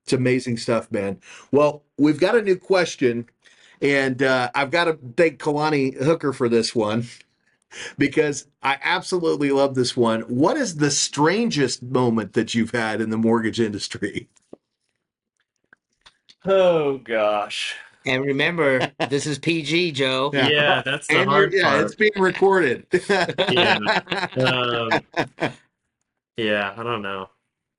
It's 0.04 0.14
amazing 0.14 0.58
stuff, 0.58 0.92
man. 0.92 1.20
Well, 1.52 1.84
we've 1.98 2.20
got 2.20 2.36
a 2.36 2.42
new 2.42 2.56
question, 2.56 3.28
and 3.82 4.24
uh, 4.24 4.50
I've 4.56 4.72
got 4.72 4.86
to 4.86 4.98
thank 5.18 5.40
Kalani 5.40 6.02
Hooker 6.02 6.34
for 6.34 6.48
this 6.48 6.74
one 6.74 7.08
because 7.98 8.48
I 8.64 8.78
absolutely 8.82 9.52
love 9.52 9.76
this 9.76 9.98
one. 9.98 10.22
What 10.22 10.58
is 10.58 10.78
the 10.78 10.92
strangest 10.92 11.84
moment 11.84 12.34
that 12.34 12.56
you've 12.56 12.72
had 12.72 13.02
in 13.02 13.10
the 13.10 13.18
mortgage 13.18 13.60
industry? 13.60 14.30
Oh 16.46 17.00
gosh. 17.00 17.76
And 18.08 18.26
remember, 18.26 18.92
this 19.10 19.26
is 19.26 19.38
PG, 19.38 19.92
Joe. 19.92 20.32
Yeah. 20.34 20.48
Yeah, 20.50 20.82
that's 20.84 21.08
the 21.08 21.18
And 21.20 21.30
you're- 21.30 21.34
hard 21.42 21.54
yeah, 21.54 21.70
part. 21.70 21.86
it's 21.86 21.96
being 21.96 22.12
recorded. 22.18 22.86
Um, 24.38 24.90
yeah, 26.38 26.74
I 26.78 26.84
don't 26.84 27.02
know. 27.02 27.30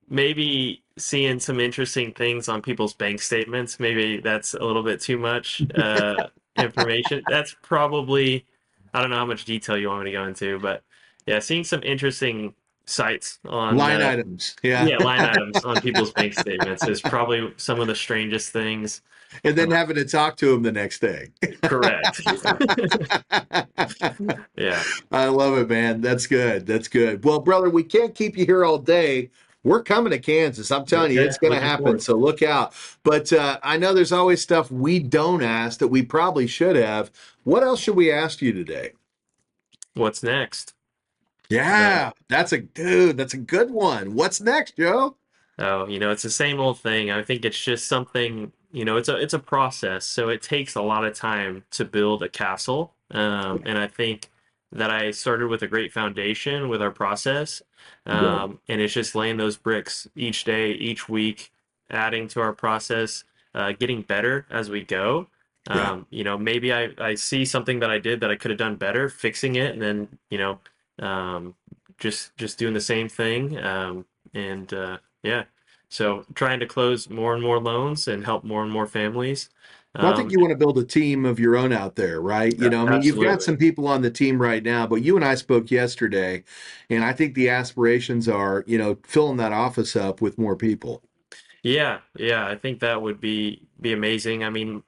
Maybe 0.08 0.82
seeing 0.96 1.38
some 1.38 1.60
interesting 1.60 2.12
things 2.12 2.48
on 2.48 2.62
people's 2.62 2.94
bank 2.94 3.20
statements. 3.22 3.78
Maybe 3.78 4.20
that's 4.20 4.54
a 4.54 4.60
little 4.64 4.82
bit 4.82 5.00
too 5.00 5.18
much 5.18 5.62
uh, 5.76 6.28
information. 6.58 7.22
That's 7.28 7.54
probably, 7.62 8.44
I 8.94 9.00
don't 9.00 9.10
know 9.10 9.16
how 9.16 9.26
much 9.26 9.44
detail 9.44 9.76
you 9.76 9.88
want 9.88 10.04
me 10.04 10.10
to 10.12 10.16
go 10.16 10.24
into, 10.24 10.58
but 10.58 10.82
yeah, 11.26 11.38
seeing 11.40 11.62
some 11.64 11.82
interesting 11.82 12.54
sites 12.88 13.38
on 13.46 13.76
Line 13.76 14.02
uh, 14.02 14.08
items. 14.08 14.56
Yeah. 14.62 14.84
yeah, 14.86 14.96
line 14.98 15.20
items 15.30 15.64
on 15.64 15.80
people's 15.80 16.12
bank 16.12 16.34
statements 16.34 16.86
is 16.88 17.00
probably 17.00 17.52
some 17.56 17.80
of 17.80 17.86
the 17.86 17.94
strangest 17.94 18.50
things. 18.52 19.02
And 19.44 19.56
then 19.56 19.70
having 19.70 19.96
to 19.96 20.06
talk 20.06 20.36
to 20.38 20.54
him 20.54 20.62
the 20.62 20.72
next 20.72 21.00
day. 21.00 21.28
Correct. 21.62 22.22
yeah. 24.56 24.82
I 25.12 25.26
love 25.26 25.58
it, 25.58 25.68
man. 25.68 26.00
That's 26.00 26.26
good. 26.26 26.66
That's 26.66 26.88
good. 26.88 27.22
Well, 27.24 27.40
brother, 27.40 27.68
we 27.68 27.82
can't 27.82 28.14
keep 28.14 28.38
you 28.38 28.46
here 28.46 28.64
all 28.64 28.78
day. 28.78 29.30
We're 29.64 29.82
coming 29.82 30.12
to 30.12 30.18
Kansas. 30.18 30.70
I'm 30.70 30.86
telling 30.86 31.12
you, 31.12 31.20
Okay, 31.20 31.28
it's 31.28 31.36
going 31.36 31.52
to 31.52 31.60
happen. 31.60 31.84
forward. 31.84 32.02
So 32.02 32.16
look 32.16 32.42
out. 32.42 32.72
But 33.02 33.30
uh, 33.32 33.58
I 33.62 33.76
know 33.76 33.92
there's 33.92 34.12
always 34.12 34.40
stuff 34.40 34.70
we 34.70 34.98
don't 34.98 35.42
ask 35.42 35.78
that 35.80 35.88
we 35.88 36.02
probably 36.02 36.46
should 36.46 36.76
have. 36.76 37.10
What 37.44 37.62
else 37.62 37.80
should 37.80 37.96
we 37.96 38.10
ask 38.10 38.40
you 38.40 38.54
today? 38.54 38.92
What's 39.92 40.22
next? 40.22 40.72
Yeah, 41.50 42.12
that's 42.28 42.52
a 42.52 42.58
dude. 42.58 43.16
That's 43.16 43.34
a 43.34 43.38
good 43.38 43.70
one. 43.70 44.14
What's 44.14 44.40
next, 44.40 44.76
Joe? 44.76 45.16
Oh, 45.58 45.86
you 45.88 45.98
know, 45.98 46.10
it's 46.10 46.22
the 46.22 46.30
same 46.30 46.60
old 46.60 46.78
thing. 46.78 47.10
I 47.10 47.22
think 47.22 47.44
it's 47.44 47.62
just 47.62 47.88
something, 47.88 48.52
you 48.70 48.84
know, 48.84 48.96
it's 48.96 49.08
a 49.08 49.16
it's 49.16 49.34
a 49.34 49.38
process. 49.38 50.04
So 50.04 50.28
it 50.28 50.42
takes 50.42 50.74
a 50.74 50.82
lot 50.82 51.04
of 51.04 51.14
time 51.14 51.64
to 51.72 51.84
build 51.84 52.22
a 52.22 52.28
castle. 52.28 52.94
Um, 53.10 53.62
and 53.64 53.78
I 53.78 53.86
think 53.86 54.30
that 54.72 54.90
I 54.90 55.10
started 55.10 55.48
with 55.48 55.62
a 55.62 55.66
great 55.66 55.92
foundation 55.92 56.68
with 56.68 56.82
our 56.82 56.90
process. 56.90 57.62
Um, 58.06 58.60
and 58.68 58.80
it's 58.80 58.92
just 58.92 59.14
laying 59.14 59.38
those 59.38 59.56
bricks 59.56 60.06
each 60.14 60.44
day, 60.44 60.72
each 60.72 61.08
week, 61.08 61.50
adding 61.90 62.28
to 62.28 62.40
our 62.40 62.52
process, 62.52 63.24
uh, 63.54 63.72
getting 63.72 64.02
better 64.02 64.46
as 64.50 64.68
we 64.68 64.84
go. 64.84 65.28
Um, 65.68 66.06
you 66.10 66.24
know, 66.24 66.36
maybe 66.38 66.72
I, 66.72 66.90
I 66.98 67.14
see 67.14 67.44
something 67.44 67.80
that 67.80 67.90
I 67.90 67.98
did 67.98 68.20
that 68.20 68.30
I 68.30 68.36
could 68.36 68.50
have 68.50 68.58
done 68.58 68.76
better, 68.76 69.08
fixing 69.08 69.56
it, 69.56 69.72
and 69.72 69.82
then, 69.82 70.08
you 70.30 70.38
know, 70.38 70.60
um, 71.00 71.54
just 71.98 72.36
just 72.36 72.58
doing 72.58 72.74
the 72.74 72.80
same 72.80 73.08
thing. 73.08 73.58
Um, 73.58 74.06
and 74.34 74.72
uh, 74.72 74.98
yeah, 75.22 75.44
so 75.88 76.24
trying 76.34 76.60
to 76.60 76.66
close 76.66 77.08
more 77.10 77.34
and 77.34 77.42
more 77.42 77.60
loans 77.60 78.08
and 78.08 78.24
help 78.24 78.44
more 78.44 78.62
and 78.62 78.72
more 78.72 78.86
families. 78.86 79.50
Well, 80.00 80.12
I 80.12 80.14
think 80.14 80.30
Um, 80.30 80.32
you 80.32 80.38
want 80.40 80.50
to 80.52 80.56
build 80.56 80.78
a 80.78 80.84
team 80.84 81.24
of 81.24 81.40
your 81.40 81.56
own 81.56 81.72
out 81.72 81.96
there, 81.96 82.20
right? 82.20 82.56
You 82.56 82.68
know, 82.70 82.82
I 82.82 82.86
mean, 82.86 83.02
you've 83.02 83.18
got 83.18 83.42
some 83.42 83.56
people 83.56 83.86
on 83.88 84.00
the 84.02 84.10
team 84.10 84.40
right 84.40 84.62
now, 84.62 84.86
but 84.86 85.02
you 85.02 85.16
and 85.16 85.24
I 85.24 85.34
spoke 85.34 85.70
yesterday, 85.72 86.44
and 86.88 87.04
I 87.04 87.12
think 87.12 87.34
the 87.34 87.48
aspirations 87.50 88.28
are, 88.28 88.62
you 88.68 88.78
know, 88.78 88.98
filling 89.04 89.38
that 89.38 89.52
office 89.52 89.96
up 89.96 90.20
with 90.20 90.38
more 90.38 90.54
people. 90.56 91.02
Yeah, 91.62 92.00
yeah, 92.16 92.46
I 92.46 92.56
think 92.56 92.80
that 92.80 93.02
would 93.02 93.20
be 93.20 93.66
be 93.80 93.92
amazing. 93.92 94.44
I 94.44 94.50
mean, 94.50 94.82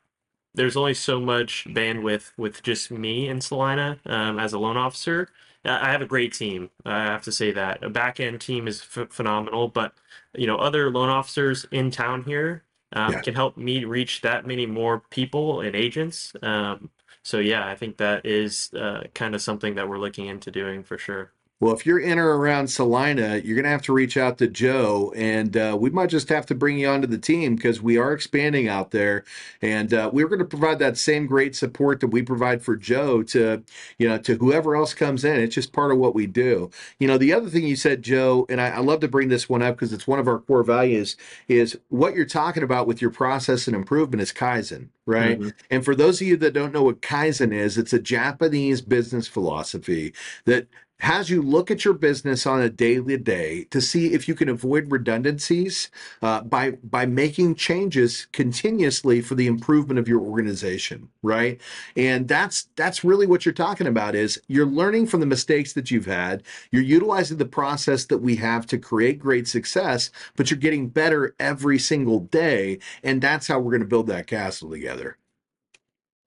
there's 0.54 0.76
only 0.76 0.94
so 0.94 1.20
much 1.20 1.66
bandwidth 1.66 2.32
with 2.38 2.62
just 2.62 2.90
me 2.90 3.28
in 3.28 3.40
Salina 3.40 4.00
um, 4.06 4.38
as 4.40 4.52
a 4.52 4.58
loan 4.58 4.76
officer. 4.76 5.30
I 5.64 5.90
have 5.92 6.02
a 6.02 6.06
great 6.06 6.32
team. 6.32 6.70
I 6.84 7.04
have 7.04 7.22
to 7.24 7.32
say 7.32 7.52
that. 7.52 7.82
A 7.84 7.90
back 7.90 8.18
end 8.20 8.40
team 8.40 8.66
is 8.66 8.82
ph 8.84 9.10
phenomenal, 9.10 9.68
but 9.68 9.94
you 10.34 10.46
know, 10.46 10.56
other 10.56 10.90
loan 10.90 11.08
officers 11.10 11.66
in 11.70 11.90
town 11.90 12.24
here 12.24 12.64
um, 12.92 13.12
Yeah. 13.12 13.20
can 13.20 13.34
help 13.34 13.56
me 13.56 13.84
reach 13.84 14.22
that 14.22 14.46
many 14.46 14.66
more 14.66 15.00
people 15.10 15.60
and 15.60 15.76
agents. 15.76 16.32
Um, 16.42 16.90
so 17.22 17.38
yeah, 17.38 17.66
I 17.68 17.74
think 17.76 17.98
that 17.98 18.24
is 18.26 18.72
uh, 18.74 19.04
kind 19.14 19.34
of 19.34 19.42
something 19.42 19.74
that 19.74 19.88
we're 19.88 19.98
looking 19.98 20.26
into 20.26 20.50
doing 20.50 20.82
for 20.82 20.96
sure. 20.98 21.32
Well, 21.60 21.74
if 21.74 21.84
you're 21.84 21.98
in 22.00 22.18
or 22.18 22.38
around 22.38 22.68
Salina, 22.68 23.36
you're 23.36 23.54
going 23.54 23.64
to 23.64 23.70
have 23.70 23.82
to 23.82 23.92
reach 23.92 24.16
out 24.16 24.38
to 24.38 24.48
Joe, 24.48 25.12
and 25.14 25.54
uh, 25.54 25.76
we 25.78 25.90
might 25.90 26.08
just 26.08 26.30
have 26.30 26.46
to 26.46 26.54
bring 26.54 26.78
you 26.78 26.88
onto 26.88 27.06
the 27.06 27.18
team 27.18 27.54
because 27.54 27.82
we 27.82 27.98
are 27.98 28.14
expanding 28.14 28.66
out 28.66 28.92
there, 28.92 29.24
and 29.60 29.92
uh, 29.92 30.08
we're 30.10 30.28
going 30.28 30.38
to 30.38 30.46
provide 30.46 30.78
that 30.78 30.96
same 30.96 31.26
great 31.26 31.54
support 31.54 32.00
that 32.00 32.06
we 32.08 32.22
provide 32.22 32.62
for 32.62 32.76
Joe 32.76 33.22
to, 33.24 33.62
you 33.98 34.08
know, 34.08 34.16
to 34.16 34.36
whoever 34.36 34.74
else 34.74 34.94
comes 34.94 35.22
in. 35.22 35.38
It's 35.38 35.54
just 35.54 35.74
part 35.74 35.92
of 35.92 35.98
what 35.98 36.14
we 36.14 36.26
do. 36.26 36.70
You 36.98 37.06
know, 37.08 37.18
the 37.18 37.34
other 37.34 37.50
thing 37.50 37.66
you 37.66 37.76
said, 37.76 38.00
Joe, 38.00 38.46
and 38.48 38.58
I, 38.58 38.68
I 38.70 38.78
love 38.78 39.00
to 39.00 39.08
bring 39.08 39.28
this 39.28 39.46
one 39.46 39.60
up 39.60 39.76
because 39.76 39.92
it's 39.92 40.08
one 40.08 40.18
of 40.18 40.28
our 40.28 40.38
core 40.38 40.62
values, 40.62 41.14
is 41.46 41.78
what 41.90 42.14
you're 42.14 42.24
talking 42.24 42.62
about 42.62 42.86
with 42.86 43.02
your 43.02 43.10
process 43.10 43.66
and 43.66 43.76
improvement 43.76 44.22
is 44.22 44.32
Kaizen, 44.32 44.88
right? 45.04 45.38
Mhm. 45.38 45.52
And 45.70 45.84
for 45.84 45.94
those 45.94 46.22
of 46.22 46.26
you 46.26 46.38
that 46.38 46.54
don't 46.54 46.72
know 46.72 46.84
what 46.84 47.02
Kaizen 47.02 47.52
is, 47.52 47.76
it's 47.76 47.92
a 47.92 47.98
Japanese 48.00 48.80
business 48.80 49.28
philosophy 49.28 50.14
that 50.46 50.66
has 51.00 51.30
you 51.30 51.42
look 51.42 51.70
at 51.70 51.84
your 51.84 51.94
business 51.94 52.46
on 52.46 52.60
a 52.60 52.68
daily 52.68 53.16
day 53.16 53.64
to 53.70 53.80
see 53.80 54.12
if 54.12 54.28
you 54.28 54.34
can 54.34 54.48
avoid 54.48 54.90
redundancies 54.90 55.90
uh, 56.22 56.42
by 56.42 56.72
by 56.84 57.06
making 57.06 57.54
changes 57.54 58.26
continuously 58.32 59.20
for 59.20 59.34
the 59.34 59.46
improvement 59.46 59.98
of 59.98 60.08
your 60.08 60.20
organization 60.20 61.08
right 61.22 61.60
and 61.96 62.28
that's 62.28 62.68
that's 62.76 63.04
really 63.04 63.26
what 63.26 63.44
you're 63.44 63.52
talking 63.52 63.86
about 63.86 64.14
is 64.14 64.40
you're 64.48 64.66
learning 64.66 65.06
from 65.06 65.20
the 65.20 65.26
mistakes 65.26 65.72
that 65.72 65.90
you've 65.90 66.06
had 66.06 66.42
you're 66.70 66.82
utilizing 66.82 67.38
the 67.38 67.44
process 67.44 68.04
that 68.04 68.18
we 68.18 68.36
have 68.36 68.66
to 68.66 68.78
create 68.78 69.18
great 69.18 69.48
success 69.48 70.10
but 70.36 70.50
you're 70.50 70.58
getting 70.58 70.88
better 70.88 71.34
every 71.38 71.78
single 71.78 72.20
day 72.20 72.78
and 73.02 73.20
that's 73.20 73.46
how 73.46 73.58
we're 73.58 73.70
going 73.70 73.80
to 73.80 73.86
build 73.86 74.06
that 74.06 74.26
castle 74.26 74.70
together 74.70 75.16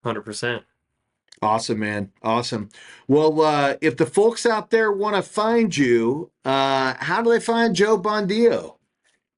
100%. 0.04 0.64
Awesome, 1.44 1.80
man. 1.80 2.12
Awesome. 2.24 2.70
Well, 3.08 3.42
uh, 3.42 3.76
if 3.82 3.98
the 3.98 4.06
folks 4.08 4.46
out 4.46 4.72
there 4.72 4.92
want 4.92 5.16
to 5.18 5.24
find 5.24 5.76
you, 5.76 6.32
uh, 6.46 6.96
how 7.00 7.22
do 7.22 7.32
they 7.32 7.40
find 7.42 7.76
Joe 7.76 8.00
Bandio? 8.00 8.76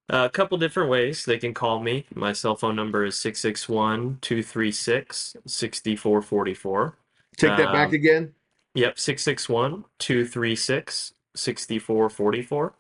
a 0.09 0.29
couple 0.29 0.57
different 0.57 0.89
ways 0.89 1.25
they 1.25 1.37
can 1.39 1.53
call 1.53 1.79
me. 1.81 2.05
My 2.13 2.33
cell 2.33 2.55
phone 2.55 2.75
number 2.75 3.05
is 3.05 3.17
661 3.17 4.19
236 4.21 5.35
6444. 5.47 6.97
Take 7.37 7.58
that 7.58 7.73
back 7.73 7.89
Um, 7.89 7.93
again. 7.95 8.33
Yep, 8.75 8.99
661 8.99 9.85
236 9.99 11.13
6444. 11.35 12.75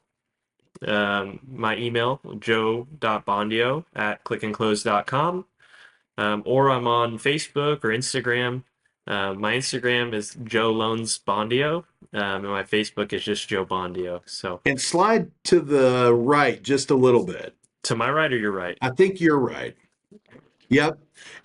Um, 0.87 1.39
my 1.47 1.75
email, 1.77 2.21
joe.bandio 2.39 3.85
at 3.95 4.23
clickandclose.com. 4.23 5.45
Um, 6.17 6.43
or 6.45 6.69
I'm 6.69 6.87
on 6.87 7.17
Facebook 7.17 7.83
or 7.83 7.89
Instagram. 7.89 8.63
Uh, 9.07 9.33
my 9.35 9.53
Instagram 9.53 10.13
is 10.13 10.35
Joe 10.43 10.71
Loans 10.71 11.19
Bandio, 11.19 11.83
um, 12.13 12.43
and 12.43 12.49
my 12.49 12.63
Facebook 12.63 13.13
is 13.13 13.23
just 13.23 13.47
Joe 13.47 13.65
Bandio. 13.65 14.21
So 14.25 14.61
And 14.65 14.81
slide 14.81 15.29
to 15.45 15.59
the 15.59 16.13
right 16.13 16.61
just 16.63 16.89
a 16.89 16.95
little 16.95 17.25
bit. 17.25 17.55
to 17.83 17.95
my 17.95 18.09
right 18.09 18.33
or 18.33 18.37
your 18.37 18.51
right? 18.51 18.77
I 18.81 18.89
think 18.89 19.21
you're 19.21 19.39
right. 19.39 19.75
Yep. 20.69 20.97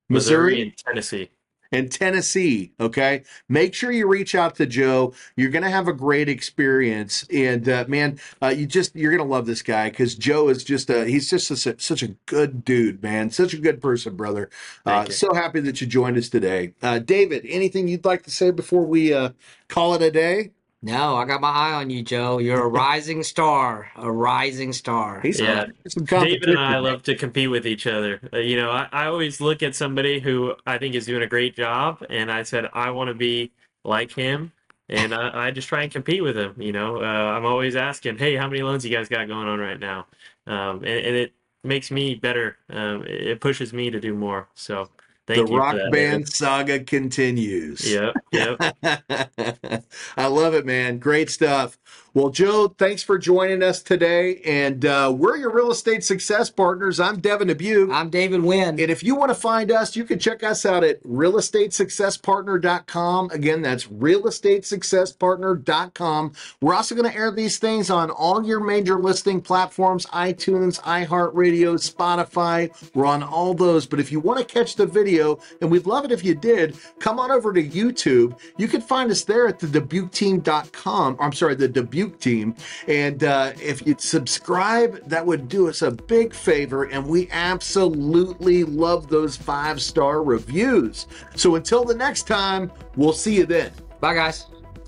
Missouri, 0.08 0.62
and 0.62 0.78
Tennessee. 0.78 1.30
And 1.72 1.92
Tennessee. 1.92 2.72
Okay. 2.80 3.24
Make 3.48 3.74
sure 3.74 3.92
you 3.92 4.08
reach 4.08 4.36
out 4.36 4.56
to 4.56 4.66
Joe. 4.66 5.14
You're 5.36 5.52
going 5.52 5.64
to 5.64 5.70
have 5.70 5.88
a 5.88 5.94
great 5.94 6.30
experience. 6.30 7.26
And 7.34 7.68
uh, 7.68 7.86
man, 7.88 8.20
uh, 8.42 8.48
you 8.48 8.66
just, 8.66 8.96
you're 8.96 9.12
going 9.16 9.28
to 9.28 9.32
love 9.32 9.46
this 9.46 9.62
guy 9.62 9.90
because 9.90 10.16
Joe 10.16 10.50
is 10.50 10.64
just 10.64 10.90
a, 10.90 11.06
he's 11.06 11.30
just 11.30 11.52
a, 11.52 11.80
such 11.80 12.04
a 12.04 12.10
good 12.26 12.66
dude, 12.66 13.04
man. 13.04 13.30
Such 13.32 13.54
a 13.54 13.58
good 13.58 13.82
person, 13.82 14.16
brother. 14.16 14.50
Uh, 14.86 15.06
so 15.06 15.34
happy 15.34 15.60
that 15.62 15.82
you 15.82 15.88
joined 15.88 16.18
us 16.18 16.30
today. 16.30 16.74
Uh, 16.82 17.00
David, 17.00 17.46
anything 17.48 17.88
you'd 17.88 18.06
like 18.06 18.24
to 18.24 18.32
say 18.32 18.52
before 18.52 18.86
we 18.86 19.14
uh, 19.14 19.30
call 19.68 19.94
it 19.94 20.02
a 20.02 20.12
day? 20.12 20.52
No, 20.82 21.18
I 21.18 21.26
got 21.26 21.42
my 21.42 21.50
eye 21.50 21.74
on 21.74 21.90
you, 21.90 22.04
Joe. 22.04 22.38
You're 22.40 22.64
a 22.64 22.68
rising 22.70 23.22
star, 23.24 23.92
a 23.98 24.10
rising 24.12 24.72
star. 24.72 25.20
He's 25.22 25.40
Yeah. 25.40 25.66
some 25.88 26.06
David 26.06 26.50
and 26.50 26.60
I 26.60 26.78
love 26.80 27.04
to 27.04 27.16
compete 27.16 27.50
with 27.50 27.68
each 27.68 27.86
other. 27.86 28.22
Uh, 28.32 28.38
you 28.38 28.56
know, 28.56 28.72
I, 28.72 28.88
I 28.92 29.06
always 29.08 29.42
look 29.42 29.62
at 29.62 29.76
somebody 29.76 30.20
who 30.20 30.56
I 30.66 30.78
think 30.78 30.96
is 30.96 31.06
doing 31.06 31.24
a 31.24 31.28
great 31.28 31.56
job, 31.56 32.04
and 32.10 32.32
I 32.32 32.44
said, 32.44 32.70
I 32.74 32.92
want 32.92 33.10
to 33.10 33.14
be 33.14 33.52
like 33.84 34.12
him. 34.14 34.54
And 34.88 35.14
I, 35.14 35.48
I 35.48 35.52
just 35.52 35.68
try 35.68 35.84
and 35.84 35.92
compete 35.92 36.24
with 36.24 36.38
him. 36.38 36.56
You 36.60 36.72
know, 36.72 36.98
uh, 37.02 37.06
I'm 37.06 37.46
always 37.46 37.76
asking, 37.76 38.18
hey, 38.18 38.36
how 38.36 38.48
many 38.48 38.64
loans 38.64 38.86
you 38.86 38.92
guys 38.96 39.10
got 39.10 39.28
going 39.28 39.48
on 39.48 39.60
right 39.60 39.80
now? 39.80 40.08
Um, 40.48 40.78
and, 40.78 40.86
and 40.88 41.16
it 41.16 41.34
makes 41.64 41.92
me 41.92 42.16
better. 42.16 42.58
Um, 42.70 43.04
it 43.04 43.28
it 43.28 43.42
pushes 43.42 43.74
me 43.74 43.92
to 43.92 44.00
do 44.00 44.16
more. 44.16 44.48
So 44.56 44.90
thank 45.30 45.48
the 45.48 45.54
rock 45.56 45.76
that. 45.76 45.92
band 45.92 46.28
saga 46.28 46.80
continues. 46.84 47.92
Yep, 47.92 48.16
yep. 48.32 49.84
I 50.18 50.28
love 50.28 50.54
it, 50.56 50.66
man. 50.66 51.00
Great 51.00 51.30
stuff. 51.30 51.78
Well, 52.16 52.30
Joe, 52.30 52.74
thanks 52.76 53.03
for 53.03 53.20
joining 53.20 53.62
us 53.62 53.84
today. 53.84 54.41
And 54.43 54.84
uh, 54.84 55.14
we're 55.16 55.38
your 55.38 55.51
real 55.51 55.70
estate 55.70 56.03
success 56.03 56.49
partners. 56.49 56.99
I'm 56.99 57.20
Devin 57.20 57.49
Dubuc. 57.49 57.93
I'm 57.93 58.10
David 58.10 58.41
Nguyen. 58.41 58.70
And 58.70 58.89
if 58.89 59.03
you 59.03 59.14
want 59.14 59.30
to 59.30 59.36
find 59.36 59.72
us, 59.72 59.95
you 59.95 60.03
can 60.03 60.18
check 60.18 60.41
us 60.41 60.66
out 60.66 60.84
at 60.84 61.03
realestatesuccesspartner.com. 61.03 63.30
Again, 63.30 63.62
that's 63.62 63.86
realestatesuccesspartner.com. 63.86 66.34
We're 66.62 66.74
also 66.74 66.95
going 66.95 67.12
to 67.12 67.16
air 67.16 67.32
these 67.32 67.60
things 67.60 67.91
on 67.91 68.10
all 68.10 68.43
your 68.43 68.60
major 68.60 68.99
listing 68.99 69.39
platforms 69.39 70.07
iTunes, 70.07 70.82
iHeartRadio, 70.82 71.76
Spotify. 71.76 72.72
We're 72.95 73.05
on 73.05 73.22
all 73.22 73.53
those. 73.53 73.86
But 73.86 73.99
if 73.99 74.12
you 74.12 74.20
want 74.20 74.39
to 74.39 74.45
catch 74.45 74.76
the 74.76 74.88
video, 74.88 75.38
and 75.62 75.70
we'd 75.70 75.86
love 75.86 76.05
it 76.05 76.12
if 76.12 76.26
you 76.26 76.34
did, 76.34 76.76
come 76.97 77.20
on 77.20 77.30
over 77.30 77.53
to 77.53 77.64
YouTube. 77.64 78.39
You 78.57 78.68
can 78.68 78.82
find 78.82 79.12
us 79.12 79.24
there 79.24 79.47
at 79.47 79.60
the 79.60 79.68
dubucteam.com. 79.68 81.18
I'm 81.20 81.34
sorry, 81.34 81.53
the 81.53 81.70
Dubuc 81.70 81.99
team. 82.08 82.56
And 82.88 83.24
uh, 83.24 83.54
if 83.62 83.86
you'd 83.86 84.02
subscribe, 84.02 85.08
that 85.08 85.26
would 85.26 85.50
do 85.50 85.68
us 85.68 85.82
a 85.82 85.91
big 85.91 86.34
favor. 86.34 86.86
And 86.86 87.08
we 87.08 87.30
absolutely 87.32 88.64
love 88.64 89.10
those 89.10 89.36
five 89.36 89.82
star 89.82 90.24
reviews. 90.24 91.08
So 91.36 91.56
until 91.56 91.84
the 91.84 91.95
next 91.95 92.28
time, 92.28 92.72
we'll 92.95 93.14
see 93.14 93.36
you 93.36 93.45
then. 93.45 93.72
Bye, 94.00 94.14
guys. 94.14 94.45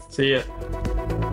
See 0.09 0.33
ya. 0.33 1.30